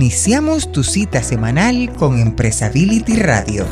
Iniciamos 0.00 0.70
tu 0.70 0.84
cita 0.84 1.24
semanal 1.24 1.92
con 1.98 2.20
Empresability 2.20 3.16
Radio, 3.16 3.64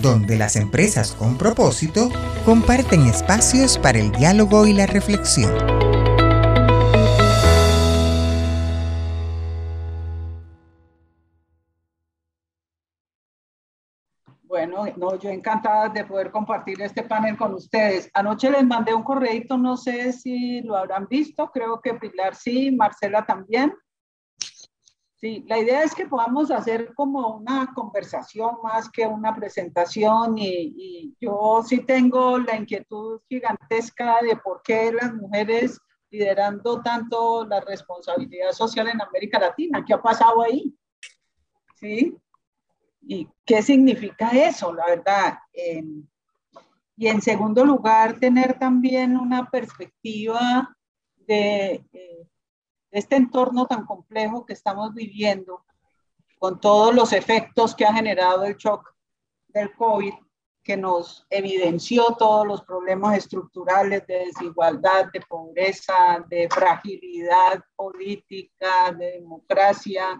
donde 0.00 0.38
las 0.38 0.54
empresas 0.54 1.10
con 1.10 1.36
propósito 1.36 2.10
comparten 2.44 3.00
espacios 3.06 3.76
para 3.76 3.98
el 3.98 4.12
diálogo 4.12 4.66
y 4.66 4.72
la 4.72 4.86
reflexión. 4.86 5.50
Bueno, 14.44 14.84
no, 14.96 15.18
yo 15.18 15.28
encantada 15.30 15.88
de 15.88 16.04
poder 16.04 16.30
compartir 16.30 16.80
este 16.82 17.02
panel 17.02 17.36
con 17.36 17.52
ustedes. 17.52 18.08
Anoche 18.14 18.48
les 18.48 18.64
mandé 18.64 18.94
un 18.94 19.02
correo, 19.02 19.58
no 19.58 19.76
sé 19.76 20.12
si 20.12 20.60
lo 20.60 20.76
habrán 20.76 21.08
visto, 21.08 21.50
creo 21.52 21.80
que 21.80 21.94
Pilar 21.94 22.36
sí, 22.36 22.70
Marcela 22.70 23.26
también. 23.26 23.74
Sí, 25.24 25.42
la 25.48 25.58
idea 25.58 25.82
es 25.82 25.94
que 25.94 26.04
podamos 26.04 26.50
hacer 26.50 26.92
como 26.92 27.38
una 27.38 27.72
conversación 27.74 28.56
más 28.62 28.90
que 28.90 29.06
una 29.06 29.34
presentación 29.34 30.36
y, 30.36 31.16
yo 31.18 31.62
sí 31.66 31.78
tengo 31.78 32.38
la 32.38 32.56
inquietud 32.56 33.22
gigantesca 33.26 34.18
de 34.20 34.36
por 34.36 34.60
qué 34.62 34.92
las 34.92 35.14
mujeres 35.14 35.80
liderando 36.10 36.82
tanto 36.82 37.46
la 37.46 37.60
responsabilidad 37.60 38.52
social 38.52 38.86
en 38.88 39.00
América 39.00 39.38
Latina, 39.38 39.82
¿qué 39.82 39.94
ha 39.94 40.02
pasado 40.02 40.42
ahí? 40.42 40.76
¿Sí? 41.76 42.14
¿Y 43.00 43.26
qué 43.46 43.62
significa 43.62 44.28
eso, 44.28 44.74
la 44.74 44.84
verdad? 44.88 45.38
Y 46.98 47.06
en 47.06 47.22
segundo 47.22 47.64
lugar, 47.64 48.20
tener 48.20 48.58
también 48.58 49.16
una 49.16 49.48
perspectiva 49.48 50.76
de... 51.16 51.82
Eh, 51.94 52.28
este 52.94 53.16
entorno 53.16 53.66
tan 53.66 53.84
complejo 53.84 54.46
que 54.46 54.52
estamos 54.52 54.94
viviendo, 54.94 55.64
con 56.38 56.60
todos 56.60 56.94
los 56.94 57.12
efectos 57.12 57.74
que 57.74 57.84
ha 57.84 57.92
generado 57.92 58.44
el 58.44 58.56
shock 58.56 58.94
del 59.48 59.74
COVID, 59.74 60.14
que 60.62 60.76
nos 60.76 61.26
evidenció 61.28 62.14
todos 62.16 62.46
los 62.46 62.62
problemas 62.62 63.18
estructurales 63.18 64.06
de 64.06 64.26
desigualdad, 64.26 65.10
de 65.12 65.20
pobreza, 65.22 66.24
de 66.28 66.48
fragilidad 66.48 67.64
política, 67.74 68.92
de 68.96 69.12
democracia, 69.20 70.16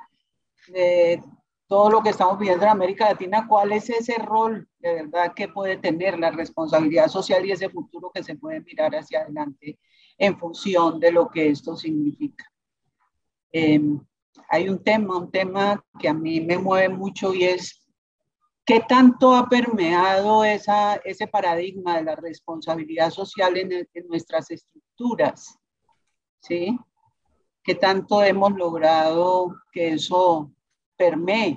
de 0.67 1.23
todo 1.69 1.91
lo 1.91 2.03
que 2.03 2.11
estamos 2.11 2.39
viviendo 2.39 2.65
en 2.65 2.73
América 2.73 3.09
Latina, 3.09 3.47
cuál 3.49 3.71
es 3.71 3.89
ese 3.89 4.17
rol 4.19 4.69
de 4.81 4.95
verdad 4.95 5.33
que 5.33 5.47
puede 5.47 5.77
tener 5.77 6.19
la 6.19 6.33
responsabilidad 6.33 7.07
social 7.07 7.47
y 7.47 7.53
ese 7.53 7.71
futuro 7.71 8.11
que 8.13 8.25
se 8.25 8.35
puede 8.35 8.61
mirar 8.61 8.95
hacia 8.97 9.21
adelante 9.21 9.79
en 10.19 10.37
función 10.39 10.99
de 10.99 11.13
lo 11.13 11.31
que 11.31 11.49
esto 11.49 11.77
significa. 11.77 12.45
Em, 13.57 14.01
hay 14.49 14.69
un 14.69 14.83
tema, 14.83 15.17
un 15.17 15.31
tema 15.31 15.81
que 16.01 16.09
a 16.09 16.13
mí 16.13 16.41
me 16.41 16.59
mueve 16.59 16.89
mucho 16.89 17.33
y 17.33 17.45
es 17.45 17.87
qué 18.67 18.81
tanto 18.81 19.33
ha 19.33 19.49
permeado 19.49 20.45
esa, 20.45 20.97
ese 20.97 21.29
paradigma 21.29 21.99
de 21.99 22.03
la 22.03 22.17
responsabilidad 22.17 23.11
social 23.11 23.57
en, 23.57 23.73
en 23.73 24.09
nuestras 24.09 24.51
estructuras, 24.51 25.57
¿sí? 26.41 26.77
¿Qué 27.63 27.77
tanto 27.77 28.25
hemos 28.25 28.53
logrado 28.55 29.55
que 29.71 29.91
eso 29.91 30.51
permee 30.97 31.57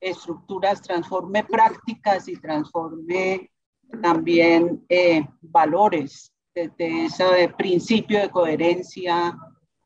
estructuras, 0.00 0.80
transforme 0.80 1.44
prácticas 1.44 2.26
y 2.26 2.36
transforme 2.36 3.50
también 4.00 4.82
eh, 4.88 5.26
valores 5.42 6.32
de 6.54 6.72
ese 7.04 7.52
principio 7.58 8.18
de 8.18 8.30
coherencia 8.30 9.36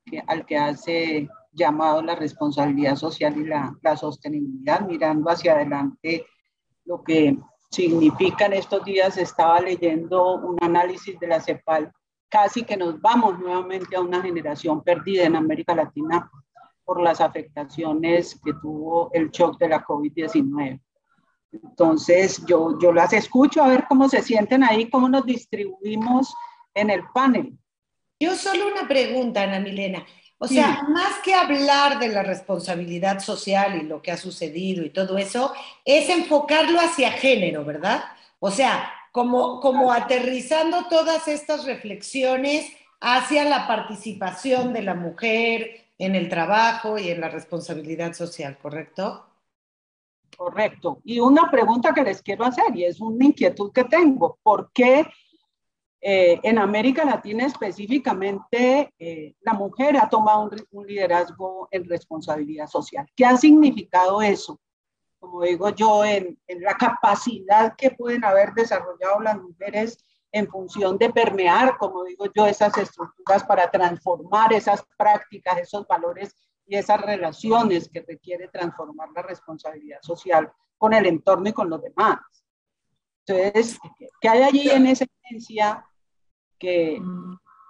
que, 0.05 0.23
al 0.25 0.47
que 0.47 0.57
hace 0.57 1.29
llamado 1.53 2.03
la 2.03 2.15
responsabilidad 2.15 2.97
social 2.97 3.37
y 3.37 3.45
la, 3.45 3.75
la 3.83 3.97
sostenibilidad, 3.97 4.81
mirando 4.81 5.31
hacia 5.31 5.53
adelante 5.53 6.27
lo 6.85 7.03
que 7.03 7.39
significa 7.71 8.47
en 8.47 8.55
estos 8.55 8.85
días. 8.85 9.17
Estaba 9.17 9.61
leyendo 9.61 10.37
un 10.37 10.57
análisis 10.61 11.19
de 11.19 11.27
la 11.27 11.41
CEPAL, 11.41 11.93
casi 12.29 12.65
que 12.65 12.77
nos 12.77 13.01
vamos 13.01 13.39
nuevamente 13.39 13.97
a 13.97 14.01
una 14.01 14.23
generación 14.23 14.83
perdida 14.83 15.25
en 15.25 15.37
América 15.37 15.75
Latina 15.75 16.31
por 16.85 17.03
las 17.03 17.21
afectaciones 17.21 18.41
que 18.43 18.53
tuvo 18.55 19.11
el 19.13 19.31
shock 19.31 19.59
de 19.59 19.69
la 19.69 19.85
COVID-19. 19.85 20.81
Entonces, 21.53 22.45
yo, 22.47 22.79
yo 22.79 22.93
las 22.93 23.13
escucho 23.13 23.63
a 23.63 23.69
ver 23.69 23.87
cómo 23.89 24.09
se 24.09 24.23
sienten 24.23 24.63
ahí, 24.63 24.89
cómo 24.91 25.09
nos 25.09 25.25
distribuimos 25.25 26.35
en 26.75 26.91
el 26.91 27.03
panel. 27.13 27.59
Yo 28.21 28.35
solo 28.35 28.67
una 28.67 28.89
pregunta, 28.89 29.43
Ana 29.43 29.61
Milena. 29.61 30.05
O 30.41 30.47
sea, 30.47 30.85
más 30.89 31.19
que 31.25 31.35
hablar 31.35 31.99
de 31.99 32.09
la 32.09 32.23
responsabilidad 32.23 33.19
social 33.19 33.81
y 33.83 33.87
lo 33.87 34.01
que 34.01 34.13
ha 34.13 34.17
sucedido 34.17 34.85
y 34.85 34.91
todo 34.91 35.19
eso, 35.19 35.53
es 35.85 36.09
enfocarlo 36.09 36.79
hacia 36.79 37.11
género, 37.11 37.65
¿verdad? 37.65 38.05
O 38.39 38.51
sea, 38.53 38.93
como, 39.11 39.61
como 39.61 39.93
aterrizando 39.93 40.87
todas 40.89 41.27
estas 41.27 41.65
reflexiones 41.65 42.73
hacia 43.01 43.45
la 43.45 43.67
participación 43.67 44.73
de 44.73 44.83
la 44.83 44.95
mujer 44.95 45.87
en 45.99 46.15
el 46.15 46.29
trabajo 46.29 46.99
y 46.99 47.11
en 47.11 47.21
la 47.21 47.29
responsabilidad 47.29 48.13
social, 48.13 48.57
¿correcto? 48.59 49.25
Correcto. 50.37 51.01
Y 51.05 51.19
una 51.19 51.51
pregunta 51.51 51.93
que 51.93 52.05
les 52.05 52.23
quiero 52.23 52.45
hacer, 52.45 52.77
y 52.77 52.85
es 52.85 53.01
una 53.01 53.25
inquietud 53.25 53.73
que 53.73 53.85
tengo, 53.85 54.39
¿por 54.41 54.71
qué 54.73 55.05
eh, 56.01 56.39
en 56.45 56.59
América 56.59 57.05
Latina 57.05 57.47
específicamente, 57.47 58.95
eh, 58.99 59.35
la 59.41 59.53
mujer 59.53 59.97
ha 59.97 60.09
tomado 60.09 60.51
un, 60.71 60.87
liderazgo 60.87 61.69
en 61.71 61.89
responsabilidad 61.89 62.69
social. 62.69 63.07
¿Qué 63.17 63.25
ha 63.25 63.37
significado 63.37 64.23
eso? 64.23 64.61
Como 65.19 65.43
digo 65.43 65.71
yo, 65.71 66.05
en, 66.05 66.39
en, 66.47 66.63
la 66.63 66.75
capacidad 66.75 67.75
que 67.77 67.91
pueden 67.91 68.25
haber 68.25 68.53
desarrollado 68.53 69.21
las 69.21 69.41
mujeres 69.41 70.05
en 70.31 70.47
función 70.47 70.99
de 70.99 71.11
permear, 71.11 71.77
como 71.79 72.05
digo 72.05 72.27
yo, 72.33 72.47
esas 72.47 72.77
estructuras 72.79 73.43
para 73.43 73.69
transformar 73.69 74.53
esas 74.53 74.85
prácticas, 74.97 75.59
esos 75.59 75.87
valores 75.89 76.37
y 76.65 76.77
esas 76.77 77.01
relaciones 77.01 77.89
que 77.89 78.05
requiere 78.07 78.47
transformar 78.49 79.09
la 79.15 79.23
responsabilidad 79.23 79.99
social 80.03 80.53
con 80.77 80.93
el 80.93 81.07
entorno 81.07 81.49
y 81.49 81.53
con 81.53 81.69
los 81.69 81.83
demás. 81.83 82.19
Entonces, 83.29 83.79
¿qué 84.21 84.29
hay 84.29 84.43
allí 84.43 84.71
en 84.71 84.87
esa 84.87 85.07
esencia 85.25 85.85
que, 86.59 87.01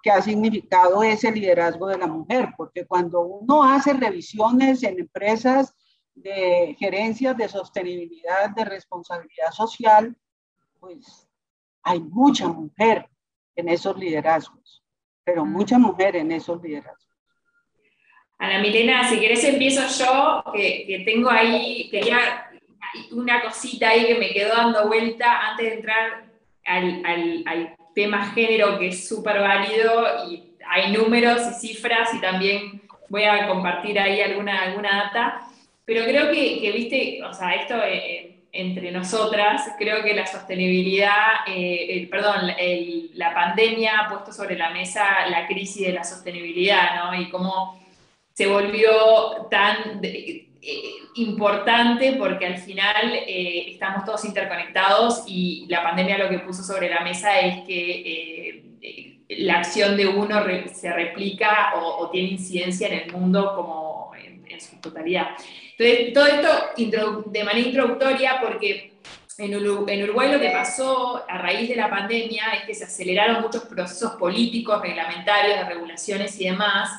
que 0.02 0.10
ha 0.10 0.22
significado 0.22 1.02
ese 1.02 1.32
liderazgo 1.32 1.88
de 1.88 1.98
la 1.98 2.06
mujer? 2.06 2.50
Porque 2.56 2.86
cuando 2.86 3.20
uno 3.20 3.64
hace 3.64 3.92
revisiones 3.92 4.82
en 4.84 5.00
empresas 5.00 5.74
de 6.14 6.76
gerencias 6.78 7.36
de 7.36 7.48
sostenibilidad, 7.48 8.50
de 8.50 8.64
responsabilidad 8.64 9.50
social, 9.52 10.16
pues 10.78 11.28
hay 11.82 12.00
mucha 12.00 12.48
mujer 12.48 13.08
en 13.56 13.68
esos 13.68 13.96
liderazgos, 13.96 14.84
pero 15.24 15.44
mucha 15.44 15.78
mujer 15.78 16.16
en 16.16 16.32
esos 16.32 16.62
liderazgos. 16.62 17.08
Ana 18.38 18.60
Milena, 18.60 19.08
si 19.08 19.18
querés 19.18 19.42
empiezo 19.42 19.82
yo, 19.98 20.52
que, 20.52 20.84
que 20.86 21.00
tengo 21.04 21.28
ahí, 21.28 21.88
quería 21.90 22.47
una 23.12 23.42
cosita 23.42 23.90
ahí 23.90 24.06
que 24.06 24.14
me 24.14 24.30
quedó 24.30 24.54
dando 24.54 24.86
vuelta 24.86 25.50
antes 25.50 25.66
de 25.66 25.74
entrar 25.74 26.24
al, 26.64 27.02
al, 27.46 27.74
tema 27.94 28.30
género 28.32 28.78
que 28.78 28.88
es 28.88 29.08
súper 29.08 29.40
válido 29.40 30.28
y 30.30 30.54
hay 30.68 30.92
números 30.92 31.42
y 31.50 31.66
cifras 31.66 32.14
y 32.14 32.20
también 32.20 32.80
voy 33.08 33.24
a 33.24 33.48
compartir 33.48 33.98
ahí 33.98 34.20
alguna, 34.20 34.62
alguna 34.62 35.04
data, 35.04 35.40
pero 35.84 36.04
creo 36.04 36.30
que, 36.30 36.70
viste, 36.72 37.20
o 37.24 37.32
sea, 37.32 37.54
esto 37.54 37.74
eh, 37.82 38.38
entre 38.52 38.92
nosotras, 38.92 39.72
creo 39.78 40.02
que 40.04 40.14
la 40.14 40.26
sostenibilidad, 40.26 41.46
eh, 41.46 42.06
perdón, 42.10 42.52
la 43.14 43.34
pandemia 43.34 44.00
ha 44.00 44.08
puesto 44.08 44.32
sobre 44.32 44.56
la 44.56 44.70
mesa 44.70 45.26
la 45.28 45.46
crisis 45.46 45.86
de 45.86 45.92
la 45.92 46.04
sostenibilidad, 46.04 47.04
¿no? 47.04 47.20
Y 47.20 47.30
cómo 47.30 47.80
se 48.32 48.46
volvió 48.46 49.48
tan... 49.50 50.00
Eh, 50.70 50.96
importante 51.14 52.12
porque 52.18 52.44
al 52.44 52.58
final 52.58 53.14
eh, 53.26 53.70
estamos 53.70 54.04
todos 54.04 54.22
interconectados 54.26 55.24
y 55.26 55.64
la 55.66 55.82
pandemia 55.82 56.18
lo 56.18 56.28
que 56.28 56.40
puso 56.40 56.62
sobre 56.62 56.90
la 56.90 57.00
mesa 57.00 57.40
es 57.40 57.66
que 57.66 58.60
eh, 58.82 59.18
la 59.30 59.60
acción 59.60 59.96
de 59.96 60.06
uno 60.06 60.44
se 60.70 60.92
replica 60.92 61.72
o, 61.74 62.10
tiene 62.10 62.32
incidencia 62.32 62.88
en 62.88 63.00
el 63.00 63.12
mundo 63.12 63.54
como 63.56 64.12
en, 64.14 64.60
su 64.60 64.76
totalidad. 64.78 65.28
Entonces, 65.78 66.12
todo 66.12 66.26
esto 66.26 67.30
de 67.30 67.44
manera 67.44 67.66
introductoria 67.66 68.38
porque 68.42 68.92
en 69.38 69.54
Uruguay 69.54 70.30
lo 70.30 70.38
que 70.38 70.50
pasó 70.50 71.24
a 71.26 71.38
raíz 71.38 71.70
de 71.70 71.76
la 71.76 71.88
pandemia 71.88 72.44
es 72.60 72.66
que 72.66 72.74
se 72.74 72.84
aceleraron 72.84 73.40
muchos 73.40 73.62
procesos 73.64 74.16
políticos, 74.16 74.82
reglamentarios, 74.82 75.60
de 75.60 75.64
regulaciones 75.64 76.38
y 76.38 76.44
demás, 76.44 76.90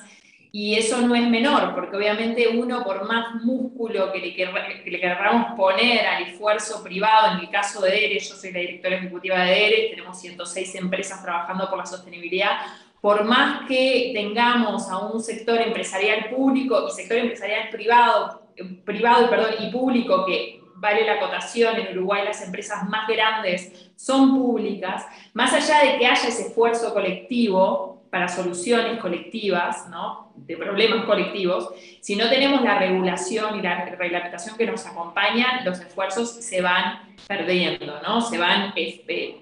y 0.51 0.75
eso 0.75 0.99
no 1.01 1.13
es 1.13 1.27
menor, 1.27 1.75
porque 1.75 1.95
obviamente 1.95 2.47
uno, 2.47 2.83
por 2.83 3.07
más 3.07 3.35
músculo 3.43 4.11
que 4.11 4.19
le, 4.19 4.33
querramos 4.33 5.55
poner 5.55 6.07
al 6.07 6.23
esfuerzo 6.23 6.83
privado, 6.83 7.33
en 7.35 7.41
el 7.41 7.49
caso 7.51 7.81
de 7.81 8.05
ERE, 8.05 8.19
yo 8.19 8.35
soy 8.35 8.51
la 8.51 8.59
directora 8.59 8.95
ejecutiva 8.95 9.43
de 9.43 9.67
ERE, 9.67 9.89
tenemos 9.91 10.19
106 10.19 10.75
empresas 10.75 11.21
trabajando 11.21 11.69
por 11.69 11.77
la 11.77 11.85
sostenibilidad, 11.85 12.61
por 12.99 13.25
más 13.25 13.67
que 13.67 14.11
tengamos 14.15 14.89
a 14.89 14.97
un 14.97 15.21
sector 15.21 15.61
empresarial 15.61 16.29
público 16.31 16.87
y 16.87 16.91
sector 16.91 17.17
empresarial 17.17 17.69
privado, 17.69 18.41
privado 18.83 19.29
perdón, 19.29 19.51
y 19.59 19.71
público 19.71 20.25
que 20.25 20.61
vale 20.75 21.05
la 21.05 21.19
cotación, 21.19 21.75
en 21.75 21.95
Uruguay 21.95 22.23
las 22.25 22.41
empresas 22.41 22.89
más 22.89 23.07
grandes 23.07 23.91
son 23.95 24.35
públicas, 24.35 25.05
más 25.33 25.53
allá 25.53 25.91
de 25.91 25.99
que 25.99 26.07
haya 26.07 26.27
ese 26.27 26.47
esfuerzo 26.47 26.91
colectivo 26.93 27.98
para 28.09 28.27
soluciones 28.27 28.99
colectivas, 28.99 29.87
¿no? 29.89 30.31
de 30.35 30.57
problemas 30.57 31.05
colectivos, 31.05 31.69
si 32.01 32.15
no 32.15 32.29
tenemos 32.29 32.61
la 32.63 32.79
regulación 32.79 33.59
y 33.59 33.61
la 33.61 33.85
reglamentación 33.85 34.57
que 34.57 34.65
nos 34.65 34.85
acompañan, 34.85 35.63
los 35.63 35.79
esfuerzos 35.79 36.31
se 36.31 36.61
van 36.61 37.15
perdiendo, 37.27 38.01
¿no? 38.01 38.21
se 38.21 38.37
van 38.37 38.73
este, 38.75 39.37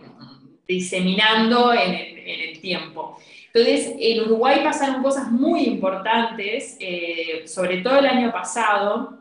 diseminando 0.67 1.73
en 1.73 1.93
el, 1.93 2.59
tiempo. 2.59 3.17
Entonces, 3.53 3.95
en 3.97 4.21
Uruguay 4.23 4.59
pasaron 4.63 5.01
cosas 5.01 5.31
muy 5.31 5.63
importantes, 5.63 6.75
eh, 6.81 7.43
sobre 7.45 7.77
todo 7.77 7.99
el 7.99 8.07
año 8.07 8.31
pasado, 8.31 9.17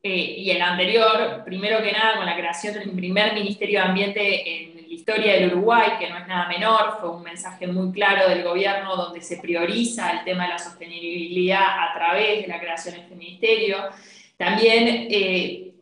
eh, 0.00 0.34
y 0.38 0.50
el 0.50 0.62
anterior, 0.62 1.42
primero 1.44 1.82
que 1.82 1.90
nada, 1.90 2.16
con 2.16 2.26
la 2.26 2.36
creación 2.36 2.74
del 2.74 2.90
primer 2.90 3.34
Ministerio 3.34 3.80
de 3.80 3.86
Ambiente 3.86 4.62
en 4.62 4.67
historia 4.98 5.34
del 5.34 5.52
Uruguay, 5.52 5.92
que 5.98 6.10
no 6.10 6.18
es 6.18 6.26
nada 6.26 6.48
menor, 6.48 6.98
fue 7.00 7.10
un 7.10 7.22
mensaje 7.22 7.66
muy 7.66 7.92
claro 7.92 8.28
del 8.28 8.42
gobierno 8.42 8.96
donde 8.96 9.20
se 9.20 9.38
prioriza 9.38 10.10
el 10.10 10.24
tema 10.24 10.44
de 10.44 10.50
la 10.50 10.58
sostenibilidad 10.58 11.62
a 11.62 11.94
través 11.94 12.42
de 12.42 12.48
la 12.48 12.58
creación 12.58 12.94
de 12.96 13.02
este 13.02 13.14
ministerio. 13.14 13.76
También 14.36 15.08
eh, 15.10 15.72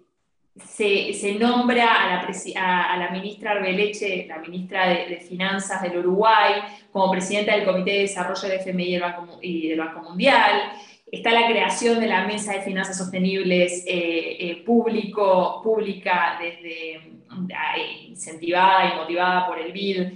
se, 0.65 1.35
nombra 1.39 1.87
a 1.95 2.07
la, 2.09 2.93
a, 2.93 2.97
la, 2.99 3.11
ministra 3.11 3.53
Arbeleche, 3.53 4.27
la 4.29 4.39
ministra 4.39 4.89
de, 4.89 5.17
Finanzas 5.17 5.83
del 5.83 5.99
Uruguay, 5.99 6.63
como 6.93 7.11
presidenta 7.11 7.57
del 7.57 7.65
Comité 7.65 7.93
de 7.93 8.01
Desarrollo 8.01 8.49
del 8.49 8.61
FMI 8.61 9.01
y 9.43 9.69
del 9.69 9.79
Banco 9.79 10.03
Mundial 10.03 10.73
está 11.11 11.33
la 11.33 11.47
creación 11.47 12.01
de 12.01 12.07
la 12.07 12.27
Mesa 12.27 12.53
de 12.53 12.63
Finanzas 12.63 12.99
Sostenibles 12.99 13.85
eh, 13.87 14.37
eh, 14.41 14.63
público, 14.65 15.61
pública, 15.63 16.39
desde, 16.41 16.97
eh, 16.97 18.07
incentivada 18.09 18.93
y 18.93 18.97
motivada 18.97 19.47
por 19.47 19.59
el 19.59 19.73
BID 19.73 20.09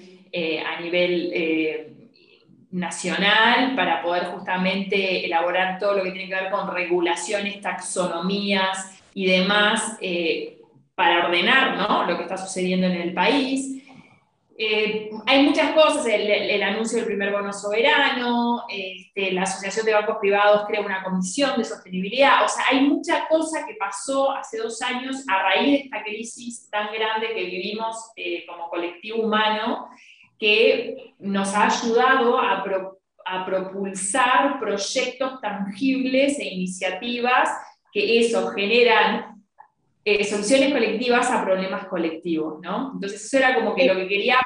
a 0.65 0.81
nivel 0.81 1.97
nacional 2.71 3.75
para 3.75 4.01
poder 4.01 4.27
justamente 4.27 5.27
elaborar 5.27 5.81
todo 5.81 5.97
lo 5.97 6.05
que 6.05 6.13
tiene 6.13 6.29
que 6.29 6.37
ver 6.37 6.51
con 6.53 6.73
regulaciones, 6.73 7.61
taxonomías 7.61 9.03
y 9.13 9.27
demás 9.27 9.99
para 10.95 11.27
ordenar 11.27 11.77
¿no? 11.77 12.05
lo 12.07 12.17
que 12.17 12.23
está 12.23 12.37
sucediendo 12.37 12.87
en 12.87 12.93
el 12.93 13.13
país. 13.13 13.80
Eh, 14.63 15.09
hay 15.25 15.47
muchas 15.47 15.73
cosas, 15.73 16.05
el, 16.05 16.63
anuncio 16.63 16.99
del 16.99 17.07
primer 17.07 17.33
bono 17.33 17.51
soberano, 17.51 18.67
este, 18.69 19.33
la 19.33 19.45
Asociación 19.45 19.87
de 19.87 19.95
Bancos 19.95 20.19
Privados 20.21 20.67
crea 20.69 20.83
una 20.83 21.03
comisión 21.03 21.57
de 21.57 21.65
sostenibilidad, 21.65 22.45
o 22.45 22.49
sea, 22.49 22.65
hay 22.71 22.83
mucha 22.83 23.27
cosa 23.27 23.65
que 23.67 23.77
pasó 23.77 24.33
hace 24.33 24.59
dos 24.59 24.83
años 24.83 25.25
a 25.29 25.45
raíz 25.45 25.71
de 25.71 25.77
esta 25.85 26.03
crisis 26.03 26.69
tan 26.69 26.93
grande 26.93 27.29
que 27.29 27.45
vivimos 27.45 28.11
eh, 28.17 28.45
como 28.47 28.69
colectivo 28.69 29.23
humano, 29.23 29.89
que 30.39 31.15
nos 31.19 31.55
ha 31.55 31.65
ayudado 31.69 32.39
a, 32.39 32.63
a 33.25 33.47
propulsar 33.47 34.61
proyectos 34.61 35.41
tangibles 35.41 36.39
e 36.39 36.45
iniciativas 36.45 37.49
que 37.95 38.21
eso 38.21 38.51
generan 38.51 39.30
eh, 40.05 40.25
soluciones 40.25 40.73
colectivas 40.73 41.31
a 41.31 41.45
problemas 41.45 41.87
colectivos, 41.87 42.61
¿no? 42.63 42.93
Entonces 42.95 43.25
eso 43.25 43.39
era 43.39 43.55
como 43.55 43.75
que 43.75 43.87
lo 43.87 43.95
que 43.95 44.09
quería 44.09 44.39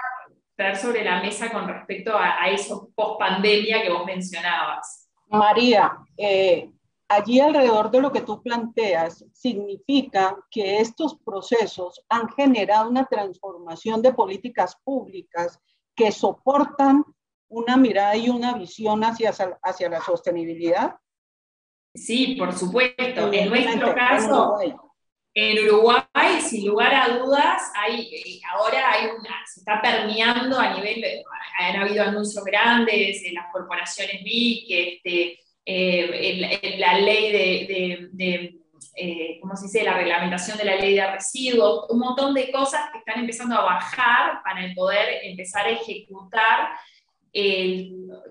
traer 0.56 0.76
sobre 0.76 1.04
la 1.04 1.22
mesa 1.22 1.50
con 1.50 1.68
respecto 1.68 2.16
a, 2.16 2.48
eso 2.50 2.90
post-pandemia 2.94 3.82
que 3.82 3.90
vos 3.90 4.04
mencionabas. 4.04 5.08
María, 5.28 5.96
eh, 6.16 6.70
allí 7.08 7.40
alrededor 7.40 7.90
de 7.90 8.00
lo 8.00 8.12
que 8.12 8.20
tú 8.20 8.42
planteas, 8.42 9.24
significa 9.32 10.36
que 10.50 10.78
estos 10.78 11.18
procesos 11.24 12.04
han 12.08 12.28
generado 12.30 12.88
una 12.88 13.06
transformación 13.06 14.02
de 14.02 14.12
políticas 14.12 14.76
públicas 14.84 15.58
que 15.96 16.12
soportan 16.12 17.04
una 17.48 17.76
mirada 17.76 18.16
y 18.16 18.28
una 18.28 18.54
visión 18.54 19.04
hacia, 19.04 19.32
hacia 19.62 19.88
la 19.88 20.00
sostenibilidad? 20.00 20.96
Sí, 21.94 22.34
por 22.36 22.52
supuesto. 22.52 23.32
En 23.32 23.48
nuestro 23.48 23.94
caso, 23.94 24.58
en 25.34 25.66
Uruguay, 25.66 26.40
sin 26.40 26.68
lugar 26.68 26.94
a 26.94 27.18
dudas, 27.18 27.60
hay, 27.74 28.08
eh, 28.14 28.40
ahora 28.52 28.92
hay 28.92 29.08
se 29.52 29.60
está 29.60 29.82
permeando 29.82 30.58
a 30.58 30.74
nivel, 30.74 31.04
han 31.58 31.76
habido 31.76 32.04
anuncios 32.04 32.44
grandes 32.44 33.24
en 33.24 33.34
las 33.34 33.46
corporaciones 33.52 34.22
BIC, 34.22 34.66
este, 34.70 35.40
eh, 35.66 36.76
la 36.78 36.98
ley 37.00 37.32
de, 37.32 38.60
eh, 38.96 39.38
¿cómo 39.40 39.56
se 39.56 39.66
dice?, 39.66 39.82
la 39.82 39.94
reglamentación 39.94 40.56
de 40.56 40.66
la 40.66 40.76
ley 40.76 40.94
de 40.94 41.10
residuos, 41.10 41.90
un 41.90 41.98
montón 41.98 42.32
de 42.32 42.52
cosas 42.52 42.90
que 42.92 42.98
están 42.98 43.18
empezando 43.18 43.56
a 43.56 43.64
bajar 43.64 44.40
para 44.44 44.72
poder 44.72 45.24
empezar 45.24 45.66
a 45.66 45.70
ejecutar, 45.70 46.68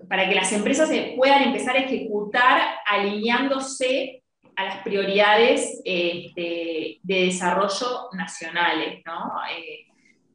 para 0.08 0.26
que 0.26 0.34
las 0.34 0.50
empresas 0.54 0.88
puedan 1.14 1.42
empezar 1.42 1.76
a 1.76 1.80
ejecutar 1.80 2.62
alineándose 2.86 4.23
a 4.56 4.64
las 4.64 4.82
prioridades 4.82 5.80
este, 5.84 6.98
de 7.02 7.24
desarrollo 7.24 8.08
nacionales, 8.12 9.02
¿no? 9.04 9.32
Eh, 9.56 9.86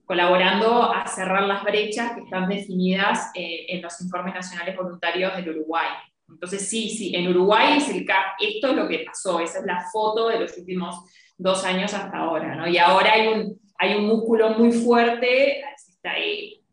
colaborando 0.05 0.91
a 0.91 1.05
cerrar 1.05 1.43
las 1.43 1.63
brechas 1.63 2.13
que 2.13 2.21
están 2.21 2.49
definidas 2.49 3.29
eh, 3.35 3.67
en 3.69 3.81
los 3.81 4.01
informes 4.01 4.33
nacionales 4.33 4.75
voluntarios 4.75 5.35
del 5.35 5.49
Uruguay. 5.49 5.87
Entonces, 6.27 6.67
sí, 6.67 6.89
sí, 6.89 7.15
en 7.15 7.27
Uruguay 7.27 7.77
es 7.77 7.89
el, 7.89 8.07
esto 8.39 8.67
es 8.69 8.75
lo 8.75 8.87
que 8.87 9.05
pasó, 9.05 9.39
esa 9.39 9.59
es 9.59 9.65
la 9.65 9.85
foto 9.91 10.29
de 10.29 10.39
los 10.39 10.57
últimos 10.57 11.03
dos 11.37 11.63
años 11.63 11.93
hasta 11.93 12.17
ahora, 12.17 12.55
¿no? 12.55 12.67
Y 12.67 12.77
ahora 12.77 13.13
hay 13.13 13.27
un, 13.27 13.59
hay 13.77 13.95
un 13.95 14.07
músculo 14.07 14.49
muy 14.51 14.71
fuerte, 14.71 15.63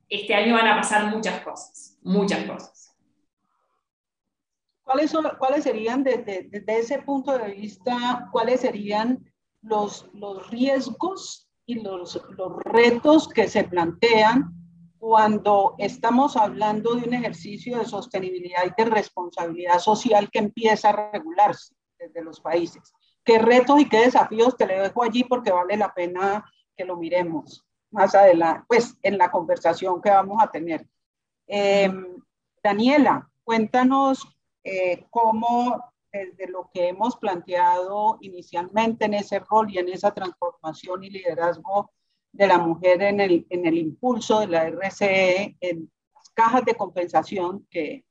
este 0.09 0.35
año 0.35 0.55
van 0.55 0.69
a 0.69 0.77
pasar 0.77 1.07
muchas 1.07 1.41
cosas, 1.43 1.99
muchas 2.03 2.45
cosas. 2.45 2.76
¿Cuáles, 4.97 5.11
son, 5.11 5.27
cuáles 5.39 5.65
serían, 5.65 6.03
desde, 6.03 6.49
ese 6.69 7.03
punto 7.03 7.37
de 7.37 7.51
vista, 7.51 8.31
cuáles 8.33 8.63
serían 8.63 9.31
los, 9.61 10.09
los 10.15 10.49
riesgos 10.49 11.51
y 11.67 11.83
los, 11.83 12.19
los 12.31 12.57
retos 12.65 13.29
que 13.29 13.47
se 13.47 13.65
plantean 13.65 14.55
cuando 14.97 15.75
estamos 15.77 16.35
hablando 16.39 16.95
de 16.95 17.09
un 17.09 17.13
ejercicio 17.13 17.77
de 17.77 17.85
sostenibilidad 17.85 18.63
y 18.65 18.83
de 18.83 18.89
responsabilidad 18.89 19.81
social 19.81 20.31
que 20.31 20.39
empieza 20.39 20.89
a 20.89 21.13
regularse 21.13 21.75
desde 21.99 22.25
los 22.25 22.41
países? 22.41 22.91
¿Qué 23.23 23.39
retos 23.39 23.79
y 23.79 23.91
qué 23.91 23.99
desafíos 23.99 24.57
te 24.57 24.67
le 24.67 24.81
dejo 24.81 25.03
allí 25.03 25.25
porque 25.25 25.53
vale 25.53 25.77
la 25.77 25.93
pena 25.93 26.43
que 26.75 26.87
lo 26.87 26.97
miremos 26.97 27.67
más 27.91 28.15
adelante, 28.15 28.65
pues 28.67 28.97
en 29.03 29.19
la 29.19 29.31
conversación 29.31 30.01
que 30.01 30.09
vamos 30.09 30.43
a 30.43 30.51
tener? 30.51 30.89
Em, 31.47 32.17
Daniela, 32.63 33.29
cuéntanos 33.45 34.27
eh, 34.67 35.07
cómo 35.11 35.93
desde 36.13 36.49
lo 36.49 36.69
que 36.75 36.89
hemos 36.89 37.17
planteado 37.17 38.19
inicialmente 38.21 39.05
en 39.05 39.15
ese 39.15 39.39
rol 39.39 39.71
y 39.71 39.79
en 39.79 39.89
esa 39.89 40.13
transformación 40.13 41.05
y 41.05 41.11
liderazgo 41.11 41.93
de 42.33 42.49
la 42.49 42.59
mujer 42.59 43.01
en 43.03 43.21
el, 43.21 43.47
en 43.49 43.65
el 43.65 43.79
impulso 43.79 44.41
de 44.41 44.49
la 44.49 44.69
RCE, 44.69 45.57
en 45.61 45.91
las 46.15 46.31
cajas 46.31 46.65
de 46.65 46.75
compensación 46.75 47.67
que, 47.71 48.05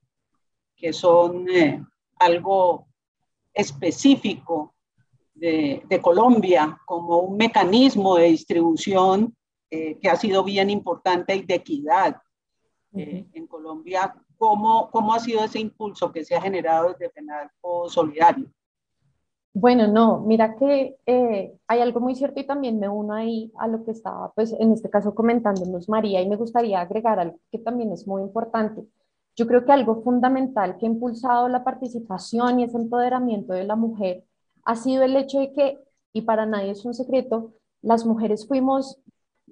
que 0.78 0.94
son 0.94 1.46
eh, 1.50 1.84
algo 2.20 2.88
específico 3.54 4.76
de, 5.34 5.84
de, 5.90 6.02
Colombia 6.02 6.80
como 6.86 7.20
un 7.20 7.36
mecanismo 7.36 8.16
de 8.16 8.28
distribución 8.28 9.36
eh, 9.70 9.98
que 10.00 10.10
ha 10.10 10.16
sido 10.16 10.42
bien 10.44 10.70
importante 10.70 11.36
y 11.36 11.42
de 11.42 11.56
equidad 11.56 12.16
eh, 12.94 13.26
en 13.34 13.46
Colombia 13.46 14.16
¿Cómo, 14.48 14.92
¿Cómo 14.92 15.12
ha 15.12 15.20
sido 15.20 15.44
ese 15.44 15.60
impulso 15.60 16.12
que 16.12 16.24
se 16.24 16.36
ha 16.36 16.42
generado 16.42 16.90
desde 16.90 17.10
FENALCO 17.10 17.90
Solidario? 17.90 18.48
Bueno, 19.56 19.88
no, 19.88 20.20
mira 20.20 20.56
que 20.56 20.98
eh, 21.08 21.58
hay 21.66 21.80
algo 21.80 22.00
muy 22.00 22.14
cierto 22.14 22.40
y 22.40 22.46
también 22.46 22.80
me 22.80 22.88
uno 22.88 23.16
ahí 23.16 23.52
a 23.58 23.68
lo 23.68 23.84
que 23.84 23.90
estaba, 23.90 24.32
pues 24.34 24.54
en 24.60 24.72
este 24.72 24.92
caso 24.92 25.16
comentándonos 25.16 25.90
María 25.90 26.22
y 26.22 26.30
me 26.30 26.36
gustaría 26.36 26.80
agregar 26.80 27.20
algo 27.20 27.40
que 27.52 27.58
también 27.58 27.92
es 27.92 28.06
muy 28.06 28.22
importante. 28.22 28.86
Yo 29.36 29.48
creo 29.48 29.66
que 29.66 29.72
algo 29.72 30.04
fundamental 30.04 30.78
que 30.78 30.86
ha 30.86 30.90
impulsado 30.90 31.50
la 31.50 31.64
participación 31.64 32.60
y 32.60 32.66
ese 32.66 32.78
empoderamiento 32.78 33.54
de 33.54 33.64
la 33.64 33.76
mujer 33.76 34.26
ha 34.64 34.76
sido 34.76 35.02
el 35.02 35.16
hecho 35.16 35.40
de 35.40 35.54
que, 35.54 35.80
y 36.14 36.22
para 36.22 36.46
nadie 36.46 36.70
es 36.70 36.86
un 36.86 36.94
secreto, 36.94 37.54
las 37.82 38.06
mujeres 38.06 38.48
fuimos 38.48 39.00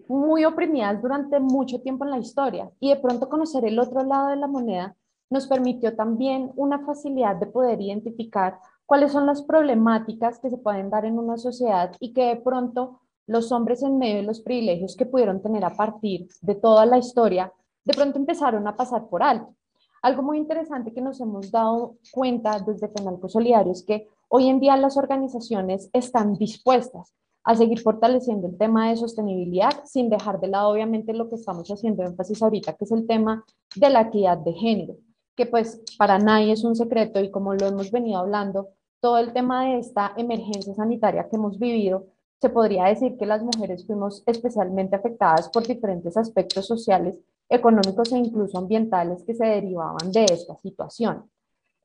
muy 0.08 0.46
oprimidas 0.46 1.02
durante 1.02 1.40
mucho 1.40 1.82
tiempo 1.82 2.06
en 2.06 2.12
la 2.12 2.20
historia 2.20 2.72
y 2.80 2.90
de 2.90 2.98
pronto 2.98 3.30
conocer 3.30 3.66
el 3.66 3.80
otro 3.80 4.04
lado 4.04 4.30
de 4.30 4.36
la 4.36 4.48
moneda 4.48 4.96
nos 5.30 5.48
permitió 5.48 5.96
también 5.96 6.52
una 6.56 6.86
facilidad 6.86 7.36
de 7.36 7.48
poder 7.48 7.82
identificar 7.82 8.60
cuáles 8.86 9.12
son 9.12 9.26
las 9.26 9.42
problemáticas 9.42 10.40
que 10.40 10.50
se 10.50 10.58
pueden 10.58 10.90
dar 10.90 11.06
en 11.06 11.18
una 11.18 11.38
sociedad 11.38 11.96
y 12.00 12.14
que 12.14 12.26
de 12.26 12.36
pronto 12.36 13.02
los 13.26 13.52
hombres 13.52 13.82
en 13.84 13.98
medio 13.98 14.18
de 14.18 14.24
los 14.24 14.42
privilegios 14.42 14.96
que 14.96 15.06
pudieron 15.06 15.42
tener 15.42 15.66
a 15.66 15.76
partir 15.76 16.28
de 16.42 16.56
toda 16.56 16.86
la 16.86 16.98
historia, 16.98 17.52
de 17.86 17.94
pronto 17.94 18.20
empezaron 18.20 18.68
a 18.68 18.76
pasar 18.76 19.08
por 19.08 19.24
alto. 19.24 19.56
Algo 20.02 20.22
muy 20.22 20.38
interesante 20.38 20.94
que 20.94 21.02
nos 21.02 21.22
hemos 21.22 21.50
dado 21.50 21.96
cuenta 22.12 22.60
desde 22.60 22.90
Penalco 22.90 23.30
Solidario 23.30 23.72
es 23.72 23.84
que 23.84 24.08
hoy 24.28 24.50
en 24.50 24.60
día 24.60 24.76
las 24.76 24.98
organizaciones 24.98 25.90
están 25.94 26.34
dispuestas 26.34 27.14
a 27.44 27.56
seguir 27.56 27.80
fortaleciendo 27.82 28.48
el 28.48 28.58
tema 28.58 28.90
de 28.90 28.96
sostenibilidad 28.96 29.84
sin 29.86 30.10
dejar 30.10 30.40
de 30.40 30.48
lado 30.48 30.70
obviamente 30.70 31.14
lo 31.14 31.30
que 31.30 31.36
estamos 31.36 31.70
haciendo 31.70 32.04
énfasis 32.04 32.42
ahorita, 32.42 32.74
que 32.74 32.86
es 32.86 32.92
el 32.92 33.06
tema 33.06 33.44
de 33.76 33.90
la 33.90 34.02
equidad 34.02 34.38
de 34.38 34.54
género, 34.54 34.96
que 35.36 35.46
pues 35.46 35.82
para 35.98 36.20
nadie 36.20 36.54
es 36.54 36.64
un 36.64 36.76
secreto 36.76 37.20
y 37.20 37.32
como 37.32 37.54
lo 37.54 37.68
hemos 37.68 37.92
venido 37.92 38.20
hablando, 38.20 38.70
todo 39.02 39.18
el 39.18 39.34
tema 39.34 39.66
de 39.66 39.80
esta 39.80 40.14
emergencia 40.16 40.74
sanitaria 40.74 41.28
que 41.30 41.36
hemos 41.36 41.60
vivido, 41.60 42.08
se 42.40 42.50
podría 42.50 42.86
decir 42.86 43.18
que 43.18 43.26
las 43.26 43.44
mujeres 43.44 43.86
fuimos 43.86 44.24
especialmente 44.26 44.96
afectadas 44.96 45.50
por 45.50 45.66
diferentes 45.66 46.16
aspectos 46.18 46.66
sociales, 46.66 47.18
económicos 47.50 48.12
e 48.12 48.18
incluso 48.18 48.58
ambientales 48.58 49.24
que 49.24 49.34
se 49.34 49.46
derivaban 49.46 50.12
de 50.12 50.26
esta 50.26 50.56
situación. 50.58 51.30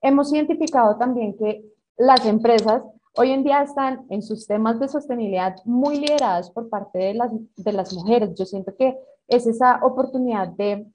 Hemos 0.00 0.33
identificado 0.33 0.97
también 0.97 1.37
que 1.37 1.65
las 1.97 2.25
empresas 2.27 2.83
hoy 3.17 3.31
en 3.33 3.45
día 3.45 3.62
están 3.62 4.07
en 4.11 4.23
sus 4.23 4.47
temas 4.47 4.79
de 4.81 4.88
sostenibilidad 4.88 5.57
muy 5.65 5.99
lideradas 5.99 6.50
por 6.50 6.69
parte 6.69 6.99
de 6.99 7.15
las, 7.15 7.31
de 7.57 7.73
las 7.73 7.93
mujeres. 7.93 8.35
Yo 8.35 8.45
siento 8.45 8.75
que 8.77 8.97
es 9.27 9.47
esa 9.47 9.81
oportunidad 9.83 10.49
de 10.49 10.87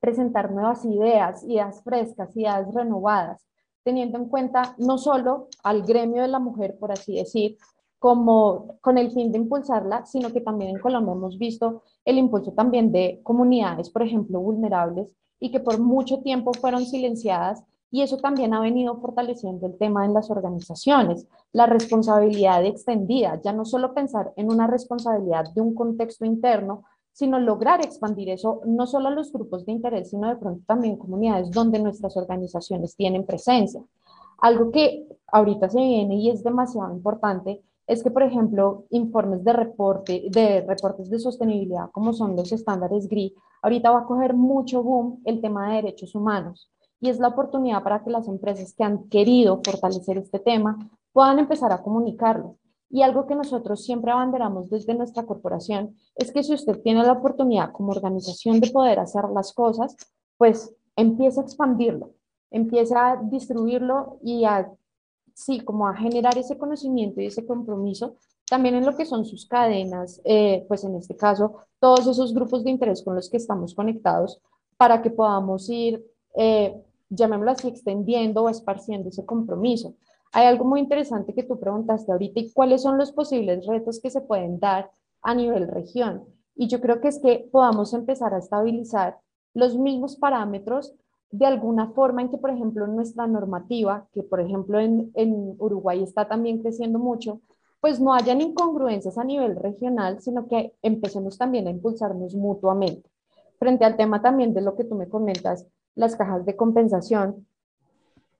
presentar 0.00 0.52
nuevas 0.52 0.84
ideas, 0.84 1.42
ideas 1.44 1.82
frescas, 1.82 2.36
ideas 2.36 2.72
renovadas, 2.74 3.46
teniendo 3.82 4.18
en 4.18 4.28
cuenta 4.28 4.74
no 4.78 4.98
solo 4.98 5.48
al 5.62 5.82
gremio 5.82 6.22
de 6.22 6.28
la 6.28 6.38
mujer, 6.38 6.76
por 6.78 6.92
así 6.92 7.16
decir, 7.16 7.56
como 7.98 8.76
con 8.82 8.98
el 8.98 9.12
fin 9.12 9.32
de 9.32 9.38
impulsarla, 9.38 10.04
sino 10.04 10.30
que 10.30 10.42
también 10.42 10.72
en 10.72 10.78
Colombia 10.82 11.14
hemos 11.14 11.38
visto 11.38 11.82
el 12.04 12.18
impulso 12.18 12.52
también 12.52 12.92
de 12.92 13.20
comunidades, 13.22 13.88
por 13.88 14.02
ejemplo, 14.02 14.40
vulnerables 14.40 15.14
y 15.40 15.50
que 15.50 15.60
por 15.60 15.78
mucho 15.78 16.20
tiempo 16.20 16.52
fueron 16.52 16.84
silenciadas 16.84 17.64
y 17.94 18.02
eso 18.02 18.16
también 18.16 18.52
ha 18.54 18.60
venido 18.60 18.96
fortaleciendo 18.96 19.68
el 19.68 19.78
tema 19.78 20.04
en 20.04 20.14
las 20.14 20.28
organizaciones, 20.28 21.28
la 21.52 21.66
responsabilidad 21.66 22.64
extendida, 22.64 23.40
ya 23.40 23.52
no 23.52 23.64
solo 23.64 23.94
pensar 23.94 24.32
en 24.34 24.50
una 24.50 24.66
responsabilidad 24.66 25.44
de 25.54 25.60
un 25.60 25.76
contexto 25.76 26.24
interno, 26.24 26.82
sino 27.12 27.38
lograr 27.38 27.84
expandir 27.84 28.30
eso 28.30 28.62
no 28.66 28.88
solo 28.88 29.06
a 29.06 29.10
los 29.12 29.32
grupos 29.32 29.64
de 29.64 29.70
interés, 29.70 30.10
sino 30.10 30.28
de 30.28 30.34
pronto 30.34 30.64
también 30.66 30.96
comunidades 30.96 31.52
donde 31.52 31.78
nuestras 31.78 32.16
organizaciones 32.16 32.96
tienen 32.96 33.24
presencia. 33.24 33.80
Algo 34.38 34.72
que 34.72 35.06
ahorita 35.28 35.70
se 35.70 35.78
viene 35.78 36.16
y 36.16 36.30
es 36.30 36.42
demasiado 36.42 36.92
importante 36.92 37.62
es 37.86 38.02
que, 38.02 38.10
por 38.10 38.24
ejemplo, 38.24 38.86
informes 38.90 39.44
de, 39.44 39.52
reporte, 39.52 40.24
de 40.32 40.62
reportes 40.66 41.10
de 41.10 41.20
sostenibilidad, 41.20 41.92
como 41.92 42.12
son 42.12 42.34
los 42.34 42.50
estándares 42.50 43.08
GRI, 43.08 43.36
ahorita 43.62 43.92
va 43.92 44.00
a 44.00 44.06
coger 44.06 44.34
mucho 44.34 44.82
boom 44.82 45.20
el 45.24 45.40
tema 45.40 45.68
de 45.68 45.74
derechos 45.76 46.16
humanos 46.16 46.73
y 47.04 47.10
es 47.10 47.18
la 47.18 47.28
oportunidad 47.28 47.82
para 47.82 48.02
que 48.02 48.08
las 48.08 48.28
empresas 48.28 48.72
que 48.72 48.82
han 48.82 49.10
querido 49.10 49.60
fortalecer 49.62 50.16
este 50.16 50.38
tema 50.38 50.90
puedan 51.12 51.38
empezar 51.38 51.70
a 51.70 51.82
comunicarlo. 51.82 52.56
Y 52.88 53.02
algo 53.02 53.26
que 53.26 53.34
nosotros 53.34 53.84
siempre 53.84 54.10
abanderamos 54.10 54.70
desde 54.70 54.94
nuestra 54.94 55.26
corporación 55.26 55.94
es 56.14 56.32
que 56.32 56.42
si 56.42 56.54
usted 56.54 56.80
tiene 56.80 57.02
la 57.02 57.12
oportunidad 57.12 57.72
como 57.72 57.90
organización 57.90 58.58
de 58.58 58.70
poder 58.70 59.00
hacer 59.00 59.24
las 59.34 59.52
cosas, 59.52 59.94
pues 60.38 60.74
empiece 60.96 61.40
a 61.40 61.42
expandirlo, 61.42 62.14
empiece 62.50 62.94
a 62.96 63.20
distribuirlo 63.22 64.18
y 64.22 64.46
a, 64.46 64.72
sí, 65.34 65.60
como 65.60 65.86
a 65.86 65.94
generar 65.94 66.38
ese 66.38 66.56
conocimiento 66.56 67.20
y 67.20 67.26
ese 67.26 67.44
compromiso 67.44 68.14
también 68.48 68.76
en 68.76 68.86
lo 68.86 68.96
que 68.96 69.04
son 69.04 69.26
sus 69.26 69.46
cadenas, 69.46 70.22
eh, 70.24 70.64
pues 70.68 70.84
en 70.84 70.94
este 70.94 71.16
caso, 71.16 71.56
todos 71.78 72.06
esos 72.06 72.32
grupos 72.32 72.64
de 72.64 72.70
interés 72.70 73.02
con 73.02 73.14
los 73.14 73.28
que 73.28 73.36
estamos 73.36 73.74
conectados 73.74 74.40
para 74.78 75.02
que 75.02 75.10
podamos 75.10 75.68
ir 75.68 76.02
eh, 76.34 76.74
llamémoslo 77.08 77.52
así, 77.52 77.68
extendiendo 77.68 78.42
o 78.42 78.48
esparciendo 78.48 79.08
ese 79.08 79.24
compromiso. 79.24 79.94
Hay 80.32 80.46
algo 80.46 80.64
muy 80.64 80.80
interesante 80.80 81.34
que 81.34 81.44
tú 81.44 81.60
preguntaste 81.60 82.10
ahorita 82.10 82.40
y 82.40 82.52
cuáles 82.52 82.82
son 82.82 82.98
los 82.98 83.12
posibles 83.12 83.66
retos 83.66 84.00
que 84.00 84.10
se 84.10 84.20
pueden 84.20 84.58
dar 84.58 84.90
a 85.22 85.34
nivel 85.34 85.68
región. 85.68 86.24
Y 86.56 86.68
yo 86.68 86.80
creo 86.80 87.00
que 87.00 87.08
es 87.08 87.20
que 87.20 87.48
podamos 87.52 87.94
empezar 87.94 88.34
a 88.34 88.38
estabilizar 88.38 89.18
los 89.54 89.76
mismos 89.78 90.16
parámetros 90.16 90.94
de 91.30 91.46
alguna 91.46 91.90
forma 91.92 92.22
en 92.22 92.30
que, 92.30 92.38
por 92.38 92.50
ejemplo, 92.50 92.86
nuestra 92.86 93.26
normativa, 93.26 94.06
que 94.12 94.22
por 94.22 94.40
ejemplo 94.40 94.78
en, 94.78 95.10
en 95.14 95.56
Uruguay 95.58 96.02
está 96.02 96.28
también 96.28 96.60
creciendo 96.60 96.98
mucho, 96.98 97.40
pues 97.80 98.00
no 98.00 98.14
hayan 98.14 98.40
incongruencias 98.40 99.18
a 99.18 99.24
nivel 99.24 99.56
regional, 99.56 100.20
sino 100.20 100.48
que 100.48 100.74
empecemos 100.80 101.36
también 101.36 101.66
a 101.66 101.70
impulsarnos 101.70 102.34
mutuamente. 102.34 103.10
Frente 103.58 103.84
al 103.84 103.96
tema 103.96 104.22
también 104.22 104.54
de 104.54 104.62
lo 104.62 104.74
que 104.74 104.84
tú 104.84 104.94
me 104.94 105.08
comentas 105.08 105.66
las 105.94 106.16
cajas 106.16 106.44
de 106.44 106.56
compensación. 106.56 107.46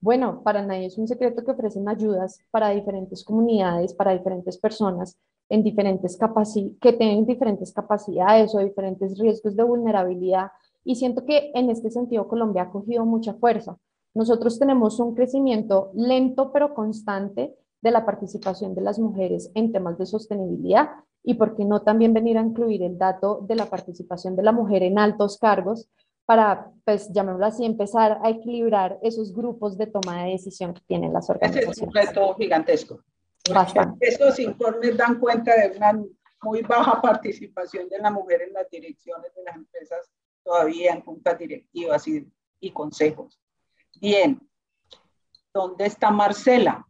Bueno, 0.01 0.43
para 0.43 0.65
nadie 0.65 0.87
es 0.87 0.99
un 0.99 1.09
secreto 1.09 1.45
que 1.45 1.53
ofrecen 1.53 1.89
ayudas 1.89 2.39
para 2.51 2.71
diferentes 2.71 3.25
comunidades, 3.25 3.95
para 3.95 4.13
diferentes 4.13 4.59
personas 4.59 5.19
en 5.49 5.63
diferentes 5.63 6.19
que 6.81 6.93
tienen 6.93 7.27
diferentes 7.27 7.73
capacidades 7.73 8.55
o 8.55 8.59
diferentes 8.59 9.19
riesgos 9.19 9.57
de 9.57 9.63
vulnerabilidad. 9.63 10.49
Y 10.85 10.97
siento 10.97 11.25
que 11.25 11.51
en 11.55 11.71
este 11.71 11.91
sentido 11.91 12.29
Colombia 12.29 12.63
ha 12.63 12.71
cogido 12.71 13.05
mucha 13.05 13.35
fuerza. 13.35 13.79
Nosotros 14.15 14.59
tenemos 14.59 15.01
un 15.01 15.15
crecimiento 15.15 15.91
lento 15.95 16.53
pero 16.53 16.75
constante 16.75 17.55
de 17.83 17.91
la 17.91 18.07
participación 18.07 18.75
de 18.75 18.81
las 18.81 18.99
mujeres 18.99 19.51
en 19.55 19.73
temas 19.73 19.99
de 19.99 20.07
sostenibilidad 20.07 20.91
y 21.23 21.35
por 21.35 21.57
qué 21.57 21.65
no 21.65 21.83
también 21.83 22.13
venir 22.15 22.39
a 22.39 22.43
incluir 22.43 22.83
el 22.83 22.99
dato 22.99 23.45
de 23.47 23.57
la 23.57 23.67
participación 23.67 24.37
de 24.37 24.43
la 24.43 24.53
mujer 24.53 24.83
en 24.83 24.99
altos 24.99 25.39
cargos 25.39 25.89
para, 26.27 26.71
pues, 26.85 27.11
llamémoslo 27.13 27.47
así, 27.47 27.65
empezar 27.65 28.19
a 28.23 28.31
equilibrar 28.31 28.99
esos 29.03 29.35
grupos 29.35 29.77
de 29.77 29.87
toma 29.87 30.25
de 30.25 30.33
decisión 30.33 30.73
que 30.73 30.81
tienen 30.87 31.13
las 31.13 31.29
organizaciones. 31.29 31.79
es 31.79 31.83
un 31.83 31.93
reto 31.93 32.35
gigantesco. 32.35 33.01
Bastante. 33.53 34.09
Estos 34.09 34.39
informes 34.39 34.97
dan 34.97 35.19
cuenta 35.19 35.55
de 35.55 35.77
una 35.77 36.03
muy 36.43 36.63
baja 36.63 37.01
participación 37.01 37.89
de 37.89 37.99
la 37.99 38.11
mujer 38.11 38.43
en 38.43 38.55
las 38.55 38.69
direcciones 38.71 39.35
de 39.35 39.43
las 39.43 39.57
empresas, 39.57 40.11
todavía 40.43 40.93
en 40.93 41.03
juntas 41.03 41.39
directivas 41.39 42.07
y, 42.09 42.27
y 42.61 42.71
consejos. 42.71 43.39
Bien, 44.01 44.41
¿dónde 45.53 45.87
está 45.87 46.11
Marcela? 46.11 46.87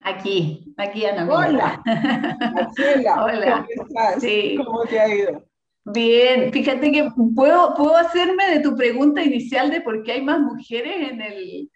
Aquí, 0.00 0.74
aquí 0.76 1.04
Ana. 1.04 1.26
Hola, 1.30 1.82
Marcela. 2.54 3.24
Hola. 3.24 3.66
¿Cómo 3.66 3.88
estás? 3.88 4.22
Sí. 4.22 4.56
¿Cómo 4.64 4.82
te 4.84 5.00
ha 5.00 5.08
ido? 5.14 5.44
Bien, 5.88 6.52
fíjate 6.52 6.90
que 6.90 7.08
puedo, 7.34 7.74
puedo 7.74 7.96
hacerme 7.96 8.50
de 8.50 8.60
tu 8.60 8.74
pregunta 8.74 9.22
inicial 9.22 9.70
de 9.70 9.80
por 9.80 10.02
qué 10.02 10.12
hay 10.12 10.22
más 10.22 10.40
mujeres 10.40 11.10
en, 11.12 11.20
el, 11.20 11.70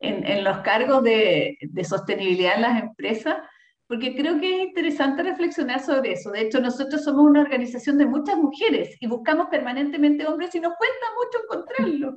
en, 0.00 0.26
en 0.26 0.42
los 0.42 0.58
cargos 0.58 1.04
de, 1.04 1.56
de, 1.60 1.84
sostenibilidad 1.84 2.56
en 2.56 2.62
las 2.62 2.82
empresas, 2.82 3.36
porque 3.86 4.16
creo 4.16 4.40
que 4.40 4.56
es 4.56 4.68
interesante 4.68 5.22
reflexionar 5.22 5.80
sobre 5.80 6.12
eso. 6.12 6.32
De 6.32 6.40
hecho, 6.40 6.60
nosotros 6.60 7.04
somos 7.04 7.24
una 7.24 7.40
organización 7.40 7.98
de 7.98 8.06
muchas 8.06 8.36
mujeres 8.36 8.96
y 9.00 9.06
buscamos 9.06 9.46
permanentemente 9.48 10.26
hombres 10.26 10.52
y 10.56 10.60
nos 10.60 10.74
cuesta 10.76 11.06
mucho 11.16 11.44
encontrarlos. 11.44 12.14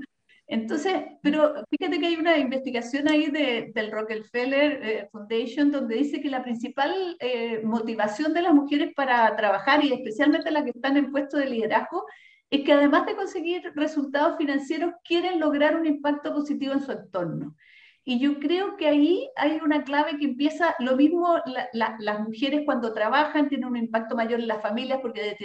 Entonces, 0.47 0.93
pero 1.23 1.55
fíjate 1.71 1.99
que 1.99 2.05
hay 2.05 2.15
una 2.17 2.37
investigación 2.37 3.07
ahí 3.07 3.31
de, 3.31 3.71
del 3.73 3.91
Rockefeller 3.91 4.79
eh, 4.83 5.09
Foundation 5.11 5.71
donde 5.71 5.95
dice 5.95 6.21
que 6.21 6.29
la 6.29 6.43
principal 6.43 7.17
eh, 7.19 7.61
motivación 7.63 8.33
de 8.33 8.43
las 8.43 8.53
mujeres 8.53 8.93
para 8.95 9.35
trabajar 9.35 9.83
y 9.83 9.91
especialmente 9.91 10.51
las 10.51 10.63
que 10.63 10.69
están 10.69 10.97
en 10.97 11.11
puestos 11.11 11.39
de 11.39 11.49
liderazgo 11.49 12.05
es 12.51 12.63
que 12.63 12.73
además 12.73 13.07
de 13.07 13.15
conseguir 13.15 13.63
resultados 13.75 14.37
financieros 14.37 14.93
quieren 15.03 15.39
lograr 15.39 15.75
un 15.75 15.87
impacto 15.87 16.31
positivo 16.31 16.73
en 16.73 16.81
su 16.81 16.91
entorno. 16.91 17.55
Y 18.03 18.19
yo 18.19 18.39
creo 18.39 18.77
que 18.77 18.87
ahí 18.87 19.27
hay 19.35 19.59
una 19.63 19.83
clave 19.83 20.19
que 20.19 20.25
empieza, 20.25 20.75
lo 20.77 20.95
mismo 20.95 21.37
la, 21.47 21.67
la, 21.73 21.95
las 21.99 22.19
mujeres 22.19 22.61
cuando 22.63 22.93
trabajan 22.93 23.49
tienen 23.49 23.67
un 23.67 23.77
impacto 23.77 24.15
mayor 24.15 24.39
en 24.39 24.47
las 24.47 24.61
familias 24.61 24.99
porque 25.01 25.35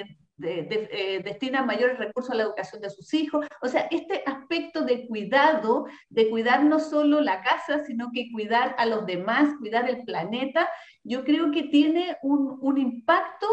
de, 0.41 0.89
eh, 0.93 1.63
mayores 1.65 1.99
recursos 1.99 2.31
a 2.31 2.35
la 2.35 2.45
educación 2.45 2.81
de 2.81 2.91
sus 2.91 3.13
hijos. 3.15 3.47
O 3.63 3.69
sea, 3.69 3.87
este 3.91 4.23
aspecto 4.27 4.83
de 4.83 5.07
cuidado, 5.07 5.87
de 6.09 6.31
cuidar 6.31 6.65
no 6.65 6.81
solo 6.81 7.21
la 7.21 7.43
casa, 7.43 7.85
sino 7.85 8.11
que 8.13 8.31
cuidar 8.33 8.75
a 8.79 8.87
los 8.87 9.07
demás, 9.07 9.55
cuidar 9.59 9.89
el 9.89 10.05
planeta, 10.05 10.69
yo 11.05 11.25
creo 11.25 11.51
que 11.51 11.65
tiene 11.65 12.17
un, 12.23 12.59
un 12.61 12.79
impacto 12.79 13.47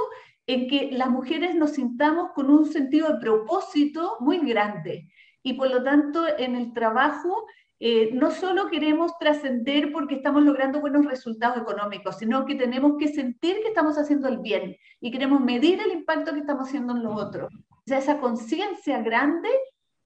en 0.48 0.67
que 0.70 0.89
las 0.91 1.10
mujeres 1.10 1.56
nos 1.56 1.72
sintamos 1.72 2.32
con 2.34 2.50
un 2.50 2.65
sentido 2.72 3.10
de 3.10 3.20
propósito 3.20 4.17
muy 4.20 4.39
grande. 4.39 5.10
Y 5.44 5.53
por 5.53 5.70
lo 5.70 5.84
tanto, 5.84 6.25
en 6.38 6.56
el 6.56 6.74
trabajo 6.74 7.46
eh, 7.79 8.10
no 8.13 8.31
solo 8.31 8.69
queremos 8.69 9.17
trascender 9.19 9.91
porque 9.91 10.15
estamos 10.15 10.43
logrando 10.43 10.81
buenos 10.81 11.05
resultados 11.05 11.57
económicos, 11.57 12.17
sino 12.17 12.46
que 12.46 12.55
tenemos 12.55 12.93
que 12.98 13.07
sentir 13.07 13.57
que 13.62 13.67
estamos 13.67 13.98
haciendo 13.98 14.27
el 14.27 14.39
bien 14.39 14.75
y 15.00 15.12
queremos 15.12 15.41
medir 15.41 15.79
el 15.79 15.91
impacto 15.91 16.34
que 16.34 16.39
estamos 16.39 16.67
haciendo 16.67 16.96
en 16.96 17.03
los 17.03 17.22
otros. 17.22 17.53
O 17.53 17.84
sea, 17.86 18.00
esa 18.00 18.19
conciencia 18.19 19.01
grande 19.01 19.50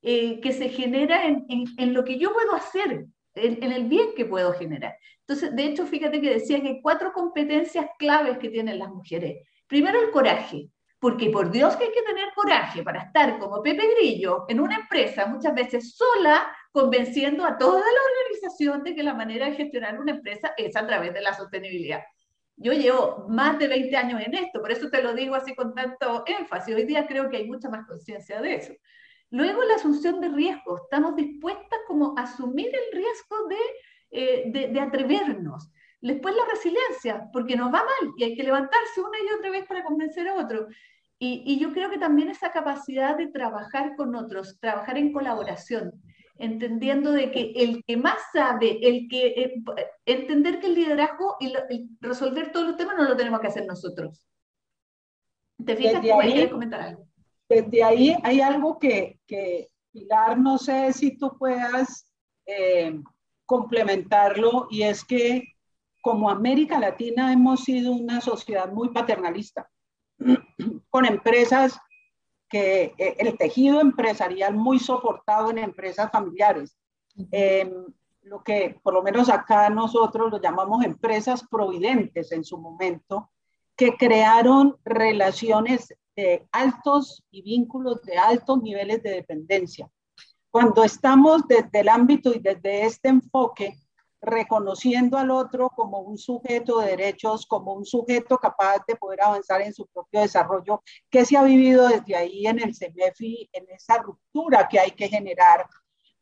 eh, 0.01 0.41
que 0.41 0.51
se 0.51 0.69
genera 0.69 1.25
en, 1.25 1.45
en, 1.47 1.65
en, 1.77 1.93
lo 1.93 2.03
que 2.03 2.17
yo 2.17 2.33
puedo 2.33 2.53
hacer, 2.53 3.05
en, 3.35 3.63
en, 3.63 3.71
el 3.71 3.85
bien 3.85 4.09
que 4.15 4.25
puedo 4.25 4.51
generar. 4.53 4.95
Entonces, 5.21 5.55
de 5.55 5.65
hecho, 5.65 5.85
fíjate 5.85 6.19
que 6.19 6.33
decía 6.33 6.61
que 6.61 6.67
hay 6.67 6.81
cuatro 6.81 7.13
competencias 7.13 7.85
claves 7.97 8.37
que 8.37 8.49
tienen 8.49 8.79
las 8.79 8.89
mujeres. 8.89 9.47
Primero, 9.67 10.01
el 10.01 10.11
coraje 10.11 10.69
porque 11.01 11.31
por 11.31 11.49
Dios 11.49 11.75
que 11.75 11.85
hay 11.85 11.91
que 11.91 12.03
tener 12.03 12.31
coraje 12.35 12.83
para 12.83 13.01
estar 13.01 13.39
como 13.39 13.63
Pepe 13.63 13.95
Grillo 13.95 14.45
en 14.47 14.59
una 14.59 14.75
empresa 14.75 15.25
muchas 15.25 15.55
veces 15.55 15.95
sola 15.95 16.55
convenciendo 16.71 17.45
a 17.45 17.57
toda 17.57 17.79
la 17.79 18.01
organización 18.11 18.83
de 18.83 18.95
que 18.95 19.03
la 19.03 19.13
manera 19.13 19.47
de 19.47 19.55
gestionar 19.55 19.99
una 19.99 20.11
empresa 20.11 20.53
es 20.57 20.75
a 20.75 20.85
través 20.85 21.13
de 21.13 21.21
la 21.21 21.33
sostenibilidad. 21.33 22.01
Yo 22.55 22.73
llevo 22.73 23.25
más 23.27 23.57
de 23.57 23.67
20 23.67 23.97
años 23.97 24.21
en 24.21 24.35
esto, 24.35 24.61
por 24.61 24.71
eso 24.71 24.89
te 24.89 25.01
lo 25.01 25.13
digo 25.13 25.35
así 25.35 25.55
con 25.55 25.73
tanto 25.73 26.23
énfasis. 26.27 26.75
Hoy 26.75 26.83
día 26.85 27.07
creo 27.07 27.29
que 27.29 27.37
hay 27.37 27.47
mucha 27.47 27.69
más 27.69 27.87
conciencia 27.87 28.39
de 28.41 28.55
eso. 28.55 28.73
Luego 29.31 29.63
la 29.63 29.75
asunción 29.75 30.21
de 30.21 30.29
riesgos. 30.29 30.81
Estamos 30.81 31.15
dispuestas 31.15 31.79
como 31.87 32.13
a 32.17 32.23
asumir 32.23 32.67
el 32.67 32.97
riesgo 32.97 33.47
de, 33.47 33.57
eh, 34.11 34.43
de, 34.47 34.67
de 34.67 34.79
atrevernos. 34.79 35.71
Después 36.01 36.35
la 36.35 36.45
resiliencia, 36.45 37.29
porque 37.31 37.55
nos 37.55 37.67
va 37.67 37.79
mal 37.79 38.13
y 38.17 38.23
hay 38.23 38.35
que 38.35 38.43
levantarse 38.43 39.01
una 39.01 39.17
y 39.19 39.33
otra 39.37 39.51
vez 39.51 39.65
para 39.65 39.83
convencer 39.83 40.27
a 40.27 40.35
otro. 40.35 40.67
Y, 41.17 41.43
y, 41.45 41.59
yo 41.59 41.71
creo 41.71 41.91
que 41.91 41.99
también 41.99 42.29
esa 42.29 42.51
capacidad 42.51 43.15
de 43.15 43.27
trabajar 43.27 43.95
con 43.95 44.15
otros, 44.15 44.59
trabajar 44.59 44.97
en 44.97 45.13
colaboración, 45.13 45.91
entendiendo 46.41 47.11
de 47.11 47.31
que 47.31 47.53
el 47.55 47.83
que 47.85 47.97
más 47.97 48.17
sabe, 48.33 48.79
el 48.81 49.07
que 49.07 49.27
eh, 49.27 49.63
entender 50.05 50.59
que 50.59 50.67
el 50.67 50.75
liderazgo 50.75 51.37
y, 51.39 51.51
lo, 51.51 51.59
y, 51.69 51.89
resolver 52.01 52.51
todos 52.51 52.67
los 52.67 52.77
temas 52.77 52.95
no 52.97 53.03
lo 53.03 53.15
tenemos 53.15 53.39
que 53.39 53.47
hacer 53.47 53.65
nosotros. 53.65 54.25
¿Te 55.63 55.75
fijas? 55.75 56.01
Desde 56.01 56.13
ahí, 56.13 56.49
comentar 56.49 56.81
algo? 56.81 57.07
Desde 57.47 57.83
ahí 57.83 58.15
hay 58.23 58.41
algo 58.41 58.79
que, 58.79 59.19
que, 59.27 59.69
Pilar, 59.91 60.37
no 60.37 60.57
sé 60.57 60.93
si 60.93 61.17
tú 61.17 61.37
puedas 61.37 62.09
eh, 62.45 62.99
complementarlo, 63.45 64.67
y 64.71 64.83
es 64.83 65.03
que 65.03 65.55
como 66.01 66.29
América 66.29 66.79
Latina 66.79 67.31
hemos 67.31 67.63
sido 67.63 67.91
una 67.91 68.21
sociedad 68.21 68.71
muy 68.71 68.89
paternalista, 68.89 69.69
con 70.89 71.05
empresas 71.05 71.77
que 72.51 72.93
eh, 72.97 73.15
el 73.17 73.37
tejido 73.37 73.79
empresarial 73.79 74.55
muy 74.55 74.77
soportado 74.77 75.49
en 75.49 75.57
empresas 75.57 76.11
familiares. 76.11 76.77
Eh, 77.31 77.73
lo 78.23 78.43
que 78.43 78.79
por 78.83 78.93
lo 78.93 79.01
menos 79.01 79.29
acá 79.29 79.69
nosotros 79.69 80.29
lo 80.29 80.39
llamamos 80.39 80.83
empresas 80.83 81.43
providentes 81.49 82.31
en 82.31 82.43
su 82.43 82.57
momento, 82.57 83.31
que 83.75 83.95
crearon 83.95 84.77
relaciones 84.83 85.95
de 86.15 86.47
altos 86.51 87.23
y 87.31 87.41
vínculos 87.41 88.01
de 88.03 88.17
altos 88.17 88.61
niveles 88.61 89.01
de 89.01 89.11
dependencia. 89.11 89.89
Cuando 90.51 90.83
estamos 90.83 91.47
desde 91.47 91.79
el 91.79 91.89
ámbito 91.89 92.33
y 92.35 92.39
desde 92.39 92.85
este 92.85 93.09
enfoque, 93.09 93.77
reconociendo 94.21 95.17
al 95.17 95.31
otro 95.31 95.69
como 95.69 95.99
un 95.99 96.17
sujeto 96.17 96.79
de 96.79 96.91
derechos, 96.91 97.45
como 97.47 97.73
un 97.73 97.85
sujeto 97.85 98.37
capaz 98.37 98.85
de 98.87 98.95
poder 98.95 99.23
avanzar 99.23 99.61
en 99.61 99.73
su 99.73 99.87
propio 99.87 100.21
desarrollo, 100.21 100.83
que 101.09 101.25
se 101.25 101.37
ha 101.37 101.43
vivido 101.43 101.87
desde 101.87 102.15
ahí 102.15 102.45
en 102.45 102.59
el 102.59 102.75
CEMEFI, 102.75 103.49
en 103.51 103.65
esa 103.69 103.97
ruptura 103.97 104.67
que 104.69 104.79
hay 104.79 104.91
que 104.91 105.07
generar 105.07 105.65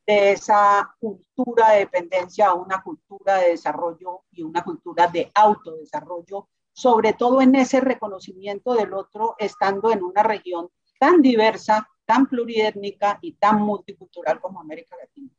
de 0.08 0.32
esa 0.32 0.96
cultura 1.00 1.72
de 1.72 1.79
dependencia 1.79 2.48
a 2.48 2.53
una 2.53 2.82
cultura 2.82 3.38
de 3.38 3.50
desarrollo 3.50 4.24
y 4.32 4.44
una 4.44 4.63
cultura 4.63 5.08
de 5.08 5.29
autodesarrollo, 5.36 6.48
sobre 6.72 7.13
todo 7.13 7.41
en 7.41 7.53
ese 7.56 7.82
reconocimiento 7.82 8.74
del 8.74 8.94
otro, 8.94 9.36
estando 9.38 9.91
en 9.91 10.03
una 10.03 10.24
región 10.24 10.70
tan 11.00 11.22
diversa, 11.22 11.88
tan 12.06 12.27
pluriétnica 12.27 13.20
y 13.22 13.34
tan 13.34 13.62
multicultural 13.62 14.39
como 14.39 14.62
América 14.62 14.96
Latina. 15.00 15.32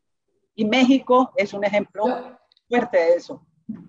Y 0.54 0.66
México 0.66 1.32
es 1.36 1.52
un 1.52 1.64
ejemplo 1.64 2.04
fuerte 2.70 3.14
eso. 3.16 3.44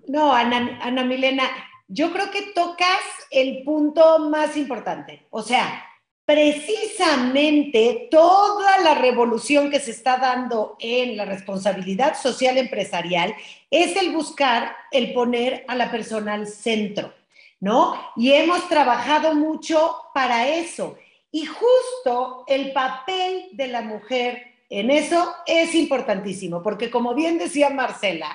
No, 0.08 0.32
Ana, 0.32 0.78
Ana 0.82 1.04
Milena, 1.04 1.44
yo 1.88 2.12
creo 2.12 2.30
que 2.30 2.52
tocas 2.54 3.00
el 3.30 3.62
punto 3.62 4.18
más 4.28 4.56
importante. 4.56 5.26
O 5.30 5.42
sea, 5.42 5.84
precisamente 6.24 8.08
toda 8.10 8.78
la 8.80 8.94
revolución 8.94 9.70
que 9.70 9.80
se 9.80 9.92
está 9.92 10.18
dando 10.18 10.76
en 10.80 11.16
la 11.16 11.24
responsabilidad 11.24 12.16
social 12.20 12.58
empresarial 12.58 13.34
es 13.70 13.96
el 13.96 14.12
buscar, 14.12 14.74
el 14.90 15.12
poner 15.12 15.64
a 15.68 15.74
la 15.74 15.90
persona 15.90 16.34
al 16.34 16.46
centro, 16.46 17.12
¿no? 17.60 17.94
Y 18.16 18.32
hemos 18.32 18.68
trabajado 18.68 19.34
mucho 19.34 19.96
para 20.12 20.48
eso. 20.48 20.96
Y 21.30 21.46
justo 21.46 22.44
el 22.46 22.72
papel 22.72 23.48
de 23.52 23.68
la 23.68 23.82
mujer 23.82 24.42
en 24.68 24.90
eso 24.90 25.34
es 25.46 25.74
importantísimo, 25.74 26.62
porque 26.62 26.90
como 26.90 27.14
bien 27.14 27.36
decía 27.38 27.68
Marcela, 27.70 28.34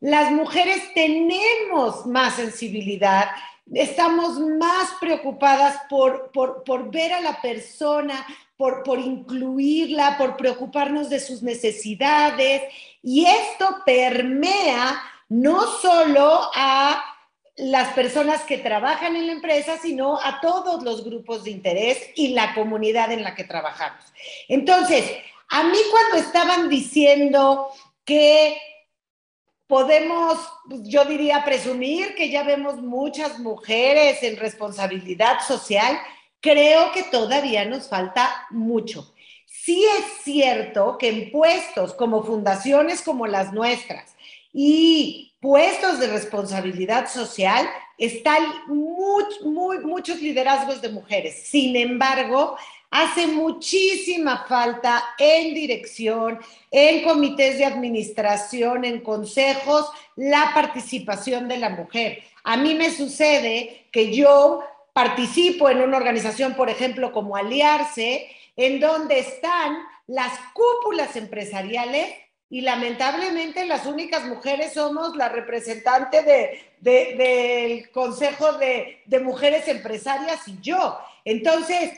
las 0.00 0.32
mujeres 0.32 0.82
tenemos 0.94 2.06
más 2.06 2.34
sensibilidad, 2.34 3.28
estamos 3.72 4.40
más 4.40 4.90
preocupadas 4.98 5.76
por, 5.88 6.30
por, 6.32 6.90
ver 6.90 7.12
a 7.12 7.20
la 7.20 7.40
persona, 7.40 8.26
por, 8.56 8.82
por, 8.82 8.98
incluirla, 8.98 10.16
por 10.16 10.36
preocuparnos 10.36 11.10
de 11.10 11.20
sus 11.20 11.42
necesidades. 11.42 12.62
Y 13.02 13.26
esto 13.26 13.82
permea 13.84 15.00
no 15.28 15.66
solo 15.66 16.50
a 16.54 17.04
las 17.56 17.92
personas 17.92 18.42
que 18.44 18.56
trabajan 18.56 19.16
en 19.16 19.26
la 19.26 19.32
empresa, 19.32 19.76
sino 19.76 20.18
a 20.18 20.40
todos 20.40 20.82
los 20.82 21.04
grupos 21.04 21.44
de 21.44 21.50
interés 21.50 21.98
y 22.14 22.28
la 22.28 22.54
comunidad 22.54 23.12
en 23.12 23.22
la 23.22 23.34
que 23.34 23.44
trabajamos. 23.44 24.02
Entonces, 24.48 25.04
a 25.50 25.64
mí 25.64 25.78
cuando 25.90 26.26
estaban 26.26 26.70
diciendo 26.70 27.68
que 28.04 28.56
podemos, 29.70 30.36
pues, 30.68 30.82
yo 30.82 31.04
diría, 31.04 31.44
presumir 31.44 32.16
que 32.16 32.28
ya 32.28 32.42
vemos 32.42 32.82
muchas 32.82 33.38
mujeres 33.38 34.20
en 34.24 34.36
responsabilidad 34.36 35.38
social. 35.46 35.96
Creo 36.40 36.90
que 36.92 37.04
todavía 37.04 37.64
nos 37.64 37.88
falta 37.88 38.48
mucho. 38.50 39.14
Sí 39.46 39.86
es 39.98 40.24
cierto 40.24 40.98
que 40.98 41.08
en 41.08 41.30
puestos 41.30 41.94
como 41.94 42.24
fundaciones 42.24 43.00
como 43.00 43.28
las 43.28 43.52
nuestras 43.52 44.16
y 44.52 45.34
puestos 45.40 46.00
de 46.00 46.08
responsabilidad 46.08 47.08
social 47.08 47.68
están 47.96 48.42
muy, 48.66 49.78
muchos 49.84 50.20
liderazgos 50.20 50.82
de 50.82 50.88
mujeres. 50.88 51.46
Sin 51.46 51.76
embargo, 51.76 52.56
hace 52.90 53.28
muchísima 53.28 54.44
falta 54.48 55.14
en 55.18 55.54
dirección, 55.54 56.38
en 56.70 57.04
comités 57.04 57.58
de 57.58 57.64
administración, 57.64 58.84
en 58.84 59.00
consejos, 59.00 59.90
la 60.16 60.50
participación 60.54 61.48
de 61.48 61.58
la 61.58 61.70
mujer. 61.70 62.22
A 62.44 62.56
mí 62.56 62.74
me 62.74 62.90
sucede 62.90 63.86
que 63.92 64.14
yo 64.14 64.64
participo 64.92 65.70
en 65.70 65.80
una 65.80 65.96
organización, 65.96 66.54
por 66.54 66.68
ejemplo, 66.68 67.12
como 67.12 67.36
Aliarse, 67.36 68.28
en 68.56 68.80
donde 68.80 69.20
están 69.20 69.78
las 70.06 70.32
cúpulas 70.52 71.14
empresariales 71.14 72.08
y 72.52 72.62
lamentablemente 72.62 73.64
las 73.66 73.86
únicas 73.86 74.26
mujeres 74.26 74.72
somos 74.72 75.14
la 75.14 75.28
representante 75.28 76.22
de, 76.24 76.60
de, 76.80 77.14
del 77.16 77.90
Consejo 77.92 78.54
de 78.54 79.20
Mujeres 79.22 79.68
Empresarias 79.68 80.48
y 80.48 80.58
yo. 80.60 80.98
Entonces, 81.24 81.92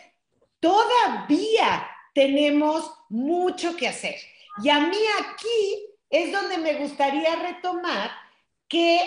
todavía 0.62 1.86
tenemos 2.14 2.88
mucho 3.08 3.76
que 3.76 3.88
hacer. 3.88 4.14
Y 4.62 4.70
a 4.70 4.78
mí 4.78 4.96
aquí 5.18 5.86
es 6.08 6.30
donde 6.30 6.58
me 6.58 6.74
gustaría 6.74 7.34
retomar 7.36 8.10
que 8.68 9.00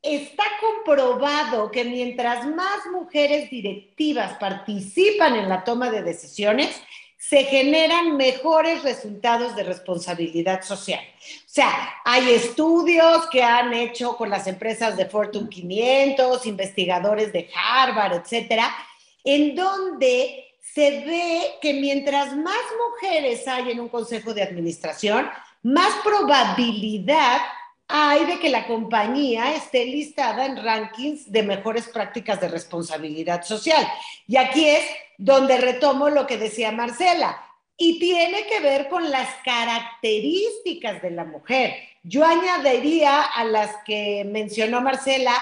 está 0.00 0.44
comprobado 0.60 1.70
que 1.70 1.84
mientras 1.84 2.46
más 2.46 2.86
mujeres 2.90 3.50
directivas 3.50 4.36
participan 4.38 5.36
en 5.36 5.48
la 5.48 5.62
toma 5.62 5.90
de 5.90 6.02
decisiones, 6.02 6.80
se 7.18 7.44
generan 7.44 8.16
mejores 8.16 8.82
resultados 8.82 9.54
de 9.54 9.62
responsabilidad 9.62 10.62
social. 10.62 11.00
O 11.00 11.48
sea, 11.48 11.94
hay 12.04 12.30
estudios 12.30 13.28
que 13.30 13.44
han 13.44 13.72
hecho 13.74 14.16
con 14.16 14.28
las 14.28 14.48
empresas 14.48 14.96
de 14.96 15.06
Fortune 15.06 15.48
500, 15.48 16.46
investigadores 16.46 17.32
de 17.32 17.48
Harvard, 17.54 18.14
etcétera, 18.14 18.74
en 19.22 19.54
donde 19.54 20.51
se 20.74 20.90
ve 21.04 21.42
que 21.60 21.74
mientras 21.74 22.36
más 22.36 22.62
mujeres 22.90 23.46
hay 23.46 23.70
en 23.70 23.80
un 23.80 23.88
consejo 23.88 24.32
de 24.32 24.42
administración, 24.42 25.28
más 25.62 25.92
probabilidad 26.02 27.40
hay 27.88 28.24
de 28.24 28.38
que 28.38 28.48
la 28.48 28.66
compañía 28.66 29.54
esté 29.54 29.84
listada 29.84 30.46
en 30.46 30.62
rankings 30.62 31.30
de 31.30 31.42
mejores 31.42 31.88
prácticas 31.88 32.40
de 32.40 32.48
responsabilidad 32.48 33.42
social. 33.42 33.86
Y 34.26 34.36
aquí 34.36 34.66
es 34.66 34.84
donde 35.18 35.58
retomo 35.58 36.08
lo 36.08 36.26
que 36.26 36.38
decía 36.38 36.72
Marcela, 36.72 37.38
y 37.76 37.98
tiene 37.98 38.46
que 38.46 38.60
ver 38.60 38.88
con 38.88 39.10
las 39.10 39.28
características 39.44 41.02
de 41.02 41.10
la 41.10 41.24
mujer. 41.24 41.74
Yo 42.02 42.24
añadiría 42.24 43.22
a 43.22 43.44
las 43.44 43.76
que 43.84 44.24
mencionó 44.24 44.80
Marcela, 44.80 45.34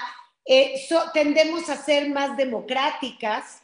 eh, 0.45 0.73
tendemos 1.13 1.69
a 1.69 1.77
ser 1.77 2.09
más 2.09 2.35
democráticas, 2.35 3.60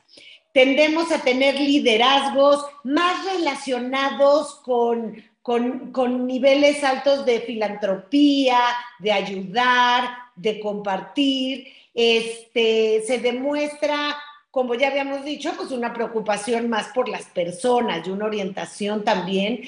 tendemos 0.58 1.12
a 1.12 1.20
tener 1.20 1.60
liderazgos 1.60 2.66
más 2.84 3.24
relacionados 3.32 4.56
con, 4.64 5.24
con, 5.44 5.92
con, 5.92 6.26
niveles 6.26 6.84
altos 6.84 7.28
de 7.28 7.42
filantropía, 7.42 8.58
de 8.98 9.12
ayudar, 9.12 10.10
de 10.36 10.60
compartir. 10.60 11.68
Este, 11.94 13.04
se 13.06 13.20
demuestra, 13.20 14.18
como 14.50 14.74
ya 14.74 14.88
habíamos 14.88 15.24
dicho, 15.24 15.54
pues 15.56 15.70
una 15.70 15.94
preocupación 15.94 16.68
más 16.70 16.88
por 16.88 17.08
las 17.08 17.26
personas 17.26 18.08
y 18.08 18.10
una 18.10 18.26
orientación 18.26 19.04
también 19.04 19.62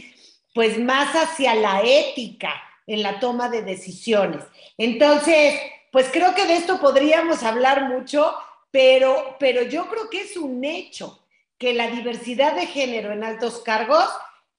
pues 0.56 0.80
más 0.80 1.14
hacia 1.14 1.54
la 1.54 1.84
ética 1.84 2.52
en 2.88 3.04
la 3.04 3.20
toma 3.20 3.48
de 3.48 3.62
decisiones. 3.62 4.44
Entonces, 4.76 5.54
pues 5.92 6.08
creo 6.12 6.34
que 6.34 6.48
de 6.48 6.56
esto 6.56 6.80
podríamos 6.80 7.44
hablar 7.44 7.90
mucho, 7.90 8.34
pero, 8.72 9.36
pero 9.40 9.64
yo 9.64 9.88
creo 9.88 10.10
que 10.10 10.22
es 10.22 10.38
un 10.38 10.64
hecho 10.64 11.26
que 11.58 11.74
la 11.74 11.90
diversidad 11.90 12.56
de 12.56 12.68
género 12.68 13.12
en 13.12 13.24
altos 13.24 13.60
cargos 13.60 14.08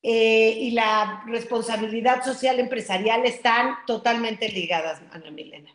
eh, 0.02 0.54
y 0.58 0.70
la 0.72 1.24
responsabilidad 1.26 2.24
social 2.24 2.58
empresarial 2.60 3.24
están 3.24 3.76
totalmente 3.86 4.48
ligadas, 4.48 5.00
Ana 5.10 5.30
Milena. 5.30 5.70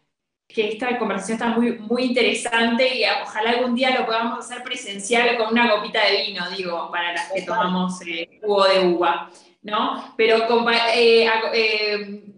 Que 0.48 0.70
esta 0.70 0.98
conversación 1.00 1.38
está 1.38 1.50
muy, 1.50 1.80
muy 1.80 2.04
interesante 2.04 2.96
y 2.96 3.04
ojalá 3.04 3.50
algún 3.50 3.76
día 3.76 4.00
lo 4.00 4.06
podamos 4.06 4.40
hacer 4.40 4.64
presencial 4.64 5.36
con 5.38 5.52
una 5.52 5.70
copita 5.70 6.06
de 6.06 6.28
vino, 6.28 6.50
digo, 6.52 6.90
para 6.92 7.14
las 7.14 7.32
que 7.32 7.42
tomamos 7.42 8.00
eh, 8.06 8.40
jugo 8.42 8.66
de 8.66 8.88
uva, 8.88 9.32
¿no? 9.64 10.14
Pero 10.16 10.38
eh, 10.94 11.28
eh, 11.54 12.35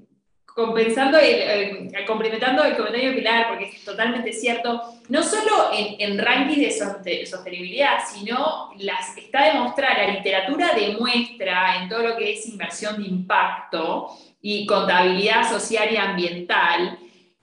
compensando, 0.58 1.20
el, 1.20 1.94
complementando 2.08 2.64
el 2.64 2.76
comentario 2.76 3.12
de 3.12 3.18
Pilar, 3.18 3.48
porque 3.48 3.66
es 3.66 3.86
totalmente 3.86 4.34
cierto, 4.34 4.82
no 5.08 5.22
solo 5.22 5.70
en, 5.72 5.98
en 6.00 6.18
rankings 6.18 7.04
de 7.04 7.26
sostenibilidad, 7.28 8.00
sino 8.12 8.72
las, 8.80 9.16
está 9.16 9.54
demostrada, 9.54 10.08
la 10.08 10.14
literatura 10.16 10.72
demuestra 10.74 11.80
en 11.80 11.88
todo 11.88 12.02
lo 12.02 12.18
que 12.18 12.34
es 12.34 12.48
inversión 12.48 13.00
de 13.00 13.08
impacto 13.08 14.08
y 14.42 14.66
contabilidad 14.66 15.48
social 15.48 15.94
y 15.94 15.98
ambiental, 15.98 16.98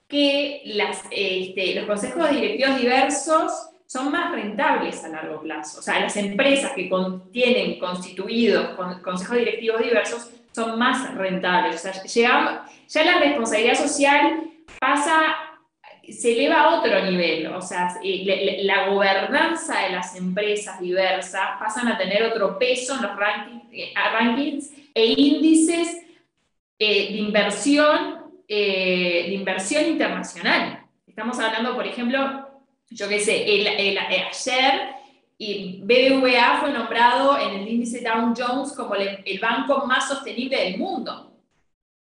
que 0.09 0.63
este, 1.09 1.75
los 1.75 1.85
consejos 1.85 2.29
directivos 2.29 2.81
diversos 2.81 3.69
son 3.85 4.11
más 4.11 4.33
rentables 4.33 5.01
a 5.05 5.07
largo 5.07 5.39
plazo. 5.39 5.79
O 5.79 5.81
sea, 5.81 6.01
las 6.01 6.17
empresas 6.17 6.73
que 6.73 6.91
tienen 7.31 7.79
constituidos 7.79 8.75
con 8.75 9.01
consejos 9.01 9.37
directivos 9.37 9.81
diversos 9.81 10.31
son 10.55 10.79
más 10.79 11.13
rentables. 11.15 11.81
Sea, 11.81 12.63
ya 12.87 13.03
la 13.03 13.19
responsabilidad 13.19 13.75
social 13.75 14.39
pasa, 14.79 15.35
se 16.07 16.31
eleva 16.31 16.61
a 16.61 16.79
otro 16.79 17.03
nivel. 17.03 17.47
O 17.47 17.61
sea, 17.61 17.99
eh, 18.01 18.61
la, 18.63 18.87
gobernanza 18.87 19.81
de 19.81 19.89
las 19.89 20.15
empresas 20.15 20.79
diversas 20.79 21.59
pasan 21.59 21.89
a 21.89 21.97
tener 21.97 22.23
otro 22.23 22.57
peso 22.57 22.95
en 22.95 23.01
los 23.01 23.15
rankings, 23.17 24.71
eh, 24.71 24.81
e 24.93 25.05
índices 25.17 26.01
eh, 26.79 27.11
de 27.11 27.17
inversión, 27.17 28.23
de 28.47 29.33
inversión 29.33 29.85
internacional. 29.85 30.85
Estamos 31.05 31.37
hablando, 31.39 31.75
por 31.75 31.85
ejemplo, 31.85 32.47
yo 32.89 33.09
qué 33.09 33.19
sé, 33.19 33.55
el, 33.55 33.97
ayer 33.97 34.94
y 35.37 35.81
BBVA 35.83 36.59
fue 36.61 36.71
nombrado 36.71 37.37
en 37.37 37.59
el 37.59 37.67
índice 37.67 38.01
Dow 38.01 38.33
Jones 38.35 38.73
como 38.73 38.95
el, 38.95 39.39
banco 39.39 39.85
más 39.85 40.07
sostenible 40.07 40.57
del 40.57 40.77
mundo. 40.77 41.33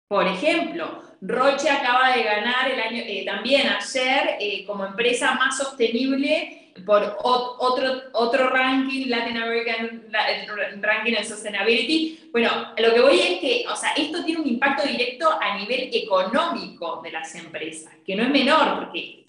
Por 0.07 0.27
ejemplo, 0.27 1.01
Roche 1.21 1.69
acaba 1.69 2.11
de 2.11 2.23
ganar 2.23 2.69
el 2.69 2.79
año, 2.79 3.01
eh, 3.05 3.23
también 3.25 3.67
ayer 3.69 4.37
eh, 4.39 4.65
como 4.65 4.85
empresa 4.85 5.35
más 5.35 5.57
sostenible 5.57 6.57
por 6.85 7.17
otro, 7.21 8.01
otro 8.13 8.49
ranking, 8.49 9.07
Latin 9.07 9.37
American 9.37 10.03
Ranking 10.81 11.13
en 11.13 11.25
Sustainability. 11.25 12.29
Bueno, 12.31 12.73
lo 12.77 12.93
que 12.93 13.01
voy 13.01 13.19
es 13.19 13.39
que, 13.39 13.65
o 13.71 13.75
sea, 13.75 13.91
esto 13.91 14.23
tiene 14.23 14.41
un 14.41 14.47
impacto 14.47 14.87
directo 14.87 15.29
a 15.39 15.57
nivel 15.57 15.89
económico 15.93 17.01
de 17.03 17.11
las 17.11 17.33
empresas, 17.35 17.93
que 18.05 18.15
no 18.15 18.23
es 18.23 18.29
menor, 18.29 18.79
porque 18.79 19.20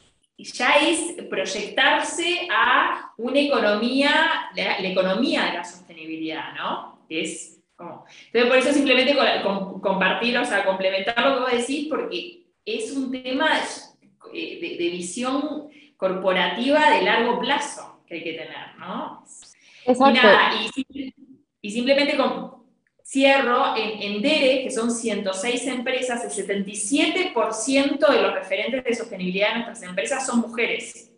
ya 0.44 0.76
es 0.76 1.14
proyectarse 1.28 2.48
a 2.50 3.12
una 3.16 3.38
economía, 3.38 4.50
la, 4.54 4.78
economía 4.78 5.46
de 5.46 5.52
la 5.54 5.64
sostenibilidad, 5.64 6.54
¿no? 6.54 7.04
Es 7.08 7.60
como, 7.76 8.04
entonces, 8.26 8.48
por 8.48 8.58
eso 8.58 8.72
simplemente 8.72 9.16
compartir, 9.80 10.36
o 10.38 10.44
sea, 10.44 10.64
complementar 10.64 11.20
lo 11.20 11.34
que 11.34 11.40
vos 11.40 11.66
decís, 11.66 11.88
porque 11.88 12.44
es 12.64 12.92
un 12.92 13.10
tema 13.10 13.50
eh, 14.32 14.76
de, 14.78 14.90
visión 14.90 15.68
corporativa 15.96 16.90
de 16.90 17.02
largo 17.02 17.40
plazo 17.40 18.02
que 18.06 18.14
hay 18.14 18.24
que 18.24 18.32
tener, 18.32 18.76
¿no? 18.78 19.24
Exacto. 19.84 20.10
Y, 20.10 20.12
nada, 20.14 20.52
y, 20.54 21.14
y 21.60 21.70
simplemente 21.70 22.16
con, 22.16 22.61
Cierro 23.04 23.76
en, 23.76 24.02
en 24.02 24.22
DERE, 24.22 24.62
que 24.62 24.70
son 24.70 24.90
106 24.90 25.66
empresas, 25.66 26.24
el 26.24 26.46
77% 26.46 28.08
de 28.08 28.22
los 28.22 28.34
referentes 28.34 28.84
de 28.84 28.94
sostenibilidad 28.94 29.48
de 29.48 29.54
nuestras 29.54 29.82
empresas 29.82 30.24
son 30.24 30.40
mujeres. 30.40 31.10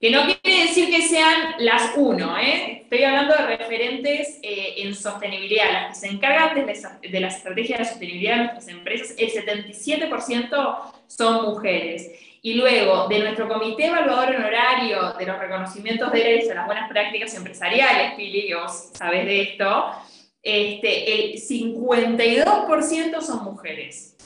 Que 0.00 0.10
no 0.10 0.26
quiere 0.26 0.62
decir 0.62 0.90
que 0.90 1.02
sean 1.02 1.54
las 1.60 1.92
uno, 1.96 2.36
¿eh? 2.36 2.80
estoy 2.82 3.04
hablando 3.04 3.36
de 3.36 3.56
referentes 3.56 4.40
eh, 4.42 4.74
en 4.78 4.96
sostenibilidad, 4.96 5.72
las 5.72 5.88
que 5.90 6.06
se 6.06 6.12
encargan 6.12 6.66
de, 6.66 7.08
de 7.08 7.20
las 7.20 7.36
estrategias 7.36 7.78
de 7.78 7.84
sostenibilidad 7.84 8.32
de 8.32 8.42
nuestras 8.42 8.68
empresas, 8.68 9.14
el 9.16 9.30
77% 9.30 10.92
son 11.06 11.42
mujeres. 11.44 12.10
Y 12.44 12.54
luego, 12.54 13.06
de 13.06 13.20
nuestro 13.20 13.48
comité 13.48 13.86
evaluador 13.86 14.34
honorario 14.34 15.12
de 15.12 15.24
los 15.24 15.38
reconocimientos 15.38 16.10
de 16.10 16.50
a 16.50 16.54
las 16.56 16.66
buenas 16.66 16.88
prácticas 16.90 17.32
empresariales, 17.36 18.14
Pili, 18.14 18.48
que 18.48 18.56
vos 18.56 18.90
sabés 18.94 19.24
de 19.24 19.42
esto, 19.42 19.92
este, 20.42 21.32
el 21.32 21.40
52% 21.40 23.20
son 23.20 23.44
mujeres. 23.44 24.16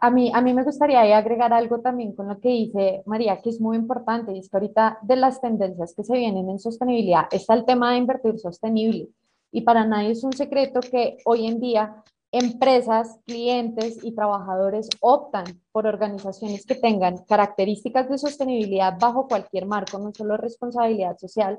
A 0.00 0.10
mí, 0.10 0.30
a 0.32 0.40
mí 0.40 0.54
me 0.54 0.62
gustaría 0.62 1.16
agregar 1.16 1.52
algo 1.52 1.80
también 1.80 2.14
con 2.14 2.28
lo 2.28 2.40
que 2.40 2.50
dice 2.50 3.02
María, 3.04 3.40
que 3.42 3.50
es 3.50 3.60
muy 3.60 3.76
importante, 3.76 4.32
y 4.32 4.38
es 4.38 4.48
que 4.48 4.56
ahorita 4.56 4.98
de 5.02 5.16
las 5.16 5.40
tendencias 5.40 5.92
que 5.92 6.04
se 6.04 6.16
vienen 6.16 6.48
en 6.48 6.60
sostenibilidad 6.60 7.26
está 7.32 7.54
el 7.54 7.64
tema 7.64 7.90
de 7.90 7.98
invertir 7.98 8.38
sostenible. 8.38 9.08
Y 9.50 9.62
para 9.62 9.84
nadie 9.84 10.12
es 10.12 10.22
un 10.22 10.32
secreto 10.32 10.80
que 10.80 11.16
hoy 11.24 11.46
en 11.46 11.58
día 11.60 12.04
empresas, 12.30 13.18
clientes 13.26 13.98
y 14.02 14.14
trabajadores 14.14 14.88
optan 15.00 15.44
por 15.72 15.86
organizaciones 15.86 16.66
que 16.66 16.74
tengan 16.74 17.18
características 17.24 18.08
de 18.08 18.18
sostenibilidad 18.18 18.98
bajo 19.00 19.26
cualquier 19.26 19.66
marco, 19.66 19.98
no 19.98 20.12
solo 20.12 20.36
responsabilidad 20.36 21.16
social, 21.18 21.58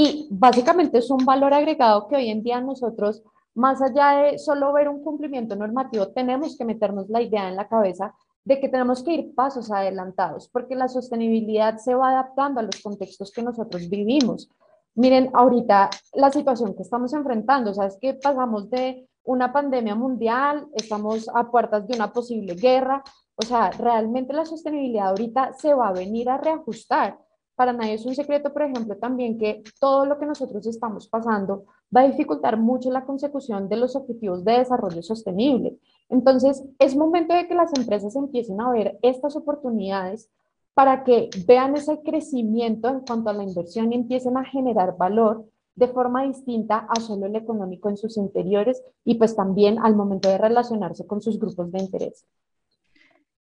y 0.00 0.28
básicamente 0.30 0.98
es 0.98 1.10
un 1.10 1.24
valor 1.24 1.52
agregado 1.52 2.06
que 2.06 2.14
hoy 2.14 2.30
en 2.30 2.44
día 2.44 2.60
nosotros, 2.60 3.20
más 3.56 3.82
allá 3.82 4.22
de 4.22 4.38
solo 4.38 4.72
ver 4.72 4.88
un 4.88 5.02
cumplimiento 5.02 5.56
normativo, 5.56 6.06
tenemos 6.12 6.56
que 6.56 6.64
meternos 6.64 7.08
la 7.08 7.20
idea 7.20 7.48
en 7.48 7.56
la 7.56 7.66
cabeza 7.66 8.14
de 8.44 8.60
que 8.60 8.68
tenemos 8.68 9.02
que 9.02 9.14
ir 9.14 9.34
pasos 9.34 9.72
adelantados, 9.72 10.48
porque 10.50 10.76
la 10.76 10.86
sostenibilidad 10.86 11.78
se 11.78 11.96
va 11.96 12.10
adaptando 12.10 12.60
a 12.60 12.62
los 12.62 12.80
contextos 12.80 13.32
que 13.32 13.42
nosotros 13.42 13.90
vivimos. 13.90 14.48
Miren, 14.94 15.30
ahorita 15.34 15.90
la 16.14 16.30
situación 16.30 16.76
que 16.76 16.82
estamos 16.82 17.12
enfrentando, 17.12 17.72
o 17.72 17.74
sea, 17.74 17.86
es 17.86 17.98
que 18.00 18.14
pasamos 18.14 18.70
de 18.70 19.08
una 19.24 19.52
pandemia 19.52 19.96
mundial, 19.96 20.68
estamos 20.76 21.28
a 21.34 21.50
puertas 21.50 21.88
de 21.88 21.96
una 21.96 22.12
posible 22.12 22.54
guerra, 22.54 23.02
o 23.34 23.42
sea, 23.42 23.72
realmente 23.72 24.32
la 24.32 24.44
sostenibilidad 24.44 25.08
ahorita 25.08 25.54
se 25.54 25.74
va 25.74 25.88
a 25.88 25.92
venir 25.92 26.30
a 26.30 26.38
reajustar 26.38 27.18
para 27.58 27.72
nadie 27.72 27.94
es 27.94 28.06
un 28.06 28.14
secreto, 28.14 28.52
por 28.52 28.62
ejemplo, 28.62 28.96
también 28.98 29.36
que 29.36 29.64
todo 29.80 30.06
lo 30.06 30.16
que 30.16 30.26
nosotros 30.26 30.64
estamos 30.64 31.08
pasando 31.08 31.64
va 31.94 32.02
a 32.02 32.06
dificultar 32.06 32.56
mucho 32.56 32.88
la 32.88 33.04
consecución 33.04 33.68
de 33.68 33.74
los 33.74 33.96
objetivos 33.96 34.44
de 34.44 34.58
desarrollo 34.58 35.02
sostenible. 35.02 35.76
Entonces, 36.08 36.62
es 36.78 36.94
momento 36.94 37.34
de 37.34 37.48
que 37.48 37.56
las 37.56 37.76
empresas 37.76 38.14
empiecen 38.14 38.60
a 38.60 38.70
ver 38.70 38.96
estas 39.02 39.34
oportunidades 39.34 40.30
para 40.72 41.02
que 41.02 41.30
vean 41.48 41.76
ese 41.76 42.00
crecimiento 42.00 42.88
en 42.90 43.00
cuanto 43.00 43.28
a 43.30 43.32
la 43.32 43.42
inversión 43.42 43.92
y 43.92 43.96
empiecen 43.96 44.36
a 44.36 44.44
generar 44.44 44.96
valor 44.96 45.44
de 45.74 45.88
forma 45.88 46.22
distinta 46.22 46.86
a 46.88 47.00
solo 47.00 47.26
el 47.26 47.34
económico 47.34 47.88
en 47.88 47.96
sus 47.96 48.18
interiores 48.18 48.84
y 49.04 49.16
pues 49.16 49.34
también 49.34 49.80
al 49.80 49.96
momento 49.96 50.28
de 50.28 50.38
relacionarse 50.38 51.08
con 51.08 51.20
sus 51.20 51.40
grupos 51.40 51.72
de 51.72 51.80
interés. 51.80 52.24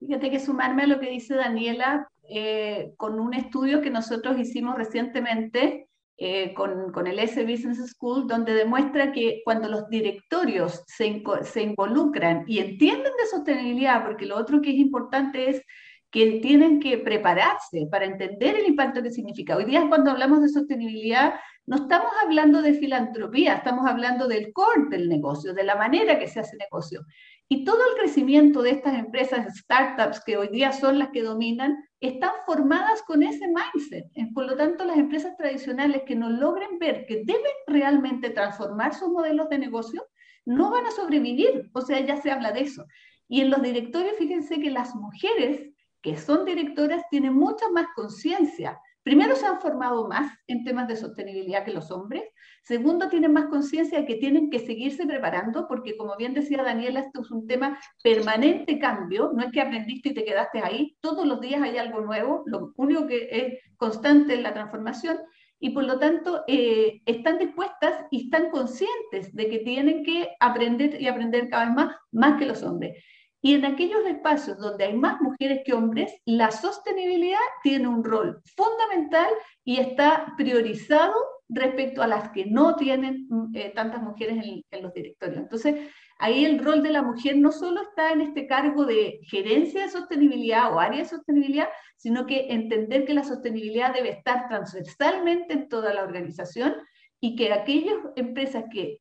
Fíjate 0.01 0.31
que 0.31 0.39
sumarme 0.39 0.83
a 0.83 0.87
lo 0.87 0.99
que 0.99 1.11
dice 1.11 1.35
Daniela, 1.35 2.09
eh, 2.27 2.93
con 2.97 3.19
un 3.19 3.35
estudio 3.35 3.81
que 3.81 3.91
nosotros 3.91 4.39
hicimos 4.39 4.75
recientemente 4.75 5.87
eh, 6.17 6.55
con, 6.55 6.91
con, 6.91 7.05
el 7.05 7.19
S 7.19 7.43
Business 7.43 7.91
School, 7.91 8.25
donde 8.25 8.55
demuestra 8.55 9.11
que 9.11 9.41
cuando 9.45 9.69
los 9.69 9.87
directorios 9.89 10.83
se, 10.87 11.21
se 11.43 11.61
involucran 11.61 12.45
y 12.47 12.57
entienden 12.57 13.11
de 13.15 13.27
sostenibilidad, 13.29 14.03
porque 14.03 14.25
lo 14.25 14.37
otro 14.37 14.59
que 14.59 14.71
es 14.71 14.77
importante 14.77 15.51
es 15.51 15.61
que 16.09 16.39
tienen 16.41 16.79
que 16.79 16.97
prepararse 16.97 17.87
para 17.89 18.05
entender 18.05 18.55
el 18.55 18.67
impacto 18.67 19.03
que 19.03 19.11
significa. 19.11 19.55
Hoy 19.55 19.65
día 19.65 19.85
cuando 19.87 20.09
hablamos 20.09 20.41
de 20.41 20.49
sostenibilidad, 20.49 21.35
no 21.67 21.75
estamos 21.75 22.11
hablando 22.23 22.63
de 22.63 22.73
filantropía, 22.73 23.53
estamos 23.53 23.87
hablando 23.87 24.27
del 24.27 24.51
core 24.51 24.89
del 24.89 25.07
negocio, 25.07 25.53
de 25.53 25.63
la 25.63 25.75
manera 25.75 26.17
que 26.17 26.27
se 26.27 26.39
hace 26.39 26.57
negocio. 26.57 27.05
Y 27.53 27.65
todo 27.65 27.79
el 27.85 27.99
crecimiento 27.99 28.61
de 28.61 28.69
estas 28.69 28.97
empresas, 28.97 29.57
startups 29.57 30.23
que 30.23 30.37
hoy 30.37 30.47
día 30.47 30.71
son 30.71 30.97
las 30.97 31.09
que 31.09 31.21
dominan, 31.21 31.83
están 31.99 32.31
formadas 32.45 33.01
con 33.01 33.23
ese 33.23 33.45
mindset. 33.45 34.05
Por 34.33 34.45
lo 34.45 34.55
tanto, 34.55 34.85
las 34.85 34.97
empresas 34.97 35.35
tradicionales 35.35 36.03
que 36.07 36.15
no 36.15 36.29
logren 36.29 36.79
ver 36.79 37.05
que 37.05 37.25
deben 37.25 37.51
realmente 37.67 38.29
transformar 38.29 38.93
sus 38.93 39.09
modelos 39.09 39.49
de 39.49 39.57
negocio, 39.57 40.07
no 40.45 40.71
van 40.71 40.85
a 40.85 40.91
sobrevivir. 40.91 41.69
O 41.73 41.81
sea, 41.81 41.99
ya 41.99 42.15
se 42.15 42.31
habla 42.31 42.53
de 42.53 42.61
eso. 42.61 42.85
Y 43.27 43.41
en 43.41 43.49
los 43.49 43.61
directorios, 43.61 44.15
fíjense 44.17 44.61
que 44.61 44.71
las 44.71 44.95
mujeres 44.95 45.73
que 46.01 46.15
son 46.15 46.45
directoras 46.45 47.03
tienen 47.09 47.33
mucha 47.33 47.69
más 47.71 47.87
conciencia 47.97 48.79
primero 49.03 49.35
se 49.35 49.45
han 49.45 49.59
formado 49.59 50.07
más 50.07 50.37
en 50.47 50.63
temas 50.63 50.87
de 50.87 50.95
sostenibilidad 50.95 51.65
que 51.65 51.73
los 51.73 51.91
hombres, 51.91 52.23
segundo 52.63 53.09
tienen 53.09 53.33
más 53.33 53.45
conciencia 53.45 53.99
de 53.99 54.05
que 54.05 54.15
tienen 54.15 54.49
que 54.49 54.59
seguirse 54.59 55.05
preparando 55.05 55.67
porque 55.67 55.97
como 55.97 56.15
bien 56.17 56.33
decía 56.33 56.63
Daniela, 56.63 56.99
esto 56.99 57.21
es 57.21 57.31
un 57.31 57.47
tema 57.47 57.79
permanente 58.03 58.79
cambio, 58.79 59.31
no 59.33 59.43
es 59.43 59.51
que 59.51 59.61
aprendiste 59.61 60.09
y 60.09 60.13
te 60.13 60.25
quedaste 60.25 60.61
ahí, 60.61 60.97
todos 61.01 61.25
los 61.25 61.41
días 61.41 61.61
hay 61.61 61.77
algo 61.77 62.01
nuevo, 62.01 62.43
lo 62.45 62.73
único 62.77 63.07
que 63.07 63.27
es 63.31 63.59
constante 63.77 64.35
es 64.35 64.41
la 64.41 64.53
transformación. 64.53 65.17
Y 65.63 65.69
por 65.69 65.83
lo 65.83 65.99
tanto 65.99 66.43
eh, 66.47 67.01
están 67.05 67.37
dispuestas 67.37 68.05
y 68.09 68.23
están 68.23 68.49
conscientes 68.49 69.31
de 69.35 69.47
que 69.47 69.59
tienen 69.59 70.03
que 70.03 70.29
aprender 70.39 70.99
y 70.99 71.07
aprender 71.07 71.49
cada 71.49 71.65
vez 71.65 71.75
más, 71.75 71.95
más 72.11 72.39
que 72.39 72.47
los 72.47 72.63
hombres. 72.63 72.97
Y 73.41 73.55
en 73.55 73.65
aquellos 73.65 74.05
espacios 74.05 74.57
donde 74.59 74.85
hay 74.85 74.93
más 74.95 75.19
mujeres 75.19 75.61
que 75.65 75.73
hombres, 75.73 76.13
la 76.25 76.51
sostenibilidad 76.51 77.39
tiene 77.63 77.87
un 77.87 78.03
rol 78.03 78.41
fundamental 78.55 79.29
y 79.63 79.79
está 79.79 80.33
priorizado 80.37 81.13
respecto 81.49 82.01
a 82.01 82.07
las 82.07 82.29
que 82.29 82.45
no 82.45 82.75
tienen 82.75 83.27
mm, 83.29 83.55
eh, 83.55 83.71
tantas 83.75 84.01
mujeres 84.01 84.43
en, 84.69 84.83
los 84.83 84.93
directorios. 84.93 85.39
Entonces, 85.39 85.89
ahí 86.19 86.45
el 86.45 86.59
rol 86.63 86.81
de 86.81 86.91
la 86.91 87.01
mujer 87.01 87.37
no 87.37 87.51
solo 87.51 87.81
está 87.81 88.13
en 88.13 88.21
este 88.21 88.47
cargo 88.47 88.85
de 88.85 89.19
gerencia 89.23 89.81
de 89.81 89.89
sostenibilidad 89.89 90.73
o 90.73 90.79
área 90.79 90.99
de 90.99 91.09
sostenibilidad, 91.09 91.67
sino 91.97 92.25
que 92.25 92.47
entender 92.53 93.05
que 93.05 93.13
la 93.13 93.23
sostenibilidad 93.23 93.93
debe 93.93 94.11
estar 94.11 94.47
transversalmente 94.47 95.53
en 95.53 95.67
toda 95.67 95.93
la 95.93 96.03
organización 96.03 96.75
y 97.23 97.35
que 97.35 97.53
aquellas 97.53 97.97
empresas 98.15 98.65
que 98.71 98.99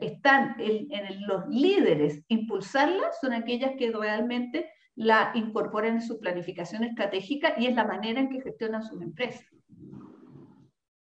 están 0.00 0.54
en, 0.60 1.26
los 1.26 1.48
líderes, 1.48 2.22
impulsarlas, 2.28 3.18
son 3.20 3.32
aquellas 3.32 3.72
que 3.76 3.90
realmente 3.90 4.70
la 4.94 5.32
incorporan 5.34 5.96
en 5.96 6.02
su 6.02 6.20
planificación 6.20 6.84
estratégica 6.84 7.54
y 7.58 7.66
es 7.66 7.74
la 7.74 7.84
manera 7.84 8.20
en 8.20 8.30
que 8.30 8.40
gestionan 8.40 8.84
sus 8.84 9.02
empresas. 9.02 9.44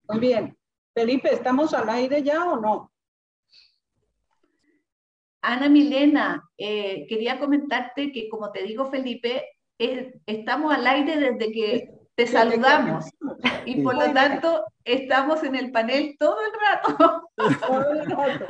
Muy 0.09 0.18
bien. 0.18 0.57
Felipe, 0.94 1.35
¿estamos 1.35 1.74
al 1.74 1.88
aire 1.90 2.22
ya 2.22 2.44
o 2.50 2.59
no? 2.59 2.90
Ana 5.42 5.68
Milena, 5.68 6.48
eh, 6.57 7.07
quería 7.07 7.38
comentarte 7.38 8.11
que, 8.11 8.31
como 8.31 8.50
te 8.50 8.62
digo, 8.62 8.87
Felipe, 8.87 9.44
estamos 10.27 10.72
al 10.72 10.87
aire 10.87 11.18
desde 11.18 11.53
que 11.53 11.90
te 12.14 12.27
saludamos. 12.27 13.07
Y 13.64 13.83
por 13.83 13.94
lo 13.94 14.12
tanto, 14.12 14.64
estamos 14.85 15.42
en 15.42 15.57
el 15.57 15.72
panel 15.72 16.16
todo 16.18 16.37
el 16.40 16.53
rato. 16.61 17.31
Todo 17.66 17.90
el 17.90 18.11
rato. 18.11 18.46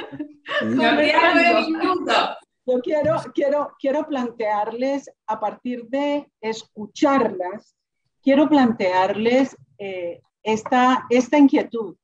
Yo 2.66 2.80
quiero, 2.80 3.16
quiero, 3.34 3.76
quiero 3.78 4.06
plantearles, 4.06 5.10
a 5.26 5.38
partir 5.38 5.84
de 5.88 6.30
escucharlas, 6.40 7.76
quiero 8.22 8.48
plantearles 8.48 9.54
eh, 9.76 10.22
esta, 10.42 11.04
esta 11.10 11.36
inquietud. 11.36 11.94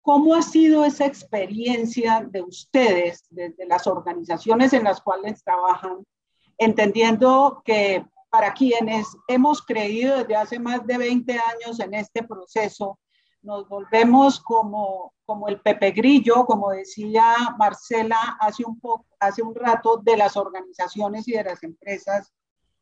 ¿Cómo 0.00 0.34
ha 0.34 0.42
sido 0.42 0.86
esa 0.86 1.04
experiencia 1.04 2.26
de 2.26 2.40
ustedes, 2.40 3.24
desde 3.28 3.66
las 3.66 3.86
organizaciones 3.86 4.72
en 4.72 4.84
las 4.84 5.02
cuales 5.02 5.44
trabajan, 5.44 6.04
entendiendo 6.56 7.62
que 7.64 8.04
para 8.32 8.54
quienes 8.54 9.14
hemos 9.28 9.60
creído 9.60 10.16
desde 10.16 10.36
hace 10.36 10.58
más 10.58 10.86
de 10.86 10.96
20 10.96 11.32
años 11.34 11.78
en 11.80 11.92
este 11.92 12.22
proceso, 12.22 12.98
nos 13.42 13.68
volvemos 13.68 14.40
como, 14.40 15.12
como 15.26 15.48
el 15.48 15.60
Pepe 15.60 15.90
Grillo, 15.90 16.46
como 16.46 16.70
decía 16.70 17.36
Marcela 17.58 18.38
hace 18.40 18.64
un, 18.64 18.80
poco, 18.80 19.04
hace 19.20 19.42
un 19.42 19.54
rato, 19.54 19.98
de 19.98 20.16
las 20.16 20.38
organizaciones 20.38 21.28
y 21.28 21.32
de 21.32 21.44
las 21.44 21.62
empresas, 21.62 22.32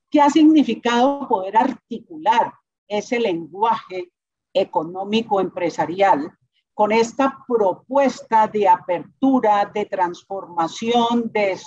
¿qué 0.09 0.21
ha 0.21 0.31
significado 0.31 1.27
poder 1.27 1.57
articular 1.57 2.53
ese 2.87 3.19
lenguaje 3.19 4.13
económico 4.55 5.41
empresarial 5.41 6.33
con 6.75 6.93
esta 6.93 7.45
propuesta 7.49 8.47
de 8.47 8.69
apertura, 8.69 9.69
de 9.75 9.85
transformación, 9.87 11.29
de 11.33 11.59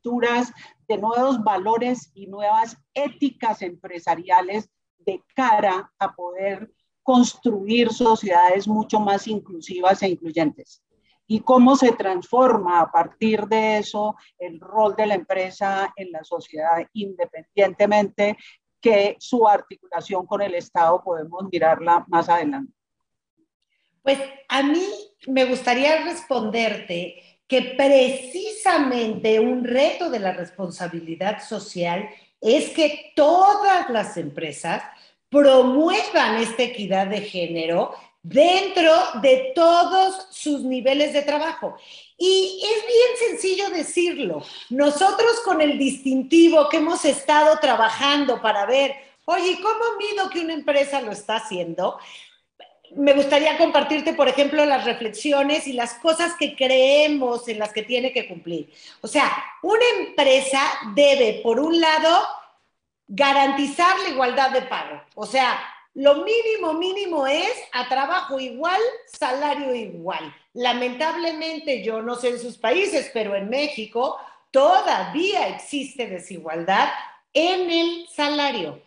estructuras 0.00 0.52
de 0.88 0.98
nuevos 0.98 1.42
valores 1.42 2.10
y 2.14 2.26
nuevas 2.26 2.76
éticas 2.94 3.62
empresariales 3.62 4.68
de 4.98 5.22
cara 5.34 5.90
a 5.98 6.14
poder 6.14 6.70
construir 7.02 7.90
sociedades 7.90 8.66
mucho 8.66 9.00
más 9.00 9.26
inclusivas 9.26 10.02
e 10.02 10.08
incluyentes. 10.08 10.82
Y 11.26 11.40
cómo 11.40 11.76
se 11.76 11.92
transforma 11.92 12.80
a 12.80 12.90
partir 12.90 13.46
de 13.46 13.78
eso 13.78 14.16
el 14.38 14.58
rol 14.58 14.96
de 14.96 15.06
la 15.06 15.14
empresa 15.14 15.92
en 15.96 16.10
la 16.10 16.24
sociedad, 16.24 16.84
independientemente 16.92 18.36
que 18.80 19.16
su 19.20 19.46
articulación 19.46 20.26
con 20.26 20.42
el 20.42 20.54
Estado 20.54 21.02
podemos 21.04 21.44
mirarla 21.52 22.04
más 22.08 22.28
adelante. 22.28 22.72
Pues 24.02 24.18
a 24.48 24.62
mí 24.62 24.82
me 25.28 25.44
gustaría 25.44 26.04
responderte 26.04 27.29
que 27.50 27.74
precisamente 27.76 29.40
un 29.40 29.64
reto 29.64 30.08
de 30.08 30.20
la 30.20 30.32
responsabilidad 30.32 31.42
social 31.42 32.08
es 32.40 32.68
que 32.70 33.12
todas 33.16 33.90
las 33.90 34.16
empresas 34.16 34.84
promuevan 35.28 36.36
esta 36.36 36.62
equidad 36.62 37.08
de 37.08 37.22
género 37.22 37.92
dentro 38.22 38.92
de 39.20 39.50
todos 39.52 40.28
sus 40.30 40.62
niveles 40.62 41.12
de 41.12 41.22
trabajo. 41.22 41.74
Y 42.16 42.62
es 42.62 42.86
bien 42.86 43.30
sencillo 43.30 43.70
decirlo. 43.70 44.44
Nosotros 44.68 45.40
con 45.44 45.60
el 45.60 45.76
distintivo 45.76 46.68
que 46.68 46.76
hemos 46.76 47.04
estado 47.04 47.58
trabajando 47.58 48.40
para 48.40 48.64
ver, 48.64 48.94
oye, 49.24 49.58
¿cómo 49.60 49.98
mido 49.98 50.30
que 50.30 50.38
una 50.38 50.54
empresa 50.54 51.00
lo 51.00 51.10
está 51.10 51.36
haciendo? 51.36 51.98
Me 52.96 53.12
gustaría 53.12 53.56
compartirte, 53.58 54.14
por 54.14 54.28
ejemplo, 54.28 54.64
las 54.64 54.84
reflexiones 54.84 55.66
y 55.66 55.72
las 55.72 55.94
cosas 55.94 56.34
que 56.38 56.56
creemos 56.56 57.48
en 57.48 57.58
las 57.58 57.72
que 57.72 57.82
tiene 57.82 58.12
que 58.12 58.26
cumplir. 58.26 58.72
O 59.00 59.08
sea, 59.08 59.30
una 59.62 59.84
empresa 59.98 60.60
debe, 60.94 61.40
por 61.42 61.60
un 61.60 61.80
lado, 61.80 62.26
garantizar 63.06 63.98
la 64.00 64.08
igualdad 64.08 64.50
de 64.50 64.62
pago. 64.62 65.02
O 65.14 65.26
sea, 65.26 65.60
lo 65.94 66.24
mínimo, 66.24 66.74
mínimo 66.74 67.26
es 67.26 67.52
a 67.72 67.88
trabajo 67.88 68.38
igual, 68.38 68.80
salario 69.06 69.74
igual. 69.74 70.34
Lamentablemente, 70.54 71.82
yo 71.82 72.02
no 72.02 72.14
sé 72.14 72.28
en 72.28 72.38
sus 72.38 72.56
países, 72.56 73.10
pero 73.12 73.34
en 73.34 73.48
México 73.48 74.18
todavía 74.50 75.48
existe 75.48 76.06
desigualdad 76.06 76.88
en 77.32 77.70
el 77.70 78.08
salario. 78.08 78.82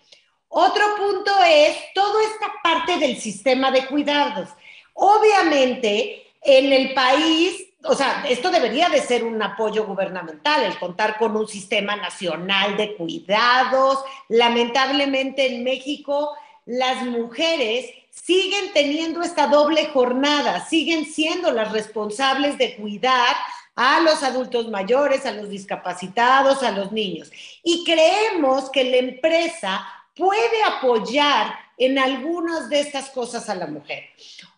Otro 0.55 0.83
punto 0.97 1.31
es 1.47 1.75
toda 1.95 2.21
esta 2.21 2.53
parte 2.61 2.97
del 2.97 3.19
sistema 3.19 3.71
de 3.71 3.87
cuidados. 3.87 4.49
Obviamente, 4.93 6.27
en 6.43 6.71
el 6.71 6.93
país, 6.93 7.69
o 7.83 7.95
sea, 7.95 8.23
esto 8.29 8.51
debería 8.51 8.87
de 8.87 9.01
ser 9.01 9.23
un 9.23 9.41
apoyo 9.41 9.87
gubernamental, 9.87 10.61
el 10.61 10.77
contar 10.77 11.17
con 11.17 11.35
un 11.35 11.47
sistema 11.47 11.95
nacional 11.95 12.77
de 12.77 12.95
cuidados. 12.95 14.03
Lamentablemente 14.29 15.47
en 15.47 15.63
México, 15.63 16.37
las 16.67 17.03
mujeres 17.03 17.89
siguen 18.11 18.73
teniendo 18.75 19.23
esta 19.23 19.47
doble 19.47 19.87
jornada, 19.87 20.63
siguen 20.67 21.05
siendo 21.05 21.49
las 21.51 21.71
responsables 21.71 22.59
de 22.59 22.75
cuidar 22.75 23.35
a 23.75 24.01
los 24.01 24.21
adultos 24.21 24.69
mayores, 24.69 25.25
a 25.25 25.31
los 25.31 25.49
discapacitados, 25.49 26.61
a 26.61 26.69
los 26.69 26.91
niños. 26.91 27.31
Y 27.63 27.83
creemos 27.83 28.69
que 28.69 28.83
la 28.83 28.97
empresa 28.97 29.83
puede 30.15 30.63
apoyar 30.63 31.55
en 31.77 31.97
algunas 31.97 32.69
de 32.69 32.79
estas 32.79 33.09
cosas 33.09 33.49
a 33.49 33.55
la 33.55 33.67
mujer. 33.67 34.05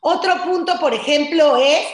Otro 0.01 0.43
punto, 0.43 0.79
por 0.79 0.93
ejemplo, 0.93 1.57
es 1.57 1.87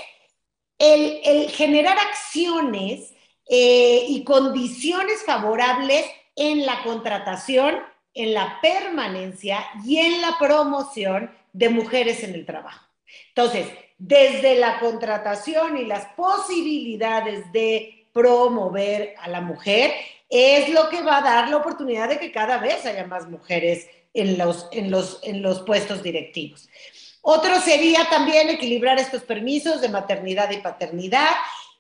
el, 0.77 1.49
generar 1.51 1.97
acciones 1.99 3.13
eh, 3.47 4.05
y 4.07 4.23
condiciones 4.23 5.23
favorables 5.23 6.05
en 6.35 6.65
la 6.65 6.81
contratación, 6.83 7.79
en 8.13 8.33
la 8.33 8.59
permanencia 8.61 9.63
y 9.85 9.97
en 9.97 10.21
la 10.21 10.37
promoción 10.39 11.31
de 11.53 11.69
mujeres 11.69 12.23
en 12.23 12.33
el 12.33 12.45
trabajo. 12.45 12.85
Entonces, 13.29 13.67
desde 13.97 14.55
la 14.55 14.79
contratación 14.79 15.77
y 15.77 15.85
las 15.85 16.05
posibilidades 16.15 17.51
de 17.51 18.07
promover 18.11 19.13
a 19.21 19.29
la 19.29 19.41
mujer, 19.41 19.93
es 20.31 20.69
lo 20.69 20.89
que 20.89 21.03
va 21.03 21.17
a 21.17 21.21
dar 21.21 21.49
la 21.49 21.57
oportunidad 21.57 22.07
de 22.07 22.17
que 22.17 22.31
cada 22.31 22.57
vez 22.57 22.85
haya 22.85 23.05
más 23.05 23.29
mujeres 23.29 23.87
en 24.13 24.37
los, 24.37 24.69
en 24.71 24.89
los, 24.89 25.19
en 25.23 25.41
los 25.41 25.61
puestos 25.63 26.01
directivos. 26.01 26.69
Otro 27.21 27.59
sería 27.59 28.07
también 28.09 28.49
equilibrar 28.49 28.97
estos 28.97 29.23
permisos 29.23 29.81
de 29.81 29.89
maternidad 29.89 30.49
y 30.49 30.57
paternidad. 30.57 31.29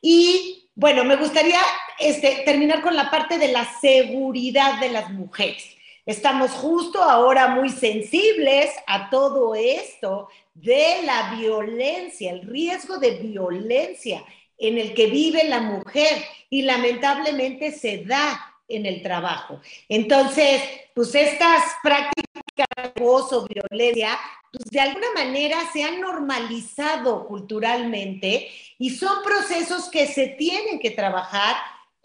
Y 0.01 0.69
bueno, 0.75 1.05
me 1.05 1.15
gustaría 1.15 1.59
este, 1.97 2.43
terminar 2.45 2.81
con 2.81 2.95
la 2.95 3.09
parte 3.09 3.37
de 3.39 3.47
la 3.47 3.65
seguridad 3.79 4.79
de 4.81 4.89
las 4.89 5.09
mujeres. 5.09 5.77
Estamos 6.05 6.51
justo 6.51 7.01
ahora 7.01 7.47
muy 7.47 7.69
sensibles 7.69 8.69
a 8.85 9.09
todo 9.09 9.55
esto 9.55 10.27
de 10.53 11.03
la 11.05 11.35
violencia, 11.35 12.31
el 12.31 12.41
riesgo 12.41 12.97
de 12.97 13.11
violencia 13.11 14.23
en 14.61 14.77
el 14.77 14.93
que 14.93 15.07
vive 15.07 15.43
la 15.45 15.59
mujer 15.59 16.23
y 16.49 16.61
lamentablemente 16.61 17.71
se 17.71 18.05
da 18.05 18.55
en 18.67 18.85
el 18.85 19.01
trabajo. 19.01 19.59
Entonces, 19.89 20.61
pues 20.93 21.13
estas 21.15 21.63
prácticas 21.83 22.23
implica 22.35 22.65
acoso, 22.77 23.47
violencia, 23.47 24.17
pues 24.51 24.65
de 24.65 24.79
alguna 24.79 25.07
manera 25.15 25.57
se 25.73 25.83
han 25.83 25.99
normalizado 25.99 27.27
culturalmente 27.27 28.49
y 28.77 28.91
son 28.91 29.23
procesos 29.23 29.89
que 29.89 30.07
se 30.07 30.27
tienen 30.27 30.79
que 30.79 30.91
trabajar 30.91 31.55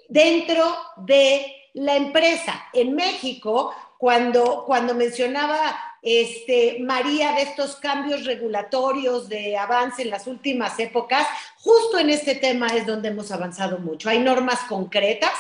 dentro 0.08 0.64
de 0.96 1.54
la 1.74 1.96
empresa. 1.96 2.68
En 2.72 2.94
México, 2.94 3.74
cuando, 3.98 4.64
cuando 4.64 4.94
mencionaba 4.94 5.76
este, 6.08 6.78
María 6.78 7.32
de 7.32 7.42
estos 7.42 7.74
cambios 7.74 8.24
regulatorios 8.24 9.28
de 9.28 9.58
avance 9.58 10.02
en 10.02 10.10
las 10.10 10.28
últimas 10.28 10.78
épocas, 10.78 11.26
justo 11.58 11.98
en 11.98 12.10
este 12.10 12.36
tema 12.36 12.68
es 12.68 12.86
donde 12.86 13.08
hemos 13.08 13.32
avanzado 13.32 13.78
mucho. 13.78 14.08
Hay 14.08 14.20
normas 14.20 14.60
concretas 14.68 15.32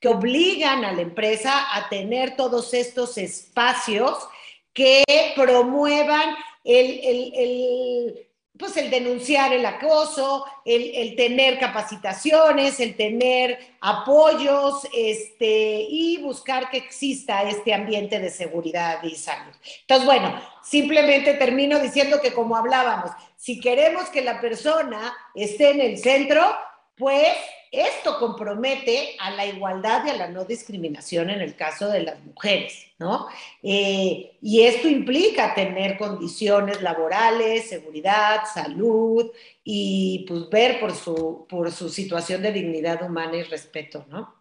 que 0.00 0.08
obligan 0.08 0.82
a 0.82 0.92
la 0.92 1.02
empresa 1.02 1.52
a 1.76 1.90
tener 1.90 2.36
todos 2.36 2.72
estos 2.72 3.18
espacios 3.18 4.16
que 4.72 5.04
promuevan 5.36 6.34
el, 6.64 8.26
pues 8.56 8.76
el 8.76 8.88
denunciar 8.88 9.52
el 9.52 9.66
acoso, 9.66 10.44
el, 10.64 11.16
tener 11.16 11.58
capacitaciones, 11.58 12.78
el 12.78 12.96
tener 12.96 13.58
apoyos 13.80 14.86
este, 14.94 15.86
y 15.88 16.18
buscar 16.18 16.70
que 16.70 16.76
exista 16.76 17.42
este 17.42 17.74
ambiente 17.74 18.20
de 18.20 18.30
seguridad 18.30 19.02
y 19.02 19.16
salud. 19.16 19.52
Entonces, 19.80 20.06
bueno, 20.06 20.40
simplemente 20.62 21.34
termino 21.34 21.80
diciendo 21.80 22.20
que 22.22 22.32
como 22.32 22.56
hablábamos, 22.56 23.10
si 23.36 23.58
queremos 23.58 24.08
que 24.10 24.22
la 24.22 24.40
persona 24.40 25.12
esté 25.34 25.70
en 25.70 25.80
el 25.80 25.98
centro, 25.98 26.54
pues 26.96 27.34
esto 27.72 28.18
compromete 28.20 29.16
a 29.18 29.32
la 29.32 29.46
igualdad 29.46 30.06
y 30.06 30.10
a 30.10 30.16
la 30.16 30.28
no 30.28 30.44
discriminación 30.44 31.28
en 31.30 31.40
el 31.40 31.56
caso 31.56 31.88
de 31.88 32.04
las 32.04 32.24
mujeres, 32.24 32.86
¿no? 32.98 33.26
Eh, 33.62 34.36
y 34.40 34.62
esto 34.62 34.88
implica 34.88 35.54
tener 35.54 35.98
condiciones 35.98 36.82
laborales, 36.82 37.68
seguridad, 37.68 38.42
salud 38.52 39.30
y 39.64 40.24
pues 40.28 40.48
ver 40.50 40.78
por 40.78 40.92
su, 40.92 41.46
por 41.48 41.72
su 41.72 41.88
situación 41.88 42.42
de 42.42 42.52
dignidad 42.52 43.02
humana 43.02 43.36
y 43.38 43.42
respeto, 43.42 44.06
¿no? 44.08 44.32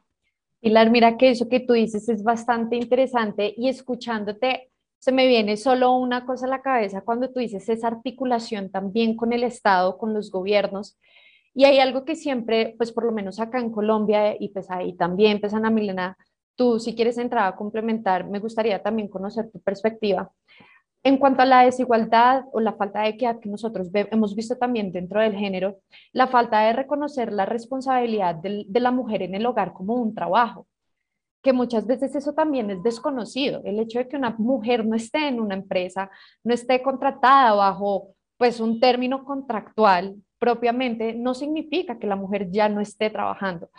Pilar, 0.59 0.91
mira 0.91 1.17
que 1.17 1.31
eso 1.31 1.49
que 1.49 1.59
tú 1.59 1.73
dices 1.73 2.07
es 2.09 2.23
bastante 2.23 2.75
interesante 2.75 3.53
y 3.57 3.67
escuchándote 3.67 4.69
se 4.99 5.11
me 5.11 5.27
viene 5.27 5.57
solo 5.57 5.91
una 5.91 6.25
cosa 6.25 6.45
a 6.45 6.49
la 6.49 6.61
cabeza 6.61 7.01
cuando 7.01 7.29
tú 7.29 7.41
dices 7.41 7.67
esa 7.67 7.87
articulación 7.87 8.69
también 8.69 9.17
con 9.17 9.33
el 9.33 9.43
Estado, 9.43 9.97
con 9.97 10.13
los 10.13 10.31
gobiernos 10.31 10.97
y 11.53 11.65
hay 11.65 11.79
algo 11.79 12.03
que 12.05 12.15
siempre, 12.15 12.75
pues 12.77 12.91
por 12.91 13.05
lo 13.05 13.11
menos 13.11 13.39
acá 13.39 13.59
en 13.59 13.71
Colombia 13.71 14.35
y 14.39 14.49
pues 14.49 14.69
ahí 14.71 14.93
también, 14.93 15.39
pues 15.39 15.53
Ana 15.53 15.69
Milena, 15.69 16.17
tú 16.55 16.79
si 16.79 16.95
quieres 16.95 17.17
entrar 17.17 17.47
a 17.47 17.55
complementar, 17.55 18.27
me 18.27 18.39
gustaría 18.39 18.81
también 18.81 19.07
conocer 19.07 19.51
tu 19.51 19.59
perspectiva. 19.61 20.31
En 21.05 21.17
cuanto 21.17 21.41
a 21.41 21.45
la 21.45 21.63
desigualdad 21.63 22.45
o 22.53 22.61
la 22.61 22.73
falta 22.73 23.01
de 23.01 23.09
equidad 23.09 23.39
que 23.39 23.49
nosotros 23.49 23.89
hemos 23.93 24.35
visto 24.35 24.57
también 24.57 24.91
dentro 24.91 25.19
del 25.19 25.35
género, 25.35 25.79
la 26.13 26.27
falta 26.27 26.61
de 26.61 26.73
reconocer 26.73 27.33
la 27.33 27.45
responsabilidad 27.45 28.35
de 28.35 28.79
la 28.79 28.91
mujer 28.91 29.21
en 29.21 29.35
el 29.35 29.45
hogar 29.45 29.73
como 29.73 29.95
un 29.95 30.15
trabajo, 30.15 30.65
que 31.43 31.51
muchas 31.51 31.85
veces 31.85 32.15
eso 32.15 32.33
también 32.33 32.71
es 32.71 32.81
desconocido. 32.83 33.61
El 33.65 33.79
hecho 33.79 33.99
de 33.99 34.07
que 34.07 34.15
una 34.15 34.33
mujer 34.37 34.85
no 34.85 34.95
esté 34.95 35.27
en 35.27 35.41
una 35.41 35.55
empresa, 35.55 36.09
no 36.41 36.53
esté 36.53 36.81
contratada 36.81 37.53
bajo 37.53 38.15
pues 38.37 38.61
un 38.61 38.79
término 38.79 39.25
contractual, 39.25 40.15
propiamente 40.43 41.13
no 41.13 41.33
significa 41.33 41.97
que 41.97 42.05
la 42.05 42.17
mujer 42.17 42.51
ya 42.51 42.67
no 42.67 42.81
esté 42.81 43.09
trabajando. 43.09 43.69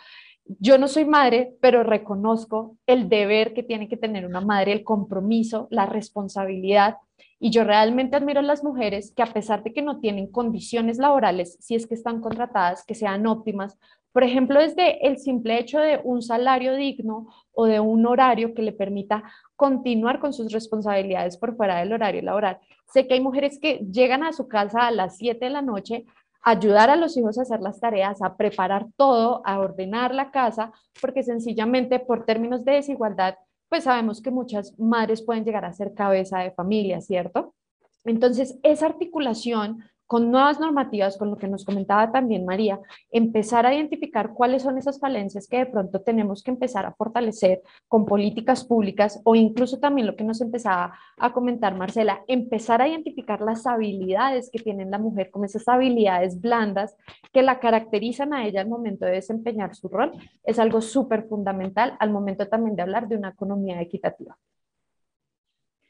Yo 0.45 0.79
no 0.79 0.87
soy 0.87 1.05
madre, 1.05 1.53
pero 1.61 1.83
reconozco 1.83 2.75
el 2.87 3.07
deber 3.07 3.53
que 3.53 3.61
tiene 3.61 3.87
que 3.87 3.97
tener 3.97 4.25
una 4.25 4.41
madre, 4.41 4.71
el 4.71 4.83
compromiso, 4.83 5.67
la 5.69 5.85
responsabilidad. 5.85 6.97
Y 7.39 7.51
yo 7.51 7.65
realmente 7.65 8.15
admiro 8.15 8.39
a 8.39 8.43
las 8.43 8.63
mujeres 8.63 9.13
que 9.15 9.21
a 9.21 9.31
pesar 9.31 9.61
de 9.61 9.73
que 9.73 9.83
no 9.83 9.99
tienen 9.99 10.31
condiciones 10.31 10.97
laborales, 10.97 11.55
si 11.61 11.75
es 11.75 11.85
que 11.85 11.93
están 11.93 12.19
contratadas, 12.19 12.83
que 12.83 12.95
sean 12.95 13.27
óptimas, 13.27 13.77
por 14.11 14.23
ejemplo, 14.23 14.59
desde 14.59 15.05
el 15.05 15.19
simple 15.19 15.59
hecho 15.59 15.77
de 15.77 15.99
un 16.03 16.23
salario 16.23 16.73
digno 16.75 17.27
o 17.53 17.65
de 17.65 17.79
un 17.79 18.07
horario 18.07 18.55
que 18.55 18.63
le 18.63 18.71
permita 18.71 19.23
continuar 19.55 20.19
con 20.19 20.33
sus 20.33 20.51
responsabilidades 20.51 21.37
por 21.37 21.55
fuera 21.55 21.77
del 21.79 21.93
horario 21.93 22.23
laboral. 22.23 22.57
Sé 22.91 23.07
que 23.07 23.15
hay 23.15 23.19
mujeres 23.19 23.59
que 23.59 23.85
llegan 23.91 24.23
a 24.23 24.31
su 24.31 24.47
casa 24.47 24.87
a 24.87 24.91
las 24.91 25.17
7 25.17 25.43
de 25.43 25.51
la 25.51 25.61
noche 25.61 26.05
ayudar 26.45 26.91
a 26.91 26.95
los 26.95 27.17
hijos 27.17 27.37
a 27.37 27.41
hacer 27.41 27.59
las 27.59 27.79
tareas, 27.79 28.21
a 28.21 28.37
preparar 28.37 28.85
todo, 28.95 29.41
a 29.45 29.59
ordenar 29.59 30.13
la 30.13 30.29
casa, 30.29 30.71
porque 31.01 31.23
sencillamente 31.23 31.99
por 31.99 32.23
términos 32.23 32.63
de 32.63 32.73
desigualdad, 32.73 33.35
pues 33.67 33.85
sabemos 33.85 34.21
que 34.21 34.29
muchas 34.29 34.77
madres 34.79 35.23
pueden 35.23 35.43
llegar 35.43 35.65
a 35.65 35.73
ser 35.73 35.95
cabeza 35.95 36.39
de 36.39 36.51
familia, 36.51 37.01
¿cierto? 37.01 37.55
Entonces, 38.03 38.59
esa 38.61 38.85
articulación 38.85 39.83
con 40.07 40.31
nuevas 40.31 40.59
normativas, 40.59 41.17
con 41.17 41.31
lo 41.31 41.37
que 41.37 41.47
nos 41.47 41.65
comentaba 41.65 42.11
también 42.11 42.45
María, 42.45 42.79
empezar 43.11 43.65
a 43.65 43.73
identificar 43.73 44.33
cuáles 44.33 44.63
son 44.63 44.77
esas 44.77 44.99
falencias 44.99 45.47
que 45.47 45.57
de 45.57 45.65
pronto 45.65 46.01
tenemos 46.01 46.43
que 46.43 46.51
empezar 46.51 46.85
a 46.85 46.93
fortalecer 46.93 47.61
con 47.87 48.05
políticas 48.05 48.63
públicas 48.63 49.21
o 49.23 49.35
incluso 49.35 49.79
también 49.79 50.07
lo 50.07 50.15
que 50.15 50.23
nos 50.23 50.41
empezaba 50.41 50.93
a 51.17 51.33
comentar 51.33 51.75
Marcela, 51.75 52.23
empezar 52.27 52.81
a 52.81 52.87
identificar 52.87 53.41
las 53.41 53.65
habilidades 53.65 54.49
que 54.51 54.59
tiene 54.59 54.85
la 54.85 54.99
mujer, 54.99 55.31
como 55.31 55.45
esas 55.45 55.67
habilidades 55.67 56.39
blandas 56.39 56.95
que 57.31 57.41
la 57.41 57.59
caracterizan 57.59 58.33
a 58.33 58.45
ella 58.45 58.61
al 58.61 58.69
momento 58.69 59.05
de 59.05 59.13
desempeñar 59.13 59.75
su 59.75 59.87
rol, 59.87 60.11
es 60.43 60.59
algo 60.59 60.81
súper 60.81 61.27
fundamental 61.27 61.95
al 61.99 62.11
momento 62.11 62.47
también 62.47 62.75
de 62.75 62.83
hablar 62.83 63.07
de 63.07 63.17
una 63.17 63.29
economía 63.29 63.81
equitativa. 63.81 64.37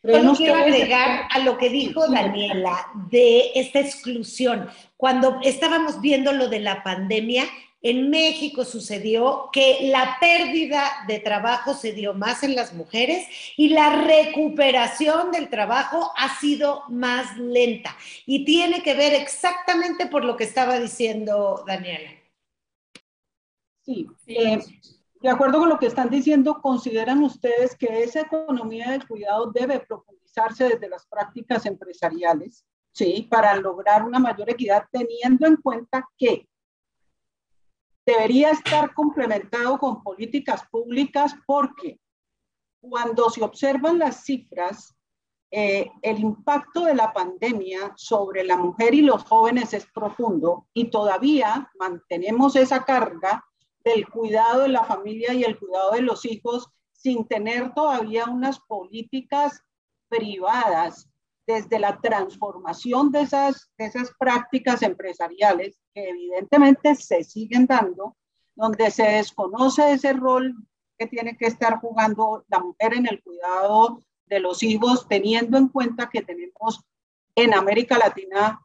Solo 0.05 0.35
quiero 0.35 0.55
agregar 0.55 1.27
a 1.31 1.39
lo 1.39 1.57
que 1.57 1.69
dijo 1.69 2.07
Daniela 2.07 2.87
de 3.09 3.51
esta 3.55 3.79
exclusión. 3.79 4.69
Cuando 4.97 5.39
estábamos 5.43 5.99
viendo 6.01 6.31
lo 6.31 6.47
de 6.47 6.59
la 6.59 6.83
pandemia, 6.83 7.45
en 7.81 8.09
México 8.09 8.65
sucedió 8.65 9.49
que 9.51 9.89
la 9.91 10.17
pérdida 10.19 10.91
de 11.07 11.19
trabajo 11.19 11.75
se 11.75 11.93
dio 11.93 12.15
más 12.15 12.41
en 12.41 12.55
las 12.55 12.73
mujeres 12.73 13.27
y 13.57 13.69
la 13.69 14.01
recuperación 14.01 15.31
del 15.31 15.49
trabajo 15.49 16.11
ha 16.17 16.39
sido 16.39 16.83
más 16.89 17.37
lenta. 17.37 17.95
Y 18.25 18.43
tiene 18.43 18.81
que 18.81 18.95
ver 18.95 19.13
exactamente 19.13 20.07
por 20.07 20.25
lo 20.25 20.35
que 20.35 20.45
estaba 20.45 20.79
diciendo 20.79 21.63
Daniela. 21.67 22.09
Sí, 23.83 24.07
eh, 24.25 24.59
de 25.25 25.31
acuerdo 25.31 25.57
con 25.57 25.69
lo 25.69 25.79
que 25.79 25.87
están 25.87 26.11
diciendo, 26.11 26.61
¿consideran 26.61 27.23
ustedes 27.23 27.75
que 27.75 28.03
esa 28.03 28.21
economía 28.21 28.91
del 28.91 29.07
cuidado 29.07 29.51
debe 29.51 29.79
profundizarse 29.79 30.65
desde 30.65 30.87
las 30.87 31.07
prácticas 31.07 31.65
empresariales, 31.65 32.63
sí, 32.91 33.27
para 33.27 33.55
lograr 33.55 34.03
una 34.03 34.19
mayor 34.19 34.51
equidad, 34.51 34.85
teniendo 34.91 35.47
en 35.47 35.55
cuenta 35.55 36.07
que 36.15 36.47
debería 38.05 38.51
estar 38.51 38.93
complementado 38.93 39.79
con 39.79 40.03
políticas 40.03 40.63
públicas 40.69 41.33
porque 41.47 41.99
cuando 42.79 43.31
se 43.31 43.43
observan 43.43 43.97
las 43.97 44.25
cifras, 44.25 44.95
eh, 45.49 45.89
el 46.03 46.19
impacto 46.19 46.85
de 46.85 46.93
la 46.93 47.11
pandemia 47.11 47.93
sobre 47.95 48.43
la 48.43 48.57
mujer 48.57 48.93
y 48.93 49.01
los 49.01 49.23
jóvenes 49.23 49.73
es 49.73 49.87
profundo 49.87 50.67
y 50.71 50.91
todavía 50.91 51.71
mantenemos 51.79 52.55
esa 52.55 52.85
carga 52.85 53.43
del 53.85 54.09
cuidado 54.09 54.63
de 54.63 54.69
la 54.69 54.83
familia 54.83 55.33
y 55.33 55.43
el 55.43 55.57
cuidado 55.57 55.91
de 55.91 56.01
los 56.01 56.25
hijos 56.25 56.67
sin 56.91 57.27
tener 57.27 57.71
todavía 57.73 58.25
unas 58.25 58.59
políticas 58.59 59.61
privadas 60.09 61.07
desde 61.45 61.77
la 61.77 61.99
transformación 62.01 63.11
de 63.11 63.21
esas, 63.21 63.69
esas 63.77 64.11
prácticas 64.17 64.81
empresariales 64.81 65.79
que 65.93 66.09
evidentemente 66.09 66.95
se 66.95 67.23
siguen 67.23 67.67
dando, 67.67 68.17
donde 68.55 68.89
se 68.89 69.03
desconoce 69.03 69.91
ese 69.91 70.13
rol 70.13 70.55
que 70.97 71.05
tiene 71.05 71.37
que 71.37 71.45
estar 71.45 71.79
jugando 71.79 72.43
la 72.47 72.59
mujer 72.59 72.95
en 72.95 73.05
el 73.07 73.21
cuidado 73.21 74.01
de 74.25 74.39
los 74.39 74.63
hijos, 74.63 75.07
teniendo 75.07 75.59
en 75.59 75.67
cuenta 75.67 76.09
que 76.09 76.23
tenemos 76.23 76.81
en 77.35 77.53
América 77.53 77.99
Latina 77.99 78.64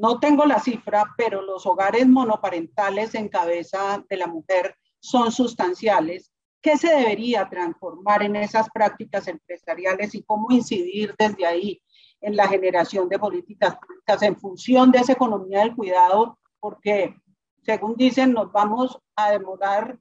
no 0.00 0.18
tengo 0.18 0.46
la 0.46 0.58
cifra, 0.58 1.14
pero 1.14 1.42
los 1.42 1.66
hogares 1.66 2.08
monoparentales 2.08 3.14
en 3.14 3.28
cabeza 3.28 4.02
de 4.08 4.16
la 4.16 4.26
mujer 4.26 4.74
son 4.98 5.30
sustanciales. 5.30 6.32
¿Qué 6.62 6.78
se 6.78 6.88
debería 6.88 7.50
transformar 7.50 8.22
en 8.22 8.36
esas 8.36 8.70
prácticas 8.70 9.28
empresariales 9.28 10.14
y 10.14 10.22
cómo 10.22 10.50
incidir 10.52 11.14
desde 11.18 11.44
ahí 11.44 11.82
en 12.22 12.34
la 12.34 12.48
generación 12.48 13.10
de 13.10 13.18
políticas 13.18 13.76
públicas 13.76 14.22
en 14.22 14.38
función 14.38 14.90
de 14.90 15.00
esa 15.00 15.12
economía 15.12 15.60
del 15.60 15.76
cuidado? 15.76 16.38
Porque, 16.60 17.14
según 17.62 17.94
dicen, 17.96 18.32
nos 18.32 18.50
vamos 18.52 18.98
a 19.16 19.32
demorar 19.32 19.98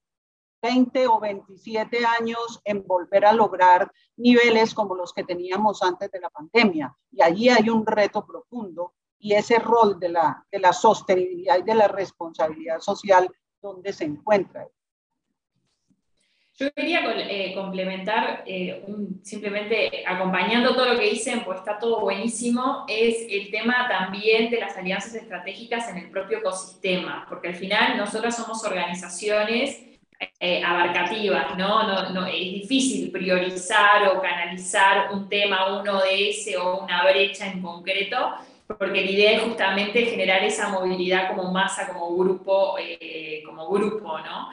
20 0.61 1.07
o 1.07 1.19
27 1.19 2.05
años 2.05 2.61
en 2.63 2.87
volver 2.87 3.25
a 3.25 3.33
lograr 3.33 3.91
niveles 4.15 4.73
como 4.73 4.95
los 4.95 5.11
que 5.11 5.25
teníamos 5.25 5.83
antes 5.83 6.09
de 6.09 6.21
la 6.21 6.29
pandemia. 6.29 6.95
Y 7.11 7.21
allí 7.21 7.49
hay 7.49 7.69
un 7.69 7.85
reto 7.85 8.25
profundo 8.25 8.93
y 9.19 9.33
ese 9.33 9.59
rol 9.59 9.99
de 9.99 10.09
la, 10.09 10.45
de 10.51 10.59
la 10.59 10.73
sostenibilidad 10.73 11.59
y 11.59 11.63
de 11.63 11.75
la 11.75 11.87
responsabilidad 11.87 12.79
social, 12.79 13.29
¿dónde 13.61 13.93
se 13.93 14.05
encuentra? 14.05 14.65
Yo 16.59 16.69
quería 16.73 16.99
eh, 17.15 17.53
complementar, 17.55 18.43
eh, 18.45 18.83
simplemente 19.23 20.03
acompañando 20.05 20.75
todo 20.75 20.93
lo 20.93 20.99
que 20.99 21.09
dicen, 21.09 21.41
pues 21.45 21.59
está 21.59 21.79
todo 21.79 22.01
buenísimo, 22.01 22.83
es 22.89 23.27
el 23.29 23.49
tema 23.49 23.87
también 23.87 24.51
de 24.51 24.59
las 24.59 24.75
alianzas 24.75 25.15
estratégicas 25.15 25.87
en 25.87 25.99
el 25.99 26.09
propio 26.09 26.39
ecosistema, 26.39 27.25
porque 27.29 27.47
al 27.47 27.55
final 27.55 27.95
nosotros 27.95 28.35
somos 28.35 28.61
organizaciones 28.65 29.85
eh, 30.41 30.61
abarcativas, 30.61 31.57
¿no? 31.57 31.87
¿no? 31.87 32.09
No, 32.09 32.25
Es 32.25 32.33
difícil 32.33 33.09
priorizar 33.09 34.09
o 34.09 34.21
canalizar 34.21 35.13
un 35.13 35.29
tema, 35.29 35.79
uno 35.79 36.01
de 36.01 36.31
ese 36.31 36.57
o 36.57 36.83
una 36.83 37.05
brecha 37.05 37.47
en 37.47 37.61
concreto, 37.61 38.33
porque 38.77 39.03
la 39.03 39.11
idea 39.11 39.31
es 39.33 39.43
justamente 39.43 40.05
generar 40.05 40.43
esa 40.43 40.69
movilidad 40.69 41.29
como 41.29 41.51
masa, 41.51 41.87
como 41.87 42.15
grupo, 42.15 42.75
como 43.45 43.69
grupo, 43.69 44.19
¿no? 44.19 44.49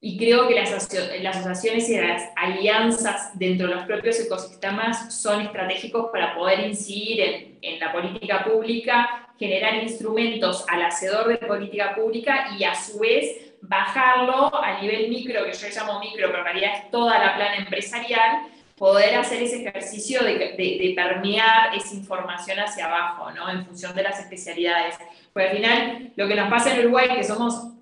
Y 0.00 0.16
creo 0.16 0.46
que 0.46 0.54
las, 0.54 0.70
asociaciones 0.72 1.88
y 1.88 1.96
las 1.96 2.30
alianzas 2.36 3.36
dentro 3.36 3.66
de 3.66 3.74
los 3.74 3.84
propios 3.84 4.20
ecosistemas 4.20 5.12
son 5.20 5.40
estratégicos 5.40 6.10
para 6.12 6.36
poder 6.36 6.60
incidir 6.60 7.58
en, 7.60 7.80
la 7.80 7.90
política 7.90 8.44
pública, 8.44 9.28
generar 9.36 9.74
instrumentos 9.82 10.64
al 10.68 10.84
hacedor 10.84 11.26
de 11.26 11.38
política 11.38 11.96
pública 11.96 12.50
y 12.56 12.62
a 12.62 12.76
su 12.76 13.00
vez 13.00 13.54
bajarlo 13.60 14.54
a 14.62 14.80
nivel 14.80 15.08
micro, 15.08 15.44
que 15.44 15.52
yo 15.52 15.66
llamo 15.68 15.98
micro, 15.98 16.28
pero 16.28 16.38
en 16.38 16.44
realidad 16.44 16.72
es 16.76 16.90
toda 16.92 17.18
la 17.18 17.34
plana 17.34 17.56
empresarial, 17.56 18.46
poder 18.78 19.16
hacer 19.16 19.42
ese 19.42 19.66
ejercicio 19.66 20.22
de, 20.22 20.92
permear 20.94 21.74
esa 21.74 21.94
información 21.94 22.58
hacia 22.60 22.86
abajo, 22.86 23.30
¿no? 23.32 23.50
En 23.50 23.66
función 23.66 23.94
de 23.94 24.02
las 24.02 24.20
especialidades. 24.20 24.96
Porque 25.32 25.48
al 25.48 25.56
final, 25.56 26.12
lo 26.16 26.28
que 26.28 26.34
nos 26.34 26.48
pasa 26.48 26.74
en 26.74 26.80
Uruguay, 26.80 27.08
que 27.14 27.24
somos 27.24 27.74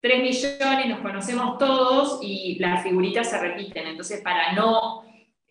3 0.00 0.22
millones, 0.22 0.86
nos 0.88 1.00
conocemos 1.00 1.58
todos 1.58 2.20
y 2.22 2.58
las 2.58 2.82
figuritas 2.82 3.30
se 3.30 3.38
repiten. 3.38 3.86
Entonces, 3.86 4.20
para 4.20 4.52
no, 4.52 5.04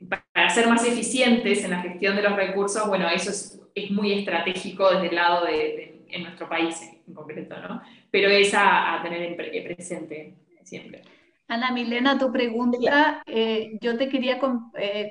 para 0.07 0.49
ser 0.49 0.67
más 0.67 0.85
eficientes 0.85 1.63
en 1.63 1.71
la 1.71 1.81
gestión 1.81 2.15
de 2.15 2.21
los 2.21 2.35
recursos, 2.35 2.87
bueno, 2.87 3.09
eso 3.09 3.31
es, 3.31 3.59
es 3.75 3.91
muy 3.91 4.13
estratégico 4.13 4.89
desde 4.91 5.07
el 5.07 5.15
lado 5.15 5.45
de, 5.45 5.95
nuestro 6.19 6.49
país 6.49 6.75
en 7.07 7.13
concreto, 7.13 7.55
¿no? 7.59 7.83
Pero 8.09 8.29
es 8.29 8.51
a, 8.55 8.99
tener 9.03 9.35
presente 9.35 10.33
siempre. 10.63 11.03
Ana 11.49 11.71
Milena, 11.71 12.19
tu 12.19 12.31
pregunta, 12.31 13.23
eh, 13.25 13.79
yo 13.81 13.97
te 13.97 14.07
quería 14.07 14.39
eh, 14.77 15.09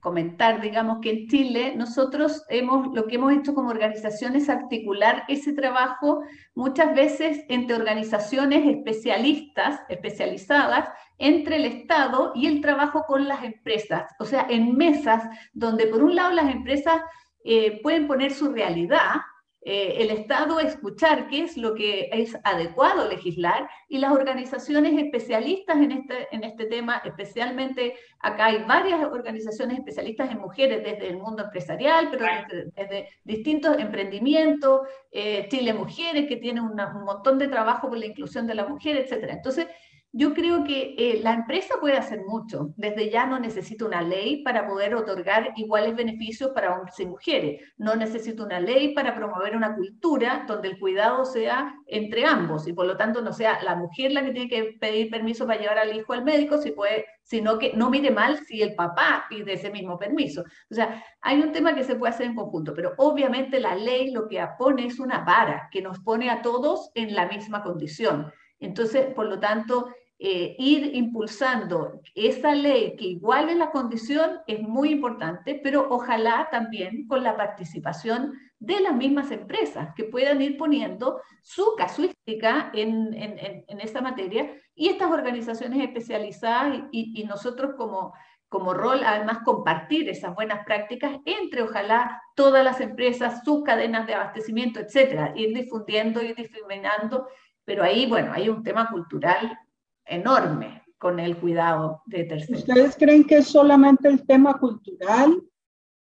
comentar, 0.00 0.60
digamos 0.60 0.98
que 1.00 1.10
en 1.10 1.28
Chile 1.28 1.74
nosotros 1.76 2.44
hemos, 2.48 2.92
lo 2.92 3.06
que 3.06 3.14
hemos 3.14 3.32
hecho 3.32 3.54
como 3.54 3.70
organización 3.70 4.34
es 4.34 4.48
articular 4.48 5.22
ese 5.28 5.52
trabajo 5.52 6.24
muchas 6.56 6.92
veces 6.96 7.44
entre 7.48 7.76
organizaciones 7.76 8.66
especialistas, 8.66 9.80
especializadas, 9.88 10.88
entre 11.18 11.56
el 11.56 11.66
Estado 11.66 12.32
y 12.34 12.48
el 12.48 12.60
trabajo 12.60 13.04
con 13.06 13.28
las 13.28 13.44
empresas, 13.44 14.10
o 14.18 14.24
sea, 14.24 14.44
en 14.50 14.76
mesas 14.76 15.22
donde 15.52 15.86
por 15.86 16.02
un 16.02 16.16
lado 16.16 16.32
las 16.32 16.52
empresas 16.52 17.00
eh, 17.44 17.80
pueden 17.82 18.08
poner 18.08 18.32
su 18.32 18.50
realidad, 18.50 19.20
eh, 19.64 19.98
el 19.98 20.10
Estado 20.10 20.58
escuchar 20.58 21.28
qué 21.28 21.42
es 21.44 21.56
lo 21.56 21.74
que 21.74 22.10
es 22.12 22.36
adecuado 22.42 23.08
legislar 23.08 23.68
y 23.88 23.98
las 23.98 24.10
organizaciones 24.10 25.00
especialistas 25.00 25.76
en 25.76 25.92
este, 25.92 26.26
en 26.32 26.42
este 26.42 26.66
tema, 26.66 27.00
especialmente 27.04 27.94
acá 28.18 28.46
hay 28.46 28.64
varias 28.64 29.04
organizaciones 29.04 29.78
especialistas 29.78 30.32
en 30.32 30.40
mujeres 30.40 30.82
desde 30.82 31.08
el 31.08 31.18
mundo 31.18 31.44
empresarial, 31.44 32.08
pero 32.10 32.26
desde, 32.74 33.08
distintos 33.22 33.78
emprendimientos, 33.78 34.80
eh, 35.12 35.46
Chile 35.48 35.74
Mujeres, 35.74 36.26
que 36.26 36.36
tiene 36.38 36.60
un 36.60 36.74
montón 37.04 37.38
de 37.38 37.46
trabajo 37.46 37.88
con 37.88 38.00
la 38.00 38.06
inclusión 38.06 38.48
de 38.48 38.56
la 38.56 38.66
mujer, 38.66 38.96
etc. 38.96 39.28
Entonces, 39.30 39.68
yo 40.14 40.34
creo 40.34 40.62
que 40.62 40.94
eh, 40.98 41.20
la 41.22 41.32
empresa 41.32 41.76
puede 41.80 41.96
hacer 41.96 42.20
mucho. 42.26 42.74
Desde 42.76 43.10
ya 43.10 43.24
no 43.24 43.40
necesita 43.40 43.86
una 43.86 44.02
ley 44.02 44.42
para 44.42 44.66
poder 44.66 44.94
otorgar 44.94 45.52
iguales 45.56 45.96
beneficios 45.96 46.50
para 46.50 46.74
hombres 46.74 47.00
y 47.00 47.06
mujeres. 47.06 47.62
No 47.78 47.96
necesita 47.96 48.44
una 48.44 48.60
ley 48.60 48.94
para 48.94 49.14
promover 49.14 49.56
una 49.56 49.74
cultura 49.74 50.44
donde 50.46 50.68
el 50.68 50.78
cuidado 50.78 51.24
sea 51.24 51.74
entre 51.86 52.26
ambos 52.26 52.68
y 52.68 52.74
por 52.74 52.86
lo 52.86 52.98
tanto 52.98 53.22
no 53.22 53.32
sea 53.32 53.62
la 53.62 53.74
mujer 53.74 54.12
la 54.12 54.22
que 54.22 54.32
tiene 54.32 54.50
que 54.50 54.76
pedir 54.78 55.10
permiso 55.10 55.46
para 55.46 55.58
llevar 55.58 55.78
al 55.78 55.96
hijo 55.96 56.12
al 56.12 56.24
médico, 56.24 56.58
si 56.58 56.72
puede, 56.72 57.06
sino 57.22 57.58
que 57.58 57.72
no 57.74 57.88
mire 57.88 58.10
mal 58.10 58.38
si 58.46 58.60
el 58.60 58.74
papá 58.74 59.24
pide 59.30 59.54
ese 59.54 59.70
mismo 59.70 59.98
permiso. 59.98 60.44
O 60.70 60.74
sea, 60.74 61.02
hay 61.22 61.40
un 61.40 61.52
tema 61.52 61.74
que 61.74 61.84
se 61.84 61.94
puede 61.94 62.12
hacer 62.12 62.26
en 62.26 62.34
conjunto, 62.34 62.74
pero 62.74 62.92
obviamente 62.98 63.58
la 63.58 63.74
ley 63.74 64.10
lo 64.10 64.28
que 64.28 64.46
pone 64.58 64.84
es 64.86 64.98
una 64.98 65.24
vara 65.24 65.68
que 65.70 65.80
nos 65.80 66.00
pone 66.00 66.28
a 66.28 66.42
todos 66.42 66.90
en 66.94 67.14
la 67.14 67.26
misma 67.26 67.62
condición. 67.62 68.30
Entonces, 68.60 69.06
por 69.14 69.26
lo 69.26 69.40
tanto, 69.40 69.88
eh, 70.24 70.54
ir 70.56 70.94
impulsando 70.94 72.00
esa 72.14 72.54
ley 72.54 72.94
que 72.94 73.06
iguale 73.06 73.56
la 73.56 73.72
condición 73.72 74.38
es 74.46 74.60
muy 74.60 74.90
importante, 74.90 75.58
pero 75.60 75.88
ojalá 75.90 76.46
también 76.48 77.08
con 77.08 77.24
la 77.24 77.36
participación 77.36 78.32
de 78.60 78.78
las 78.82 78.94
mismas 78.94 79.32
empresas 79.32 79.92
que 79.96 80.04
puedan 80.04 80.40
ir 80.40 80.56
poniendo 80.56 81.20
su 81.42 81.74
casuística 81.76 82.70
en, 82.72 83.12
en, 83.14 83.64
en 83.66 83.80
esta 83.80 84.00
materia. 84.00 84.54
Y 84.76 84.90
estas 84.90 85.10
organizaciones 85.10 85.82
especializadas 85.82 86.84
y, 86.92 87.20
y, 87.20 87.24
nosotros 87.24 87.72
como, 87.76 88.14
como 88.48 88.74
rol 88.74 89.00
además 89.04 89.38
compartir 89.44 90.08
esas 90.08 90.36
buenas 90.36 90.64
prácticas 90.64 91.18
entre 91.24 91.62
ojalá 91.62 92.22
todas 92.36 92.62
las 92.62 92.80
empresas, 92.80 93.42
sus 93.44 93.64
cadenas 93.64 94.06
de 94.06 94.14
abastecimiento, 94.14 94.78
etcétera, 94.78 95.32
ir 95.34 95.52
difundiendo, 95.52 96.22
ir 96.22 96.36
difuminando, 96.36 97.26
pero 97.64 97.82
ahí, 97.82 98.06
bueno, 98.06 98.32
hay 98.32 98.48
un 98.48 98.62
tema 98.62 98.88
cultural 98.88 99.58
enorme 100.04 100.82
con 100.98 101.18
el 101.18 101.36
cuidado 101.36 102.02
de 102.06 102.24
terceros. 102.24 102.60
¿Ustedes 102.60 102.96
creen 102.96 103.24
que 103.24 103.38
es 103.38 103.48
solamente 103.48 104.08
el 104.08 104.24
tema 104.26 104.58
cultural 104.58 105.42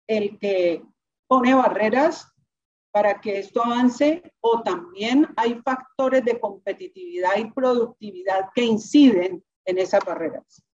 el 0.08 0.38
que 0.38 0.82
pone 1.28 1.54
barreras 1.54 2.32
para 2.92 3.20
que 3.20 3.38
esto 3.38 3.64
avance 3.64 4.22
o 4.40 4.62
también 4.62 5.28
hay 5.36 5.60
factores 5.64 6.24
de 6.24 6.40
competitividad 6.40 7.36
y 7.36 7.50
productividad 7.52 8.48
que 8.54 8.64
inciden 8.64 9.44
en 9.64 9.78
esas 9.78 10.04
barreras? 10.04 10.64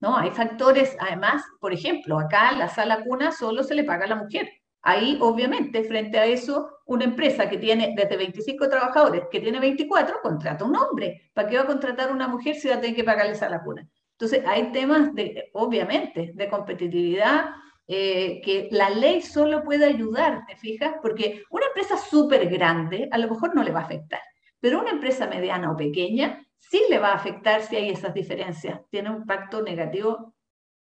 No, 0.00 0.16
hay 0.16 0.30
factores, 0.30 0.96
además, 1.00 1.42
por 1.60 1.72
ejemplo, 1.72 2.18
acá 2.18 2.52
la 2.52 2.68
sala 2.68 3.04
cuna 3.04 3.32
solo 3.32 3.62
se 3.62 3.74
le 3.74 3.84
paga 3.84 4.04
a 4.04 4.08
la 4.08 4.16
mujer. 4.16 4.48
Ahí, 4.82 5.16
obviamente, 5.20 5.84
frente 5.84 6.18
a 6.18 6.26
eso, 6.26 6.78
una 6.86 7.04
empresa 7.04 7.48
que 7.48 7.56
tiene 7.56 7.94
desde 7.96 8.16
25 8.16 8.68
trabajadores, 8.68 9.22
que 9.30 9.40
tiene 9.40 9.60
24, 9.60 10.20
contrata 10.20 10.64
un 10.64 10.76
hombre. 10.76 11.30
¿Para 11.32 11.48
qué 11.48 11.56
va 11.56 11.62
a 11.62 11.66
contratar 11.66 12.10
una 12.10 12.26
mujer 12.26 12.56
si 12.56 12.68
va 12.68 12.74
a 12.74 12.80
tener 12.80 12.96
que 12.96 13.04
pagarle 13.04 13.32
esa 13.32 13.48
lacuna? 13.48 13.88
Entonces, 14.12 14.44
hay 14.46 14.72
temas, 14.72 15.14
de, 15.14 15.50
obviamente, 15.52 16.32
de 16.34 16.48
competitividad 16.48 17.50
eh, 17.86 18.40
que 18.44 18.68
la 18.72 18.90
ley 18.90 19.22
solo 19.22 19.62
puede 19.62 19.84
ayudar, 19.84 20.44
¿te 20.46 20.56
fijas? 20.56 20.94
Porque 21.00 21.44
una 21.50 21.66
empresa 21.66 21.96
súper 21.96 22.48
grande 22.48 23.08
a 23.10 23.18
lo 23.18 23.28
mejor 23.28 23.54
no 23.54 23.62
le 23.62 23.72
va 23.72 23.80
a 23.80 23.84
afectar, 23.84 24.20
pero 24.60 24.80
una 24.80 24.90
empresa 24.90 25.26
mediana 25.26 25.70
o 25.70 25.76
pequeña 25.76 26.44
sí 26.58 26.82
le 26.88 26.98
va 26.98 27.10
a 27.10 27.16
afectar 27.16 27.62
si 27.62 27.76
hay 27.76 27.90
esas 27.90 28.14
diferencias. 28.14 28.80
Tiene 28.90 29.10
un 29.10 29.16
impacto 29.18 29.62
negativo 29.62 30.34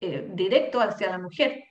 eh, 0.00 0.28
directo 0.32 0.80
hacia 0.80 1.10
la 1.10 1.18
mujer 1.18 1.64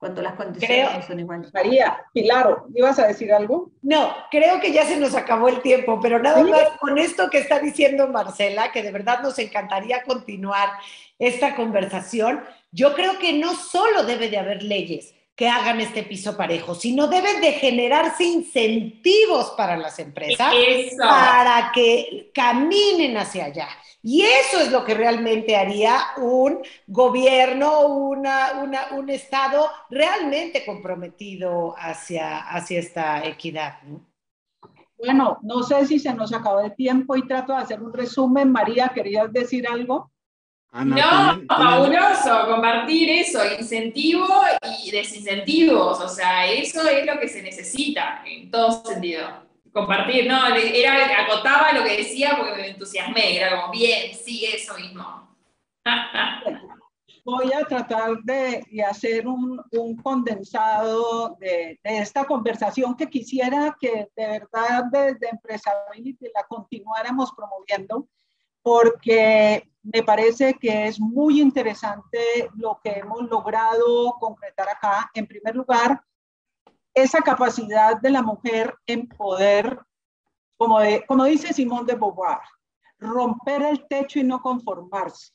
cuando 0.00 0.22
las 0.22 0.32
condiciones 0.32 0.96
no 0.96 1.06
son 1.06 1.20
iguales. 1.20 1.52
María, 1.52 2.02
Pilar, 2.14 2.62
¿ibas 2.74 2.98
a 2.98 3.06
decir 3.06 3.30
algo? 3.34 3.70
No, 3.82 4.16
creo 4.30 4.58
que 4.58 4.72
ya 4.72 4.86
se 4.86 4.96
nos 4.96 5.14
acabó 5.14 5.48
el 5.48 5.60
tiempo, 5.60 6.00
pero 6.00 6.18
nada 6.18 6.42
más 6.42 6.70
con 6.80 6.96
esto 6.96 7.28
que 7.28 7.38
está 7.38 7.58
diciendo 7.58 8.08
Marcela, 8.08 8.72
que 8.72 8.82
de 8.82 8.92
verdad 8.92 9.20
nos 9.22 9.38
encantaría 9.38 10.02
continuar 10.04 10.70
esta 11.18 11.54
conversación, 11.54 12.42
yo 12.72 12.94
creo 12.94 13.18
que 13.18 13.34
no 13.34 13.54
solo 13.54 14.04
debe 14.04 14.30
de 14.30 14.38
haber 14.38 14.62
leyes 14.62 15.14
que 15.36 15.48
hagan 15.48 15.82
este 15.82 16.02
piso 16.02 16.34
parejo, 16.34 16.74
sino 16.74 17.06
deben 17.06 17.42
de 17.42 17.52
generarse 17.52 18.24
incentivos 18.24 19.50
para 19.50 19.76
las 19.76 19.98
empresas 19.98 20.52
para 20.98 21.72
que 21.74 22.30
caminen 22.34 23.18
hacia 23.18 23.44
allá. 23.44 23.68
Y 24.02 24.22
eso 24.22 24.60
es 24.60 24.70
lo 24.70 24.84
que 24.84 24.94
realmente 24.94 25.56
haría 25.56 25.98
un 26.16 26.62
gobierno, 26.86 27.86
una, 27.86 28.62
un 28.92 29.10
Estado 29.10 29.68
realmente 29.90 30.64
comprometido 30.64 31.74
hacia, 31.76 32.38
hacia 32.38 32.78
esta 32.78 33.26
equidad. 33.26 33.78
Bueno, 34.96 35.38
no 35.42 35.62
sé 35.62 35.86
si 35.86 35.98
se 35.98 36.14
nos 36.14 36.32
acabó 36.32 36.60
el 36.60 36.74
tiempo 36.74 37.16
y 37.16 37.26
trato 37.26 37.52
de 37.52 37.58
hacer 37.58 37.82
un 37.82 37.92
resumen. 37.92 38.50
María, 38.50 38.90
¿querías 38.94 39.32
decir 39.32 39.66
algo? 39.68 40.10
no, 40.72 41.42
fabuloso, 41.48 42.46
compartir 42.46 43.10
eso, 43.10 43.40
incentivo 43.58 44.28
y 44.84 44.92
desincentivos, 44.92 46.00
o 46.00 46.08
sea, 46.08 46.46
eso 46.46 46.88
es 46.88 47.04
lo 47.04 47.18
que 47.18 47.26
se 47.26 47.42
necesita 47.42 48.22
en 48.24 48.52
todo 48.52 48.84
sentido 48.84 49.49
compartir, 49.72 50.26
no, 50.26 50.54
era, 50.54 51.22
acotaba 51.22 51.72
lo 51.72 51.84
que 51.84 51.98
decía 51.98 52.34
porque 52.36 52.60
me 52.60 52.68
entusiasmé, 52.68 53.36
era 53.36 53.60
como, 53.60 53.72
bien, 53.72 54.14
sí, 54.14 54.44
eso 54.44 54.74
mismo. 54.74 55.36
Voy 57.24 57.52
a 57.52 57.64
tratar 57.64 58.16
de, 58.24 58.64
hacer 58.88 59.26
un, 59.26 59.62
un 59.72 59.96
condensado 59.96 61.36
de, 61.38 61.78
de, 61.84 61.98
esta 61.98 62.24
conversación 62.24 62.96
que 62.96 63.08
quisiera 63.08 63.76
que 63.78 64.08
de 64.16 64.26
verdad 64.26 64.84
desde 64.90 65.28
Empresability 65.28 66.26
la 66.34 66.44
continuáramos 66.48 67.30
promoviendo, 67.32 68.08
porque 68.62 69.70
me 69.82 70.02
parece 70.02 70.54
que 70.54 70.86
es 70.86 70.98
muy 70.98 71.40
interesante 71.40 72.50
lo 72.56 72.80
que 72.82 72.90
hemos 72.90 73.22
logrado 73.28 74.14
concretar 74.18 74.68
acá. 74.68 75.10
En 75.14 75.26
primer 75.26 75.54
lugar, 75.54 76.02
esa 76.94 77.20
capacidad 77.20 78.00
de 78.00 78.10
la 78.10 78.22
mujer 78.22 78.74
en 78.86 79.08
poder, 79.08 79.80
como, 80.56 80.78
como 81.06 81.24
dice 81.24 81.52
Simón 81.52 81.86
de 81.86 81.94
Beauvoir, 81.94 82.40
romper 82.98 83.62
el 83.62 83.86
techo 83.88 84.18
y 84.18 84.24
no 84.24 84.42
conformarse, 84.42 85.32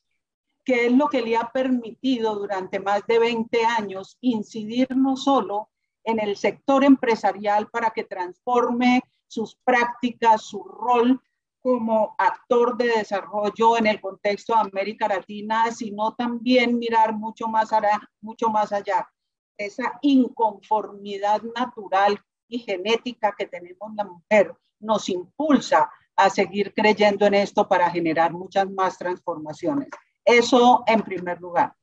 que 0.63 0.87
es 0.87 0.91
lo 0.91 1.07
que 1.07 1.21
le 1.21 1.37
ha 1.37 1.49
permitido 1.51 2.35
durante 2.35 2.79
más 2.79 3.05
de 3.07 3.19
20 3.19 3.65
años 3.65 4.17
incidir 4.21 4.95
no 4.95 5.15
solo 5.17 5.69
en 6.03 6.19
el 6.19 6.37
sector 6.37 6.83
empresarial 6.83 7.67
para 7.69 7.89
que 7.89 8.03
transforme 8.03 9.03
sus 9.27 9.55
prácticas, 9.63 10.43
su 10.43 10.63
rol 10.63 11.19
como 11.61 12.13
actor 12.19 12.77
de 12.77 12.89
desarrollo 12.89 13.77
en 13.77 13.87
el 13.87 13.99
contexto 13.99 14.53
de 14.53 14.59
América 14.59 15.07
Latina, 15.07 15.71
sino 15.71 16.13
también 16.13 16.77
mirar 16.77 17.13
mucho 17.13 17.47
más 17.47 17.73
allá, 17.73 17.99
mucho 18.21 18.49
más 18.49 18.71
allá. 18.71 19.09
Esa 19.57 19.97
inconformidad 20.01 21.41
natural 21.55 22.19
y 22.47 22.59
genética 22.59 23.33
que 23.37 23.47
tenemos 23.47 23.93
la 23.95 24.05
mujer 24.05 24.53
nos 24.79 25.09
impulsa 25.09 25.89
a 26.15 26.29
seguir 26.29 26.73
creyendo 26.73 27.25
en 27.25 27.33
esto 27.33 27.67
para 27.67 27.89
generar 27.89 28.31
muchas 28.31 28.69
más 28.69 28.97
transformaciones. 28.97 29.89
Eso 30.23 30.83
en 30.87 31.01
primer 31.01 31.39
lugar. 31.41 31.73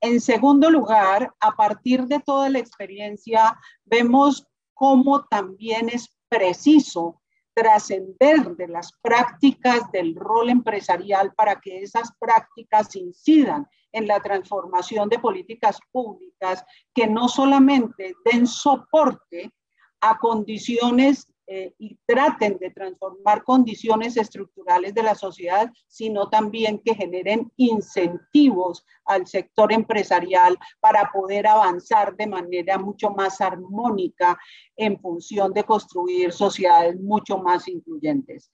En 0.00 0.20
segundo 0.20 0.70
lugar, 0.70 1.34
a 1.40 1.52
partir 1.52 2.06
de 2.06 2.20
toda 2.20 2.48
la 2.48 2.58
experiencia, 2.58 3.58
vemos 3.84 4.46
cómo 4.72 5.24
también 5.26 5.90
es 5.90 6.08
preciso 6.28 7.20
trascender 7.52 8.56
de 8.56 8.68
las 8.68 8.92
prácticas 9.02 9.90
del 9.92 10.14
rol 10.14 10.48
empresarial 10.48 11.34
para 11.34 11.60
que 11.60 11.82
esas 11.82 12.12
prácticas 12.18 12.94
incidan 12.96 13.68
en 13.92 14.06
la 14.06 14.20
transformación 14.20 15.08
de 15.08 15.18
políticas 15.18 15.78
públicas 15.90 16.64
que 16.94 17.06
no 17.06 17.28
solamente 17.28 18.14
den 18.24 18.46
soporte 18.46 19.52
a 20.00 20.18
condiciones 20.18 21.26
eh, 21.52 21.74
y 21.78 21.98
traten 22.06 22.58
de 22.58 22.70
transformar 22.70 23.42
condiciones 23.42 24.16
estructurales 24.16 24.94
de 24.94 25.02
la 25.02 25.16
sociedad, 25.16 25.68
sino 25.88 26.28
también 26.28 26.78
que 26.78 26.94
generen 26.94 27.50
incentivos 27.56 28.86
al 29.04 29.26
sector 29.26 29.72
empresarial 29.72 30.56
para 30.78 31.10
poder 31.12 31.48
avanzar 31.48 32.14
de 32.14 32.28
manera 32.28 32.78
mucho 32.78 33.10
más 33.10 33.40
armónica 33.40 34.38
en 34.76 35.00
función 35.00 35.52
de 35.52 35.64
construir 35.64 36.30
sociedades 36.30 37.00
mucho 37.00 37.38
más 37.38 37.66
incluyentes. 37.66 38.52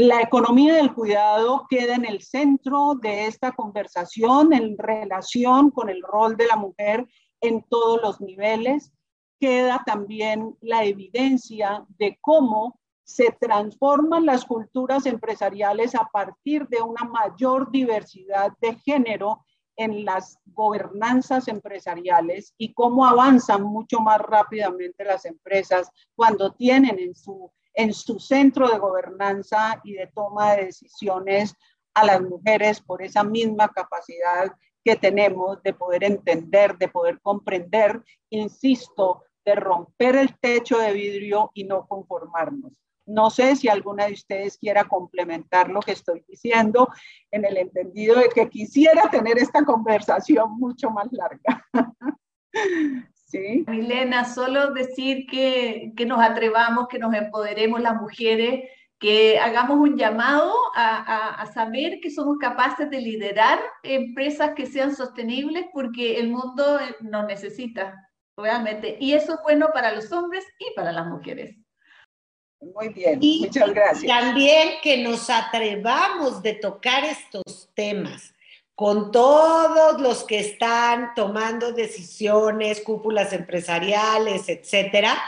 La 0.00 0.22
economía 0.22 0.74
del 0.74 0.94
cuidado 0.94 1.66
queda 1.68 1.96
en 1.96 2.04
el 2.04 2.22
centro 2.22 2.94
de 3.02 3.26
esta 3.26 3.50
conversación 3.50 4.52
en 4.52 4.78
relación 4.78 5.72
con 5.72 5.88
el 5.88 6.02
rol 6.02 6.36
de 6.36 6.46
la 6.46 6.54
mujer 6.54 7.04
en 7.40 7.64
todos 7.64 8.00
los 8.00 8.20
niveles. 8.20 8.92
Queda 9.40 9.82
también 9.84 10.56
la 10.60 10.84
evidencia 10.84 11.84
de 11.98 12.16
cómo 12.20 12.78
se 13.02 13.36
transforman 13.40 14.24
las 14.24 14.44
culturas 14.44 15.04
empresariales 15.04 15.96
a 15.96 16.08
partir 16.12 16.68
de 16.68 16.80
una 16.80 17.02
mayor 17.02 17.72
diversidad 17.72 18.52
de 18.60 18.76
género 18.76 19.44
en 19.74 20.04
las 20.04 20.38
gobernanzas 20.44 21.48
empresariales 21.48 22.54
y 22.56 22.72
cómo 22.72 23.04
avanzan 23.04 23.64
mucho 23.64 23.98
más 23.98 24.20
rápidamente 24.20 25.04
las 25.04 25.24
empresas 25.24 25.90
cuando 26.14 26.52
tienen 26.52 27.00
en 27.00 27.16
su, 27.16 27.50
en 27.78 27.94
su 27.94 28.18
centro 28.18 28.68
de 28.68 28.78
gobernanza 28.78 29.80
y 29.84 29.92
de 29.92 30.08
toma 30.08 30.56
de 30.56 30.66
decisiones 30.66 31.54
a 31.94 32.04
las 32.04 32.20
mujeres 32.20 32.80
por 32.80 33.02
esa 33.02 33.22
misma 33.22 33.68
capacidad 33.68 34.52
que 34.84 34.96
tenemos 34.96 35.62
de 35.62 35.72
poder 35.74 36.02
entender, 36.02 36.76
de 36.76 36.88
poder 36.88 37.20
comprender, 37.20 38.02
insisto, 38.30 39.22
de 39.44 39.54
romper 39.54 40.16
el 40.16 40.36
techo 40.40 40.78
de 40.78 40.92
vidrio 40.92 41.52
y 41.54 41.64
no 41.64 41.86
conformarnos. 41.86 42.72
No 43.06 43.30
sé 43.30 43.54
si 43.54 43.68
alguna 43.68 44.06
de 44.06 44.14
ustedes 44.14 44.58
quiera 44.58 44.84
complementar 44.84 45.70
lo 45.70 45.80
que 45.80 45.92
estoy 45.92 46.24
diciendo 46.26 46.88
en 47.30 47.44
el 47.44 47.56
entendido 47.58 48.16
de 48.16 48.28
que 48.28 48.48
quisiera 48.50 49.08
tener 49.08 49.38
esta 49.38 49.64
conversación 49.64 50.58
mucho 50.58 50.90
más 50.90 51.06
larga. 51.12 51.64
¿Sí? 53.28 53.64
Milena, 53.68 54.24
solo 54.24 54.72
decir 54.72 55.26
que, 55.26 55.92
que, 55.96 56.06
nos 56.06 56.18
atrevamos, 56.20 56.88
que 56.88 56.98
nos 56.98 57.14
empoderemos 57.14 57.80
las 57.80 57.96
mujeres, 57.96 58.70
que 58.98 59.38
hagamos 59.38 59.76
un 59.76 59.98
llamado 59.98 60.52
a, 60.74 60.96
a, 60.96 61.42
a, 61.42 61.52
saber 61.52 62.00
que 62.00 62.10
somos 62.10 62.38
capaces 62.38 62.88
de 62.90 63.00
liderar 63.00 63.60
empresas 63.82 64.52
que 64.56 64.64
sean 64.64 64.96
sostenibles 64.96 65.66
porque 65.74 66.18
el 66.18 66.30
mundo 66.30 66.80
nos 67.00 67.26
necesita 67.26 68.10
realmente. 68.36 68.96
Y 68.98 69.12
eso 69.12 69.34
es 69.34 69.40
bueno 69.42 69.68
para 69.74 69.92
los 69.92 70.10
hombres 70.10 70.44
y 70.58 70.74
para 70.74 70.90
las 70.90 71.06
mujeres. 71.06 71.54
Muy 72.60 72.88
bien, 72.88 73.20
muchas 73.20 73.72
gracias. 73.72 74.06
También 74.06 74.76
que 74.82 75.02
nos 75.02 75.28
atrevamos 75.28 76.42
de 76.42 76.54
tocar 76.54 77.04
estos 77.04 77.70
temas 77.74 78.34
con 78.78 79.10
todos 79.10 80.00
los 80.00 80.22
que 80.22 80.38
están 80.38 81.12
tomando 81.16 81.72
decisiones, 81.72 82.80
cúpulas 82.80 83.32
empresariales, 83.32 84.48
etcétera, 84.48 85.20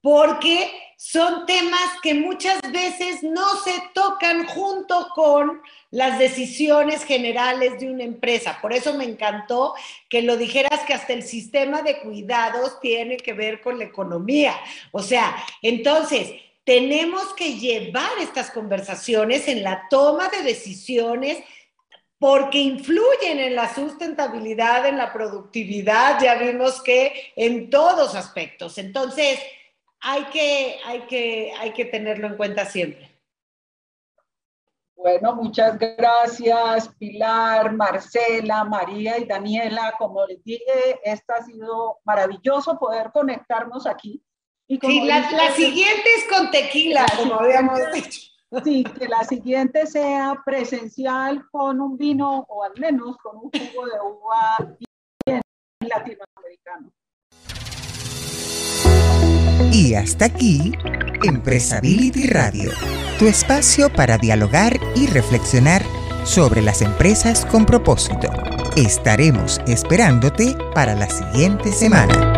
porque 0.00 0.68
son 0.96 1.46
temas 1.46 1.92
que 2.02 2.14
muchas 2.14 2.60
veces 2.72 3.22
no 3.22 3.46
se 3.62 3.74
tocan 3.94 4.48
junto 4.48 5.10
con 5.14 5.62
las 5.92 6.18
decisiones 6.18 7.04
generales 7.04 7.78
de 7.78 7.88
una 7.88 8.02
empresa. 8.02 8.58
Por 8.60 8.72
eso 8.72 8.92
me 8.94 9.04
encantó 9.04 9.74
que 10.08 10.22
lo 10.22 10.36
dijeras 10.36 10.80
que 10.80 10.94
hasta 10.94 11.12
el 11.12 11.22
sistema 11.22 11.82
de 11.82 12.00
cuidados 12.00 12.80
tiene 12.80 13.16
que 13.16 13.32
ver 13.32 13.60
con 13.60 13.78
la 13.78 13.84
economía. 13.84 14.56
O 14.90 15.04
sea, 15.04 15.36
entonces, 15.62 16.32
tenemos 16.64 17.32
que 17.34 17.54
llevar 17.54 18.10
estas 18.20 18.50
conversaciones 18.50 19.46
en 19.46 19.62
la 19.62 19.86
toma 19.88 20.28
de 20.30 20.42
decisiones 20.42 21.38
porque 22.18 22.58
influyen 22.58 23.38
en 23.38 23.54
la 23.54 23.72
sustentabilidad, 23.72 24.86
en 24.86 24.98
la 24.98 25.12
productividad, 25.12 26.20
ya 26.20 26.34
vimos 26.34 26.82
que 26.82 27.32
en 27.36 27.70
todos 27.70 28.14
aspectos. 28.14 28.78
Entonces, 28.78 29.38
hay 30.00 30.24
que, 30.26 30.78
hay 30.84 31.00
que, 31.02 31.52
hay 31.58 31.72
que 31.72 31.84
tenerlo 31.84 32.26
en 32.26 32.36
cuenta 32.36 32.64
siempre. 32.64 33.08
Bueno, 34.96 35.32
muchas 35.36 35.78
gracias 35.78 36.88
Pilar, 36.98 37.72
Marcela, 37.72 38.64
María 38.64 39.16
y 39.18 39.24
Daniela. 39.24 39.94
Como 39.96 40.26
les 40.26 40.42
dije, 40.42 40.98
esto 41.04 41.34
ha 41.34 41.44
sido 41.44 42.00
maravilloso 42.04 42.76
poder 42.80 43.12
conectarnos 43.12 43.86
aquí. 43.86 44.20
Y 44.66 44.78
sí, 44.78 45.04
la, 45.04 45.30
la, 45.30 45.52
siguiente 45.52 46.02
es 46.16 46.24
con 46.28 46.50
tequila, 46.50 47.06
como 47.16 47.34
habíamos 47.36 47.78
dicho. 47.92 48.27
Sí, 48.64 48.82
que 48.82 49.08
la 49.08 49.24
siguiente 49.24 49.86
sea 49.86 50.40
presencial 50.44 51.46
con 51.50 51.80
un 51.80 51.98
vino 51.98 52.46
o 52.48 52.64
al 52.64 52.72
menos 52.80 53.16
con 53.18 53.36
un 53.36 53.50
jugo 53.50 53.86
de 53.86 54.00
uva 54.00 54.74
bien 55.26 55.40
latinoamericano. 55.80 56.90
Y 59.72 59.94
hasta 59.94 60.24
aquí, 60.24 60.72
Empresability 61.22 62.28
Radio, 62.28 62.70
tu 63.18 63.26
espacio 63.26 63.92
para 63.92 64.16
dialogar 64.16 64.72
y 64.96 65.06
reflexionar 65.08 65.82
sobre 66.24 66.62
las 66.62 66.80
empresas 66.80 67.44
con 67.44 67.66
propósito. 67.66 68.30
Estaremos 68.76 69.60
esperándote 69.66 70.56
para 70.74 70.94
la 70.94 71.08
siguiente 71.10 71.70
semana. 71.72 72.37